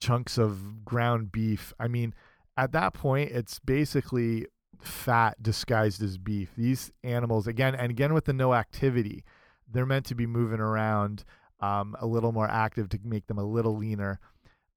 chunks 0.00 0.38
of 0.38 0.84
ground 0.84 1.32
beef, 1.32 1.74
I 1.78 1.88
mean, 1.88 2.14
at 2.56 2.72
that 2.72 2.94
point, 2.94 3.30
it's 3.30 3.58
basically 3.58 4.46
fat 4.80 5.42
disguised 5.42 6.02
as 6.02 6.18
beef. 6.18 6.50
These 6.56 6.92
animals, 7.02 7.46
again, 7.46 7.74
and 7.74 7.90
again 7.90 8.14
with 8.14 8.24
the 8.26 8.32
no 8.32 8.54
activity, 8.54 9.24
they're 9.70 9.86
meant 9.86 10.06
to 10.06 10.14
be 10.14 10.26
moving 10.26 10.60
around 10.60 11.24
um, 11.60 11.96
a 12.00 12.06
little 12.06 12.32
more 12.32 12.48
active 12.48 12.88
to 12.90 12.98
make 13.04 13.26
them 13.26 13.38
a 13.38 13.44
little 13.44 13.76
leaner 13.76 14.20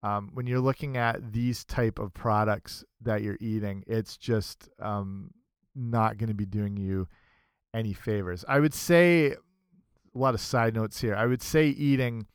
um, 0.03 0.29
when 0.33 0.47
you're 0.47 0.59
looking 0.59 0.95
at 0.95 1.33
these 1.33 1.63
type 1.63 1.99
of 1.99 2.13
products 2.13 2.83
that 3.01 3.21
you're 3.21 3.37
eating, 3.39 3.83
it's 3.87 4.15
just 4.15 4.69
um, 4.79 5.31
not 5.75 6.17
going 6.17 6.29
to 6.29 6.35
be 6.35 6.45
doing 6.45 6.77
you 6.77 7.07
any 7.73 7.93
favors. 7.93 8.45
I 8.47 8.59
would 8.59 8.73
say 8.73 9.31
a 9.31 9.37
lot 10.13 10.33
of 10.33 10.41
side 10.41 10.75
notes 10.75 11.01
here. 11.01 11.15
I 11.15 11.25
would 11.25 11.41
say 11.41 11.67
eating, 11.67 12.27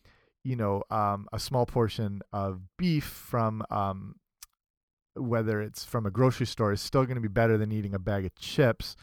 you 0.42 0.56
know, 0.56 0.82
um, 0.90 1.28
a 1.32 1.38
small 1.38 1.64
portion 1.64 2.20
of 2.32 2.60
beef 2.76 3.04
from 3.04 3.64
um, 3.70 4.16
whether 5.14 5.60
it's 5.60 5.84
from 5.84 6.06
a 6.06 6.10
grocery 6.10 6.46
store 6.46 6.72
is 6.72 6.80
still 6.80 7.04
going 7.04 7.16
to 7.16 7.20
be 7.20 7.28
better 7.28 7.58
than 7.58 7.72
eating 7.72 7.94
a 7.94 7.98
bag 7.98 8.24
of 8.24 8.34
chips 8.34 8.96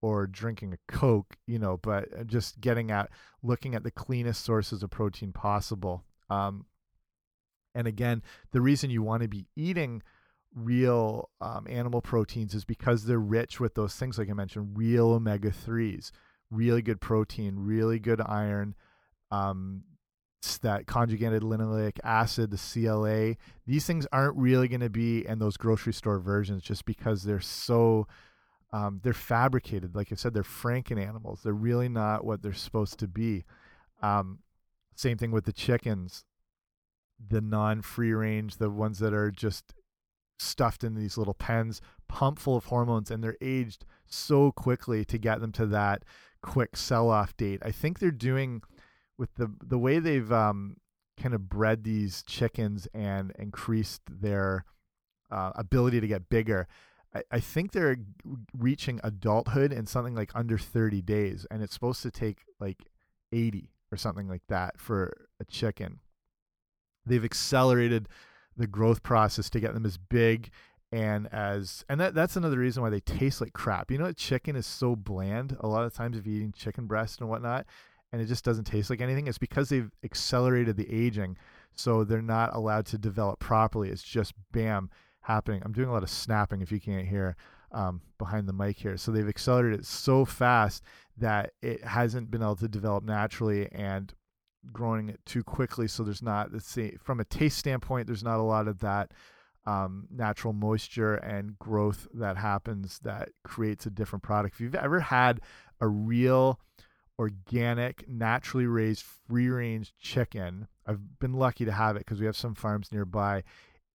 or 0.00 0.26
drinking 0.26 0.72
a 0.72 0.92
coke 0.92 1.36
you 1.46 1.58
know 1.58 1.76
but 1.78 2.08
uh, 2.18 2.24
just 2.24 2.60
getting 2.60 2.90
at 2.90 3.10
looking 3.42 3.74
at 3.74 3.82
the 3.82 3.90
cleanest 3.90 4.44
sources 4.44 4.82
of 4.82 4.90
protein 4.90 5.32
possible 5.32 6.04
um, 6.30 6.66
and 7.74 7.86
again, 7.86 8.22
the 8.50 8.60
reason 8.60 8.90
you 8.90 9.02
want 9.02 9.22
to 9.22 9.28
be 9.28 9.46
eating 9.56 10.02
real 10.54 11.30
um, 11.40 11.66
animal 11.68 12.00
proteins 12.00 12.54
is 12.54 12.64
because 12.64 13.04
they're 13.04 13.18
rich 13.18 13.60
with 13.60 13.74
those 13.74 13.94
things, 13.94 14.18
like 14.18 14.28
I 14.28 14.32
mentioned, 14.32 14.76
real 14.76 15.10
omega 15.10 15.50
3s, 15.50 16.10
really 16.50 16.82
good 16.82 17.00
protein, 17.00 17.54
really 17.56 17.98
good 17.98 18.20
iron, 18.20 18.74
um, 19.30 19.84
that 20.62 20.86
conjugated 20.86 21.42
linoleic 21.42 21.98
acid, 22.04 22.50
the 22.50 22.56
CLA. 22.56 23.36
These 23.66 23.86
things 23.86 24.06
aren't 24.12 24.36
really 24.36 24.68
going 24.68 24.80
to 24.80 24.90
be 24.90 25.26
in 25.26 25.38
those 25.38 25.56
grocery 25.56 25.92
store 25.92 26.18
versions 26.18 26.62
just 26.62 26.84
because 26.84 27.22
they're 27.22 27.40
so. 27.40 28.06
Um, 28.70 29.00
they're 29.02 29.14
fabricated. 29.14 29.94
Like 29.94 30.12
I 30.12 30.14
said, 30.14 30.34
they're 30.34 30.42
Franken 30.42 31.02
animals. 31.02 31.40
They're 31.42 31.54
really 31.54 31.88
not 31.88 32.26
what 32.26 32.42
they're 32.42 32.52
supposed 32.52 32.98
to 32.98 33.08
be. 33.08 33.44
Um, 34.02 34.40
same 34.94 35.16
thing 35.16 35.30
with 35.30 35.46
the 35.46 35.54
chickens 35.54 36.26
the 37.26 37.40
non 37.40 37.82
free 37.82 38.12
range, 38.12 38.56
the 38.56 38.70
ones 38.70 38.98
that 39.00 39.12
are 39.12 39.30
just 39.30 39.74
stuffed 40.38 40.84
in 40.84 40.94
these 40.94 41.18
little 41.18 41.34
pens, 41.34 41.80
pumped 42.08 42.40
full 42.40 42.56
of 42.56 42.66
hormones, 42.66 43.10
and 43.10 43.22
they're 43.22 43.36
aged 43.40 43.84
so 44.06 44.52
quickly 44.52 45.04
to 45.04 45.18
get 45.18 45.40
them 45.40 45.52
to 45.52 45.66
that 45.66 46.04
quick 46.42 46.76
sell 46.76 47.10
off 47.10 47.36
date. 47.36 47.60
I 47.64 47.72
think 47.72 47.98
they're 47.98 48.10
doing 48.10 48.62
with 49.18 49.34
the 49.34 49.52
the 49.60 49.78
way 49.78 49.98
they've 49.98 50.30
um, 50.32 50.76
kind 51.20 51.34
of 51.34 51.48
bred 51.48 51.84
these 51.84 52.22
chickens 52.22 52.88
and 52.94 53.32
increased 53.38 54.02
their 54.08 54.64
uh, 55.30 55.52
ability 55.56 56.00
to 56.00 56.06
get 56.06 56.28
bigger. 56.28 56.66
I, 57.14 57.22
I 57.32 57.40
think 57.40 57.72
they're 57.72 57.96
reaching 58.56 59.00
adulthood 59.02 59.72
in 59.72 59.86
something 59.86 60.14
like 60.14 60.30
under 60.34 60.58
30 60.58 61.02
days, 61.02 61.46
and 61.50 61.62
it's 61.62 61.74
supposed 61.74 62.02
to 62.02 62.10
take 62.10 62.44
like 62.60 62.86
80 63.32 63.70
or 63.90 63.96
something 63.96 64.28
like 64.28 64.42
that 64.48 64.78
for 64.78 65.28
a 65.40 65.44
chicken 65.44 66.00
they've 67.08 67.24
accelerated 67.24 68.08
the 68.56 68.66
growth 68.66 69.02
process 69.02 69.48
to 69.50 69.60
get 69.60 69.74
them 69.74 69.86
as 69.86 69.98
big 69.98 70.50
and 70.90 71.26
as 71.32 71.84
and 71.88 72.00
that 72.00 72.14
that's 72.14 72.36
another 72.36 72.58
reason 72.58 72.82
why 72.82 72.90
they 72.90 73.00
taste 73.00 73.40
like 73.42 73.52
crap. 73.52 73.90
You 73.90 73.98
know, 73.98 74.10
chicken 74.12 74.56
is 74.56 74.66
so 74.66 74.96
bland. 74.96 75.56
A 75.60 75.66
lot 75.66 75.84
of 75.84 75.92
times, 75.92 76.16
if 76.16 76.26
you're 76.26 76.36
eating 76.36 76.52
chicken 76.52 76.86
breast 76.86 77.20
and 77.20 77.28
whatnot, 77.28 77.66
and 78.12 78.20
it 78.22 78.26
just 78.26 78.44
doesn't 78.44 78.64
taste 78.64 78.90
like 78.90 79.00
anything, 79.00 79.26
it's 79.26 79.38
because 79.38 79.68
they've 79.68 79.90
accelerated 80.04 80.76
the 80.76 80.92
aging, 80.92 81.36
so 81.74 82.04
they're 82.04 82.22
not 82.22 82.54
allowed 82.54 82.86
to 82.86 82.98
develop 82.98 83.38
properly. 83.38 83.90
It's 83.90 84.02
just 84.02 84.32
bam 84.52 84.90
happening. 85.22 85.62
I'm 85.64 85.72
doing 85.72 85.88
a 85.88 85.92
lot 85.92 86.02
of 86.02 86.10
snapping 86.10 86.62
if 86.62 86.72
you 86.72 86.80
can't 86.80 87.06
hear 87.06 87.36
um, 87.72 88.00
behind 88.18 88.48
the 88.48 88.52
mic 88.52 88.78
here. 88.78 88.96
So 88.96 89.12
they've 89.12 89.28
accelerated 89.28 89.80
it 89.80 89.86
so 89.86 90.24
fast 90.24 90.82
that 91.16 91.52
it 91.60 91.84
hasn't 91.84 92.30
been 92.30 92.42
able 92.42 92.56
to 92.56 92.68
develop 92.68 93.04
naturally, 93.04 93.70
and 93.72 94.14
growing 94.72 95.08
it 95.08 95.20
too 95.24 95.42
quickly. 95.42 95.88
So 95.88 96.02
there's 96.02 96.22
not 96.22 96.52
let's 96.52 96.68
see 96.68 96.96
from 97.02 97.20
a 97.20 97.24
taste 97.24 97.58
standpoint, 97.58 98.06
there's 98.06 98.24
not 98.24 98.40
a 98.40 98.42
lot 98.42 98.68
of 98.68 98.80
that 98.80 99.12
um, 99.66 100.06
natural 100.10 100.52
moisture 100.52 101.16
and 101.16 101.58
growth 101.58 102.08
that 102.14 102.36
happens 102.36 102.98
that 103.00 103.30
creates 103.44 103.86
a 103.86 103.90
different 103.90 104.22
product. 104.22 104.54
If 104.54 104.60
you've 104.60 104.74
ever 104.74 105.00
had 105.00 105.40
a 105.80 105.86
real 105.86 106.60
organic, 107.18 108.08
naturally 108.08 108.66
raised, 108.66 109.04
free 109.28 109.48
range 109.48 109.92
chicken, 109.98 110.68
I've 110.86 111.18
been 111.18 111.34
lucky 111.34 111.64
to 111.64 111.72
have 111.72 111.96
it 111.96 112.00
because 112.00 112.20
we 112.20 112.26
have 112.26 112.36
some 112.36 112.54
farms 112.54 112.92
nearby. 112.92 113.42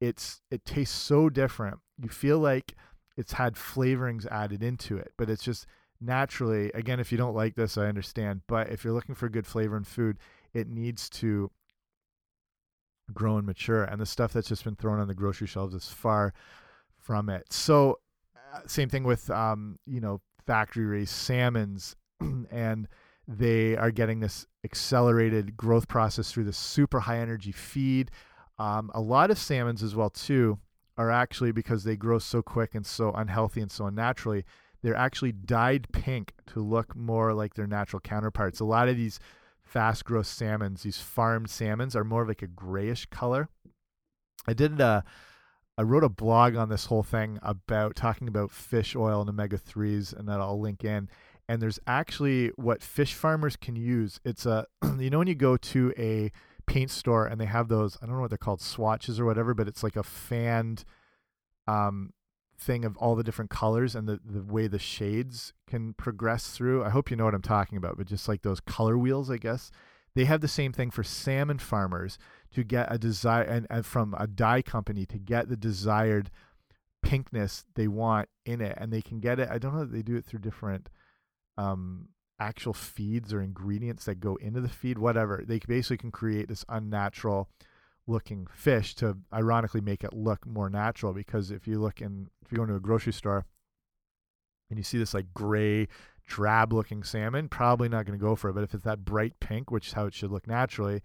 It's 0.01 0.41
it 0.51 0.65
tastes 0.65 0.95
so 0.95 1.29
different. 1.29 1.79
You 1.97 2.09
feel 2.09 2.39
like 2.39 2.75
it's 3.15 3.33
had 3.33 3.55
flavorings 3.55 4.27
added 4.27 4.61
into 4.63 4.97
it, 4.97 5.13
but 5.17 5.29
it's 5.29 5.43
just 5.43 5.65
naturally 6.05 6.69
again 6.73 6.99
if 6.99 7.11
you 7.11 7.17
don't 7.17 7.35
like 7.35 7.55
this 7.55 7.77
i 7.77 7.85
understand 7.85 8.41
but 8.47 8.69
if 8.69 8.83
you're 8.83 8.93
looking 8.93 9.15
for 9.15 9.29
good 9.29 9.47
flavor 9.47 9.77
in 9.77 9.83
food 9.83 10.17
it 10.53 10.67
needs 10.67 11.09
to 11.09 11.49
grow 13.13 13.37
and 13.37 13.45
mature 13.45 13.83
and 13.83 14.01
the 14.01 14.05
stuff 14.05 14.33
that's 14.33 14.47
just 14.47 14.63
been 14.63 14.75
thrown 14.75 14.99
on 14.99 15.07
the 15.07 15.13
grocery 15.13 15.47
shelves 15.47 15.73
is 15.73 15.89
far 15.89 16.33
from 16.97 17.29
it 17.29 17.51
so 17.51 17.99
uh, 18.53 18.59
same 18.65 18.89
thing 18.89 19.03
with 19.03 19.29
um, 19.29 19.77
you 19.85 20.01
know 20.01 20.21
factory 20.45 20.85
raised 20.85 21.13
salmons 21.13 21.95
and 22.51 22.87
they 23.27 23.75
are 23.77 23.91
getting 23.91 24.19
this 24.19 24.45
accelerated 24.63 25.55
growth 25.55 25.87
process 25.87 26.31
through 26.31 26.43
this 26.43 26.57
super 26.57 27.01
high 27.01 27.19
energy 27.19 27.51
feed 27.51 28.11
um, 28.59 28.91
a 28.93 29.01
lot 29.01 29.31
of 29.31 29.37
salmons 29.37 29.83
as 29.83 29.95
well 29.95 30.09
too 30.09 30.57
are 30.97 31.09
actually 31.09 31.51
because 31.51 31.83
they 31.83 31.95
grow 31.95 32.19
so 32.19 32.41
quick 32.41 32.75
and 32.75 32.85
so 32.85 33.11
unhealthy 33.13 33.61
and 33.61 33.71
so 33.71 33.85
unnaturally 33.85 34.43
they're 34.81 34.95
actually 34.95 35.31
dyed 35.31 35.87
pink 35.91 36.33
to 36.45 36.59
look 36.59 36.95
more 36.95 37.33
like 37.33 37.53
their 37.53 37.67
natural 37.67 37.99
counterparts 37.99 38.59
a 38.59 38.65
lot 38.65 38.89
of 38.89 38.97
these 38.97 39.19
fast 39.73 40.05
growth 40.05 40.27
salmons, 40.27 40.83
these 40.83 40.99
farmed 40.99 41.49
salmons, 41.49 41.95
are 41.95 42.03
more 42.03 42.21
of 42.21 42.27
like 42.27 42.43
a 42.43 42.47
grayish 42.47 43.07
color. 43.07 43.49
I 44.47 44.53
did 44.53 44.79
a, 44.79 44.85
uh, 44.85 45.01
I 45.75 45.81
wrote 45.81 46.03
a 46.03 46.09
blog 46.09 46.55
on 46.55 46.69
this 46.69 46.85
whole 46.85 47.01
thing 47.01 47.39
about 47.41 47.95
talking 47.95 48.27
about 48.27 48.51
fish 48.51 48.95
oil 48.95 49.21
and 49.21 49.29
omega 49.29 49.57
threes, 49.57 50.13
and 50.13 50.29
that 50.29 50.39
I'll 50.39 50.59
link 50.59 50.83
in. 50.83 51.09
And 51.53 51.61
there's 51.61 51.79
actually 51.85 52.47
what 52.55 52.81
fish 52.81 53.13
farmers 53.13 53.55
can 53.55 53.75
use. 53.75 54.19
It's 54.25 54.47
a 54.47 54.65
you 54.97 55.11
know 55.11 55.19
when 55.19 55.27
you 55.27 55.35
go 55.35 55.55
to 55.55 55.93
a 55.99 56.31
paint 56.65 56.89
store 56.89 57.27
and 57.27 57.39
they 57.39 57.45
have 57.45 57.67
those 57.67 57.95
I 58.01 58.07
don't 58.07 58.15
know 58.15 58.21
what 58.21 58.31
they're 58.31 58.39
called 58.39 58.59
swatches 58.59 59.19
or 59.19 59.25
whatever, 59.25 59.53
but 59.53 59.67
it's 59.67 59.83
like 59.83 59.95
a 59.95 60.01
fanned 60.01 60.83
um 61.67 62.11
thing 62.57 62.85
of 62.85 62.97
all 62.97 63.13
the 63.13 63.23
different 63.23 63.51
colors 63.51 63.93
and 63.93 64.09
the, 64.09 64.19
the 64.25 64.41
way 64.41 64.65
the 64.65 64.79
shades 64.79 65.53
can 65.67 65.93
progress 65.93 66.49
through. 66.49 66.83
I 66.83 66.89
hope 66.89 67.11
you 67.11 67.17
know 67.17 67.25
what 67.25 67.35
I'm 67.35 67.43
talking 67.43 67.77
about, 67.77 67.97
but 67.97 68.07
just 68.07 68.27
like 68.27 68.41
those 68.41 68.59
color 68.59 68.97
wheels, 68.97 69.29
I 69.29 69.37
guess. 69.37 69.69
They 70.15 70.25
have 70.25 70.41
the 70.41 70.47
same 70.47 70.73
thing 70.73 70.89
for 70.89 71.03
salmon 71.03 71.59
farmers 71.59 72.17
to 72.55 72.63
get 72.63 72.91
a 72.91 72.97
desire 72.97 73.43
and, 73.43 73.67
and 73.69 73.85
from 73.85 74.15
a 74.17 74.25
dye 74.25 74.63
company 74.63 75.05
to 75.05 75.19
get 75.19 75.49
the 75.49 75.57
desired 75.57 76.31
pinkness 77.05 77.63
they 77.75 77.87
want 77.87 78.27
in 78.43 78.59
it. 78.59 78.75
And 78.81 78.91
they 78.91 79.03
can 79.03 79.19
get 79.19 79.39
it. 79.39 79.49
I 79.51 79.59
don't 79.59 79.75
know 79.75 79.81
that 79.81 79.91
they 79.91 80.01
do 80.01 80.15
it 80.15 80.25
through 80.25 80.39
different 80.39 80.89
um, 81.57 82.09
actual 82.39 82.73
feeds 82.73 83.33
or 83.33 83.41
ingredients 83.41 84.05
that 84.05 84.19
go 84.19 84.35
into 84.35 84.61
the 84.61 84.69
feed, 84.69 84.97
whatever. 84.97 85.43
They 85.45 85.59
basically 85.59 85.97
can 85.97 86.11
create 86.11 86.47
this 86.47 86.65
unnatural 86.69 87.49
looking 88.07 88.47
fish 88.53 88.95
to 88.95 89.17
ironically 89.33 89.81
make 89.81 90.03
it 90.03 90.13
look 90.13 90.45
more 90.45 90.69
natural 90.69 91.13
because 91.13 91.51
if 91.51 91.67
you 91.67 91.79
look 91.79 92.01
in 92.01 92.29
if 92.43 92.51
you 92.51 92.57
go 92.57 92.63
into 92.63 92.75
a 92.75 92.79
grocery 92.79 93.13
store 93.13 93.45
and 94.69 94.77
you 94.77 94.83
see 94.83 94.97
this 94.97 95.13
like 95.13 95.33
gray 95.33 95.87
drab 96.27 96.73
looking 96.73 97.01
salmon 97.01 97.47
probably 97.47 97.87
not 97.87 98.05
going 98.05 98.17
to 98.17 98.23
go 98.23 98.35
for 98.35 98.49
it 98.49 98.53
but 98.53 98.63
if 98.63 98.73
it's 98.73 98.83
that 98.83 99.05
bright 99.05 99.39
pink 99.39 99.71
which 99.71 99.87
is 99.87 99.93
how 99.93 100.05
it 100.05 100.13
should 100.13 100.31
look 100.31 100.47
naturally 100.47 101.01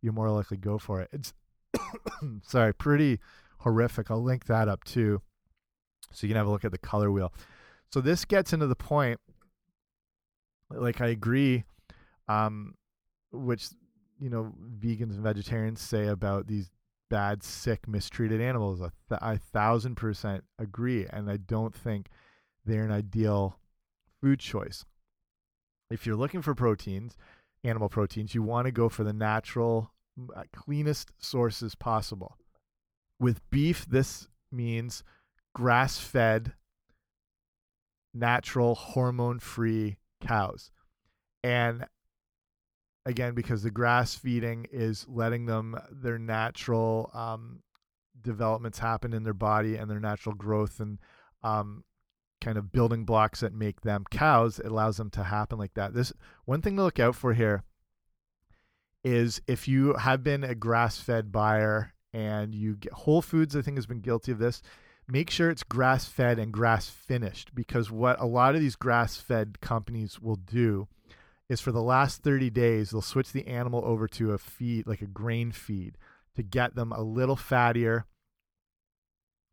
you're 0.00 0.12
more 0.12 0.30
likely 0.30 0.56
to 0.56 0.60
go 0.60 0.78
for 0.78 1.00
it 1.00 1.08
it's 1.12 1.32
sorry 2.42 2.74
pretty 2.74 3.20
horrific 3.58 4.10
i'll 4.10 4.22
link 4.22 4.46
that 4.46 4.68
up 4.68 4.82
too 4.82 5.22
so 6.10 6.26
you 6.26 6.28
can 6.28 6.36
have 6.36 6.46
a 6.46 6.50
look 6.50 6.64
at 6.64 6.72
the 6.72 6.78
color 6.78 7.12
wheel 7.12 7.32
so 7.92 8.00
this 8.00 8.24
gets 8.24 8.52
into 8.52 8.66
the 8.66 8.74
point 8.74 9.20
like 10.74 11.00
i 11.00 11.08
agree 11.08 11.64
um 12.28 12.74
which 13.32 13.68
you 14.18 14.30
know 14.30 14.52
vegans 14.78 15.14
and 15.14 15.22
vegetarians 15.22 15.80
say 15.80 16.06
about 16.06 16.46
these 16.46 16.70
bad, 17.12 17.42
sick, 17.42 17.86
mistreated 17.86 18.40
animals. 18.40 18.80
A, 18.80 18.90
th 19.10 19.20
a 19.20 19.36
thousand 19.36 19.96
percent 19.96 20.44
agree, 20.58 21.06
and 21.10 21.30
I 21.30 21.36
don't 21.36 21.74
think 21.74 22.08
they're 22.64 22.86
an 22.86 22.90
ideal 22.90 23.58
food 24.20 24.40
choice. 24.40 24.86
If 25.90 26.06
you're 26.06 26.16
looking 26.16 26.40
for 26.40 26.54
proteins, 26.54 27.18
animal 27.64 27.90
proteins, 27.90 28.34
you 28.34 28.42
want 28.42 28.64
to 28.64 28.72
go 28.72 28.88
for 28.88 29.04
the 29.04 29.12
natural, 29.12 29.92
uh, 30.34 30.44
cleanest 30.54 31.12
sources 31.18 31.74
possible. 31.74 32.38
With 33.20 33.42
beef, 33.50 33.84
this 33.84 34.28
means 34.50 35.04
grass 35.54 35.98
fed, 35.98 36.54
natural, 38.14 38.74
hormone 38.74 39.38
free 39.38 39.98
cows. 40.22 40.70
And 41.44 41.84
again 43.04 43.34
because 43.34 43.62
the 43.62 43.70
grass 43.70 44.14
feeding 44.14 44.66
is 44.70 45.06
letting 45.08 45.46
them 45.46 45.76
their 45.90 46.18
natural 46.18 47.10
um, 47.14 47.60
developments 48.20 48.78
happen 48.78 49.12
in 49.12 49.24
their 49.24 49.34
body 49.34 49.76
and 49.76 49.90
their 49.90 50.00
natural 50.00 50.34
growth 50.34 50.80
and 50.80 50.98
um, 51.42 51.84
kind 52.40 52.56
of 52.56 52.72
building 52.72 53.04
blocks 53.04 53.40
that 53.40 53.52
make 53.52 53.80
them 53.80 54.04
cows 54.10 54.58
it 54.58 54.66
allows 54.66 54.96
them 54.96 55.10
to 55.10 55.24
happen 55.24 55.58
like 55.58 55.74
that 55.74 55.94
this 55.94 56.12
one 56.44 56.62
thing 56.62 56.76
to 56.76 56.82
look 56.82 57.00
out 57.00 57.14
for 57.14 57.34
here 57.34 57.62
is 59.04 59.40
if 59.48 59.66
you 59.66 59.94
have 59.94 60.22
been 60.22 60.44
a 60.44 60.54
grass-fed 60.54 61.32
buyer 61.32 61.92
and 62.12 62.54
you 62.54 62.76
get 62.76 62.92
whole 62.92 63.22
foods 63.22 63.56
i 63.56 63.62
think 63.62 63.76
has 63.76 63.86
been 63.86 64.00
guilty 64.00 64.30
of 64.30 64.38
this 64.38 64.62
make 65.12 65.28
sure 65.28 65.50
it's 65.50 65.62
grass-fed 65.62 66.38
and 66.38 66.52
grass 66.52 66.88
finished 66.88 67.54
because 67.54 67.90
what 67.90 68.18
a 68.18 68.24
lot 68.24 68.54
of 68.54 68.62
these 68.62 68.76
grass-fed 68.76 69.60
companies 69.60 70.18
will 70.18 70.36
do 70.36 70.88
is 71.50 71.60
for 71.60 71.70
the 71.70 71.82
last 71.82 72.22
30 72.22 72.48
days, 72.48 72.90
they'll 72.90 73.02
switch 73.02 73.30
the 73.30 73.46
animal 73.46 73.82
over 73.84 74.08
to 74.08 74.32
a 74.32 74.38
feed, 74.38 74.86
like 74.86 75.02
a 75.02 75.06
grain 75.06 75.52
feed, 75.52 75.98
to 76.34 76.42
get 76.42 76.74
them 76.74 76.92
a 76.92 77.02
little 77.02 77.36
fattier, 77.36 78.04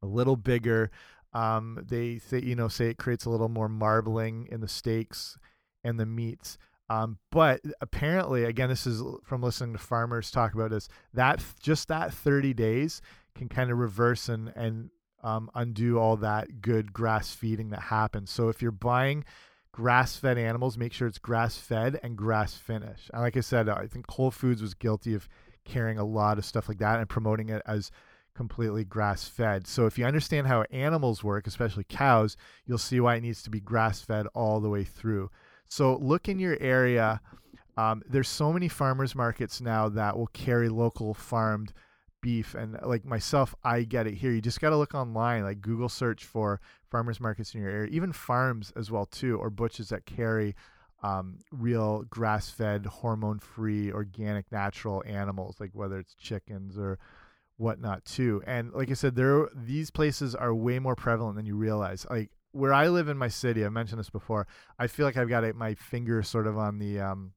a 0.02 0.06
little 0.06 0.38
bigger. 0.38 0.92
Um, 1.34 1.84
they 1.86 2.20
say, 2.20 2.40
you 2.40 2.56
know, 2.56 2.70
say 2.70 2.88
it 2.88 2.98
creates 2.98 3.26
a 3.26 3.30
little 3.30 3.50
more 3.50 3.68
marbling 3.68 4.48
in 4.50 4.62
the 4.62 4.68
steaks 4.70 5.38
and 5.84 6.00
the 6.00 6.06
meats. 6.06 6.58
Um, 6.90 7.18
but 7.32 7.60
apparently, 7.82 8.46
again, 8.46 8.70
this 8.70 8.88
is 8.88 9.04
from 9.26 9.44
listening 9.44 9.74
to 9.74 9.80
farmers 9.80 10.32
talk 10.32 10.54
about 10.54 10.70
this. 10.70 10.88
That 11.14 11.44
just 11.62 11.90
that 11.90 12.14
30 12.14 12.54
days 12.54 13.02
can 13.36 13.50
kind 13.50 13.72
of 13.72 13.78
reverse 13.78 14.30
and 14.30 14.54
and 14.56 14.90
um, 15.24 15.50
undo 15.56 16.00
all 16.00 16.18
that 16.18 16.62
good 16.62 16.94
grass 16.94 17.34
feeding 17.34 17.70
that 17.70 17.82
happens. 17.82 18.30
So 18.30 18.50
if 18.50 18.62
you're 18.62 18.72
buying 18.72 19.26
grass 19.72 20.16
fed 20.16 20.38
animals, 20.38 20.78
make 20.78 20.94
sure 20.94 21.08
it's 21.08 21.20
grass 21.20 21.58
fed 21.58 22.00
and 22.04 22.18
grass 22.18 22.56
finished. 22.56 23.10
And 23.14 23.22
like 23.22 23.38
I 23.38 23.42
said, 23.42 23.70
I 23.70 23.88
think 23.88 24.10
Whole 24.10 24.32
Foods 24.32 24.62
was 24.62 24.74
guilty 24.74 25.14
of 25.14 25.28
carrying 25.66 25.98
a 25.98 26.06
lot 26.06 26.38
of 26.38 26.46
stuff 26.46 26.68
like 26.68 26.80
that 26.80 27.00
and 27.00 27.08
promoting 27.08 27.50
it 27.50 27.62
as 27.66 27.92
completely 28.36 28.86
grass 28.86 29.28
fed. 29.28 29.68
So 29.68 29.86
if 29.86 29.98
you 29.98 30.06
understand 30.06 30.48
how 30.48 30.64
animals 30.72 31.24
work, 31.24 31.46
especially 31.46 31.84
cows, 31.84 32.38
you'll 32.66 32.78
see 32.78 33.00
why 33.00 33.16
it 33.16 33.22
needs 33.22 33.44
to 33.44 33.50
be 33.50 33.60
grass 33.60 34.02
fed 34.02 34.28
all 34.34 34.60
the 34.60 34.70
way 34.70 34.84
through. 34.84 35.30
So 35.68 35.98
look 35.98 36.30
in 36.30 36.40
your 36.40 36.58
area. 36.60 37.22
Um, 37.78 38.02
there's 38.08 38.30
so 38.30 38.52
many 38.52 38.68
farmers 38.68 39.14
markets 39.14 39.62
now 39.62 39.90
that 39.90 40.18
will 40.18 40.28
carry 40.28 40.70
local 40.70 41.14
farmed 41.14 41.74
beef 42.22 42.56
and 42.56 42.78
like 42.84 43.06
myself 43.06 43.56
i 43.64 43.84
get 43.84 44.08
it 44.08 44.14
here. 44.16 44.32
You 44.32 44.42
just 44.42 44.62
got 44.62 44.72
to 44.72 44.78
look 44.78 44.94
online 44.94 45.44
like 45.44 45.62
google 45.62 45.90
search 45.90 46.26
for 46.26 46.60
farmers 46.90 47.20
markets 47.20 47.54
in 47.54 47.62
your 47.62 47.70
area 47.70 47.90
even 47.92 48.12
farms 48.12 48.74
as 48.76 48.92
well 48.92 49.06
too 49.06 49.38
or 49.38 49.50
butchers 49.50 49.90
that 49.90 50.06
carry 50.06 50.56
um, 51.02 51.38
real 51.52 52.04
grass-fed 52.10 52.86
hormone-free 52.86 53.92
organic 53.92 54.52
natural 54.52 55.02
animals 55.08 55.56
like 55.60 55.72
whether 55.74 55.98
it's 56.00 56.14
chickens 56.16 56.78
or 56.78 57.00
whatnot 57.58 58.06
too. 58.06 58.42
And 58.48 58.74
like 58.74 58.90
i 58.90 58.94
said 58.94 59.16
there 59.16 59.48
these 59.54 59.92
places 59.92 60.34
are 60.34 60.54
way 60.54 60.80
more 60.80 60.96
prevalent 60.96 61.36
than 61.36 61.46
you 61.46 61.56
realize. 61.56 62.06
Like 62.10 62.32
where 62.52 62.74
i 62.74 62.88
live 62.88 63.08
in 63.08 63.18
my 63.18 63.28
city 63.28 63.64
i 63.64 63.70
mentioned 63.70 64.00
this 64.00 64.10
before 64.10 64.48
i 64.80 64.88
feel 64.88 65.06
like 65.06 65.18
i've 65.18 65.30
got 65.30 65.44
my 65.56 65.76
finger 65.76 66.24
sort 66.24 66.48
of 66.48 66.58
on 66.58 66.80
the 66.80 67.00
um, 67.00 67.32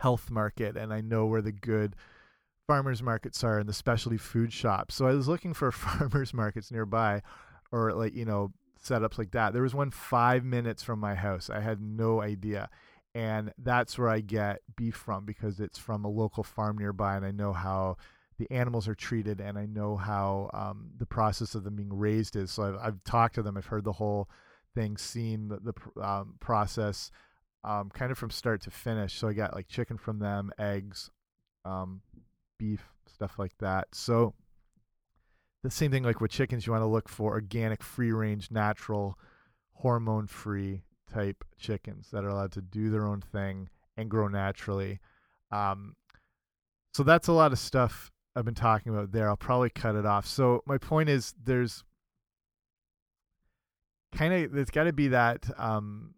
health 0.00 0.30
market 0.30 0.76
and 0.76 0.92
i 0.92 1.00
know 1.00 1.26
where 1.26 1.42
the 1.42 1.52
good 1.52 1.94
farmers 2.68 3.02
markets 3.02 3.42
are 3.42 3.58
and 3.58 3.68
the 3.68 3.72
specialty 3.72 4.18
food 4.18 4.52
shops. 4.52 4.94
So 4.94 5.06
I 5.06 5.14
was 5.14 5.26
looking 5.26 5.54
for 5.54 5.72
farmers 5.72 6.32
markets 6.32 6.70
nearby 6.70 7.22
or 7.72 7.92
like, 7.94 8.14
you 8.14 8.24
know, 8.24 8.52
setups 8.80 9.18
like 9.18 9.32
that. 9.32 9.52
There 9.52 9.62
was 9.62 9.74
one 9.74 9.90
five 9.90 10.44
minutes 10.44 10.84
from 10.84 11.00
my 11.00 11.16
house. 11.16 11.50
I 11.50 11.60
had 11.60 11.80
no 11.80 12.20
idea. 12.20 12.68
And 13.14 13.52
that's 13.58 13.98
where 13.98 14.10
I 14.10 14.20
get 14.20 14.60
beef 14.76 14.94
from 14.94 15.24
because 15.24 15.58
it's 15.58 15.78
from 15.78 16.04
a 16.04 16.08
local 16.08 16.44
farm 16.44 16.78
nearby 16.78 17.16
and 17.16 17.24
I 17.24 17.32
know 17.32 17.52
how 17.52 17.96
the 18.38 18.48
animals 18.52 18.86
are 18.86 18.94
treated 18.94 19.40
and 19.40 19.58
I 19.58 19.64
know 19.66 19.96
how 19.96 20.50
um, 20.52 20.90
the 20.96 21.06
process 21.06 21.54
of 21.54 21.64
them 21.64 21.74
being 21.74 21.92
raised 21.92 22.36
is. 22.36 22.52
So 22.52 22.62
I've, 22.62 22.76
I've, 22.86 23.04
talked 23.04 23.34
to 23.36 23.42
them, 23.42 23.56
I've 23.56 23.66
heard 23.66 23.82
the 23.82 23.92
whole 23.92 24.28
thing, 24.74 24.98
seen 24.98 25.48
the, 25.48 25.58
the 25.72 26.06
um, 26.06 26.34
process 26.38 27.10
um, 27.64 27.88
kind 27.88 28.12
of 28.12 28.18
from 28.18 28.30
start 28.30 28.60
to 28.62 28.70
finish. 28.70 29.14
So 29.14 29.26
I 29.26 29.32
got 29.32 29.54
like 29.54 29.68
chicken 29.68 29.96
from 29.96 30.20
them, 30.20 30.52
eggs, 30.58 31.10
um, 31.64 32.02
beef, 32.58 32.92
stuff 33.06 33.38
like 33.38 33.56
that. 33.58 33.88
So 33.92 34.34
the 35.62 35.70
same 35.70 35.90
thing 35.90 36.04
like 36.04 36.20
with 36.20 36.30
chickens, 36.30 36.66
you 36.66 36.72
want 36.72 36.82
to 36.82 36.86
look 36.86 37.08
for 37.08 37.32
organic, 37.32 37.82
free 37.82 38.12
range, 38.12 38.50
natural, 38.50 39.18
hormone 39.72 40.26
free 40.26 40.82
type 41.12 41.44
chickens 41.58 42.10
that 42.12 42.24
are 42.24 42.28
allowed 42.28 42.52
to 42.52 42.60
do 42.60 42.90
their 42.90 43.06
own 43.06 43.20
thing 43.20 43.68
and 43.96 44.10
grow 44.10 44.28
naturally. 44.28 45.00
Um, 45.50 45.96
so 46.92 47.02
that's 47.02 47.28
a 47.28 47.32
lot 47.32 47.52
of 47.52 47.58
stuff 47.58 48.10
I've 48.34 48.44
been 48.44 48.54
talking 48.54 48.92
about 48.92 49.12
there. 49.12 49.28
I'll 49.28 49.36
probably 49.36 49.70
cut 49.70 49.96
it 49.96 50.06
off. 50.06 50.26
So 50.26 50.62
my 50.66 50.78
point 50.78 51.08
is 51.08 51.34
there's 51.42 51.84
kind 54.14 54.32
of 54.32 54.52
there's 54.52 54.70
got 54.70 54.84
to 54.84 54.92
be 54.92 55.08
that 55.08 55.44
um 55.58 56.14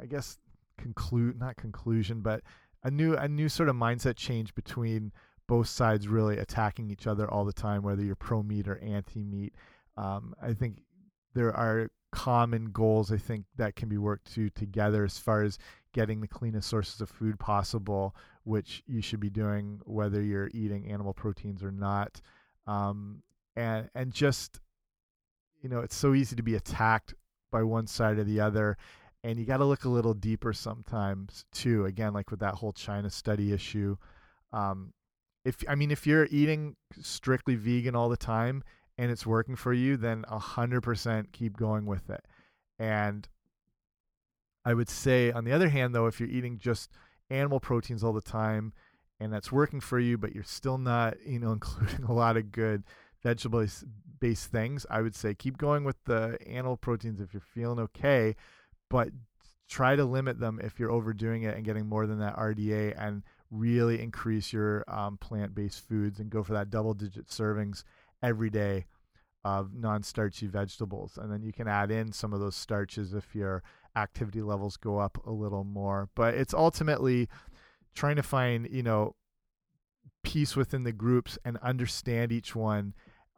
I 0.00 0.06
guess 0.06 0.38
conclude 0.76 1.38
not 1.38 1.56
conclusion 1.56 2.20
but 2.20 2.42
a 2.84 2.90
new 2.90 3.14
a 3.14 3.28
new 3.28 3.48
sort 3.48 3.68
of 3.68 3.76
mindset 3.76 4.16
change 4.16 4.54
between 4.54 5.12
both 5.48 5.66
sides 5.66 6.08
really 6.08 6.38
attacking 6.38 6.90
each 6.90 7.06
other 7.06 7.30
all 7.30 7.44
the 7.44 7.52
time 7.52 7.82
whether 7.82 8.02
you're 8.02 8.14
pro 8.14 8.42
meat 8.42 8.68
or 8.68 8.78
anti 8.78 9.22
meat 9.22 9.54
um, 9.96 10.34
I 10.40 10.54
think 10.54 10.82
there 11.34 11.54
are 11.54 11.90
common 12.12 12.66
goals 12.66 13.10
I 13.10 13.16
think 13.16 13.46
that 13.56 13.74
can 13.74 13.88
be 13.88 13.98
worked 13.98 14.32
to 14.34 14.50
together 14.50 15.04
as 15.04 15.18
far 15.18 15.42
as 15.42 15.58
getting 15.92 16.20
the 16.20 16.28
cleanest 16.28 16.68
sources 16.68 17.00
of 17.00 17.08
food 17.08 17.38
possible, 17.38 18.16
which 18.44 18.82
you 18.86 19.00
should 19.02 19.20
be 19.20 19.30
doing 19.30 19.80
whether 19.84 20.22
you're 20.22 20.50
eating 20.52 20.90
animal 20.90 21.12
proteins 21.12 21.62
or 21.62 21.70
not. 21.70 22.20
Um, 22.66 23.22
and 23.56 23.88
and 23.94 24.12
just 24.12 24.60
you 25.62 25.68
know, 25.68 25.80
it's 25.80 25.94
so 25.94 26.14
easy 26.14 26.34
to 26.36 26.42
be 26.42 26.56
attacked 26.56 27.14
by 27.50 27.62
one 27.62 27.86
side 27.86 28.18
or 28.18 28.24
the 28.24 28.40
other, 28.40 28.76
and 29.24 29.38
you 29.38 29.44
got 29.44 29.58
to 29.58 29.64
look 29.64 29.84
a 29.84 29.88
little 29.88 30.14
deeper 30.14 30.52
sometimes 30.52 31.44
too. 31.52 31.84
Again, 31.86 32.12
like 32.12 32.30
with 32.30 32.40
that 32.40 32.54
whole 32.54 32.72
China 32.72 33.10
study 33.10 33.52
issue. 33.52 33.96
Um, 34.52 34.92
if 35.44 35.62
I 35.68 35.74
mean, 35.74 35.90
if 35.90 36.06
you're 36.06 36.28
eating 36.30 36.76
strictly 37.00 37.54
vegan 37.54 37.96
all 37.96 38.08
the 38.08 38.16
time 38.16 38.62
and 38.98 39.10
it's 39.10 39.26
working 39.26 39.56
for 39.56 39.72
you, 39.72 39.96
then 39.96 40.24
a 40.28 40.38
hundred 40.38 40.82
percent 40.82 41.32
keep 41.32 41.56
going 41.56 41.86
with 41.86 42.10
it. 42.10 42.24
And 42.78 43.28
I 44.64 44.74
would 44.74 44.88
say, 44.88 45.32
on 45.32 45.44
the 45.44 45.52
other 45.52 45.68
hand, 45.68 45.94
though, 45.94 46.06
if 46.06 46.20
you're 46.20 46.28
eating 46.28 46.58
just 46.58 46.90
animal 47.30 47.60
proteins 47.60 48.04
all 48.04 48.12
the 48.12 48.20
time 48.20 48.72
and 49.18 49.32
that's 49.32 49.50
working 49.52 49.80
for 49.80 49.98
you, 49.98 50.18
but 50.18 50.34
you're 50.34 50.44
still 50.44 50.78
not, 50.78 51.14
you 51.26 51.38
know, 51.38 51.52
including 51.52 52.04
a 52.04 52.12
lot 52.12 52.36
of 52.36 52.52
good 52.52 52.84
vegetable 53.22 53.66
based 54.20 54.50
things, 54.50 54.86
I 54.90 55.00
would 55.00 55.14
say 55.14 55.34
keep 55.34 55.58
going 55.58 55.84
with 55.84 55.96
the 56.04 56.38
animal 56.46 56.76
proteins 56.76 57.20
if 57.20 57.32
you're 57.32 57.40
feeling 57.40 57.78
okay, 57.78 58.36
but 58.92 59.08
try 59.70 59.96
to 59.96 60.04
limit 60.04 60.38
them 60.38 60.60
if 60.62 60.78
you're 60.78 60.92
overdoing 60.92 61.44
it 61.44 61.56
and 61.56 61.64
getting 61.64 61.86
more 61.86 62.06
than 62.06 62.18
that 62.18 62.36
RDA 62.36 62.94
and 62.98 63.22
really 63.50 64.02
increase 64.02 64.52
your 64.52 64.84
um, 64.86 65.16
plant 65.16 65.54
based 65.54 65.88
foods 65.88 66.20
and 66.20 66.28
go 66.28 66.42
for 66.42 66.52
that 66.52 66.68
double 66.68 66.92
digit 66.92 67.26
servings 67.26 67.84
every 68.22 68.50
day 68.50 68.84
of 69.44 69.72
non 69.74 70.02
starchy 70.02 70.46
vegetables. 70.46 71.16
And 71.16 71.32
then 71.32 71.42
you 71.42 71.54
can 71.54 71.66
add 71.66 71.90
in 71.90 72.12
some 72.12 72.34
of 72.34 72.40
those 72.40 72.54
starches 72.54 73.14
if 73.14 73.34
your 73.34 73.62
activity 73.96 74.42
levels 74.42 74.76
go 74.76 74.98
up 74.98 75.26
a 75.26 75.32
little 75.32 75.64
more. 75.64 76.10
But 76.14 76.34
it's 76.34 76.52
ultimately 76.52 77.30
trying 77.94 78.16
to 78.16 78.22
find, 78.22 78.68
you 78.70 78.82
know, 78.82 79.16
peace 80.22 80.54
within 80.54 80.84
the 80.84 80.92
groups 80.92 81.38
and 81.46 81.56
understand 81.62 82.30
each 82.30 82.54
one 82.54 82.92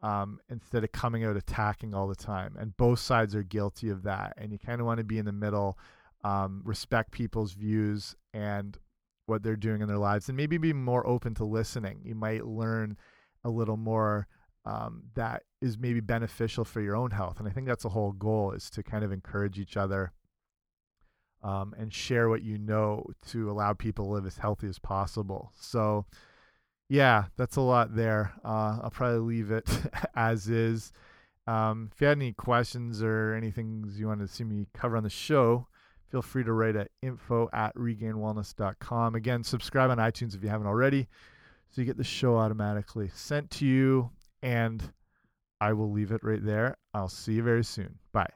um, 0.05 0.39
instead 0.51 0.85
of 0.85 0.93
coming 0.93 1.25
out 1.25 1.35
attacking 1.35 1.95
all 1.95 2.07
the 2.07 2.15
time. 2.15 2.55
And 2.59 2.77
both 2.77 2.99
sides 2.99 3.35
are 3.35 3.43
guilty 3.43 3.89
of 3.89 4.03
that. 4.03 4.35
And 4.37 4.53
you 4.53 4.59
kind 4.59 4.79
of 4.79 4.87
want 4.87 4.99
to 4.99 5.05
be 5.05 5.17
in 5.17 5.25
the 5.25 5.33
middle, 5.33 5.79
um, 6.23 6.61
respect 6.63 7.11
people's 7.11 7.55
views 7.55 8.15
and 8.35 8.77
what 9.25 9.43
they're 9.43 9.57
doing 9.57 9.81
in 9.81 9.89
their 9.89 9.97
lives, 9.97 10.29
and 10.29 10.37
maybe 10.37 10.59
be 10.59 10.75
more 10.75 11.07
open 11.07 11.35
to 11.37 11.45
listening. 11.47 12.01
You 12.05 12.15
might 12.15 12.45
learn 12.45 12.99
a 13.45 13.49
little 13.49 13.79
more 13.79 14.29
um, 14.67 15.05
that 15.15 15.45
is 15.63 15.79
maybe 15.79 16.01
beneficial 16.01 16.67
for 16.67 16.83
your 16.83 16.97
own 16.97 17.11
health. 17.11 17.39
And 17.39 17.49
I 17.49 17.51
think 17.51 17.67
that's 17.67 17.85
the 17.85 17.89
whole 17.89 18.13
goal 18.13 18.53
is 18.53 18.69
to 18.71 18.83
kind 18.83 19.05
of 19.05 19.13
encourage 19.13 19.59
each 19.59 19.79
other 19.79 20.13
um, 21.43 21.75
and 21.79 21.93
share 21.93 22.29
what 22.29 22.43
you 22.43 22.59
know 22.59 23.07
to 23.29 23.51
allow 23.51 23.73
people 23.73 24.05
to 24.05 24.11
live 24.13 24.27
as 24.27 24.37
healthy 24.37 24.69
as 24.69 24.79
possible. 24.79 25.51
So, 25.59 26.05
yeah, 26.89 27.25
that's 27.37 27.57
a 27.57 27.61
lot 27.61 27.95
there. 27.95 28.33
Uh, 28.45 28.79
I'll 28.83 28.93
probably 28.93 29.37
leave 29.37 29.51
it 29.51 29.69
as 30.15 30.49
is. 30.49 30.93
Um, 31.47 31.91
if 31.93 32.01
you 32.01 32.07
had 32.07 32.19
any 32.19 32.33
questions 32.33 33.03
or 33.03 33.35
anything 33.35 33.91
you 33.95 34.07
want 34.07 34.21
to 34.21 34.29
see 34.29 34.45
me 34.45 34.67
cover 34.73 34.97
on 34.97 35.03
the 35.03 35.11
show, 35.11 35.67
feel 36.11 36.23
free 36.23 36.45
to 36.45 36.53
write 36.53 36.77
at 36.77 36.91
info 37.03 37.51
at 37.53 37.75
regainedwellness.com. 37.75 39.15
Again, 39.15 39.45
subscribe 39.45 39.91
on 39.91 39.99
iTunes 39.99 40.35
if 40.35 40.43
you 40.43 40.49
haven't 40.49 40.67
already 40.67 41.09
so 41.75 41.81
you 41.81 41.87
get 41.87 41.97
the 41.97 42.05
show 42.05 42.37
automatically 42.37 43.11
sent 43.13 43.51
to 43.51 43.67
you. 43.67 44.11
And 44.43 44.93
I 45.61 45.73
will 45.73 45.91
leave 45.91 46.13
it 46.13 46.23
right 46.23 46.45
there. 46.45 46.77
I'll 46.93 47.09
see 47.09 47.35
you 47.35 47.43
very 47.43 47.65
soon. 47.65 47.99
Bye. 48.13 48.31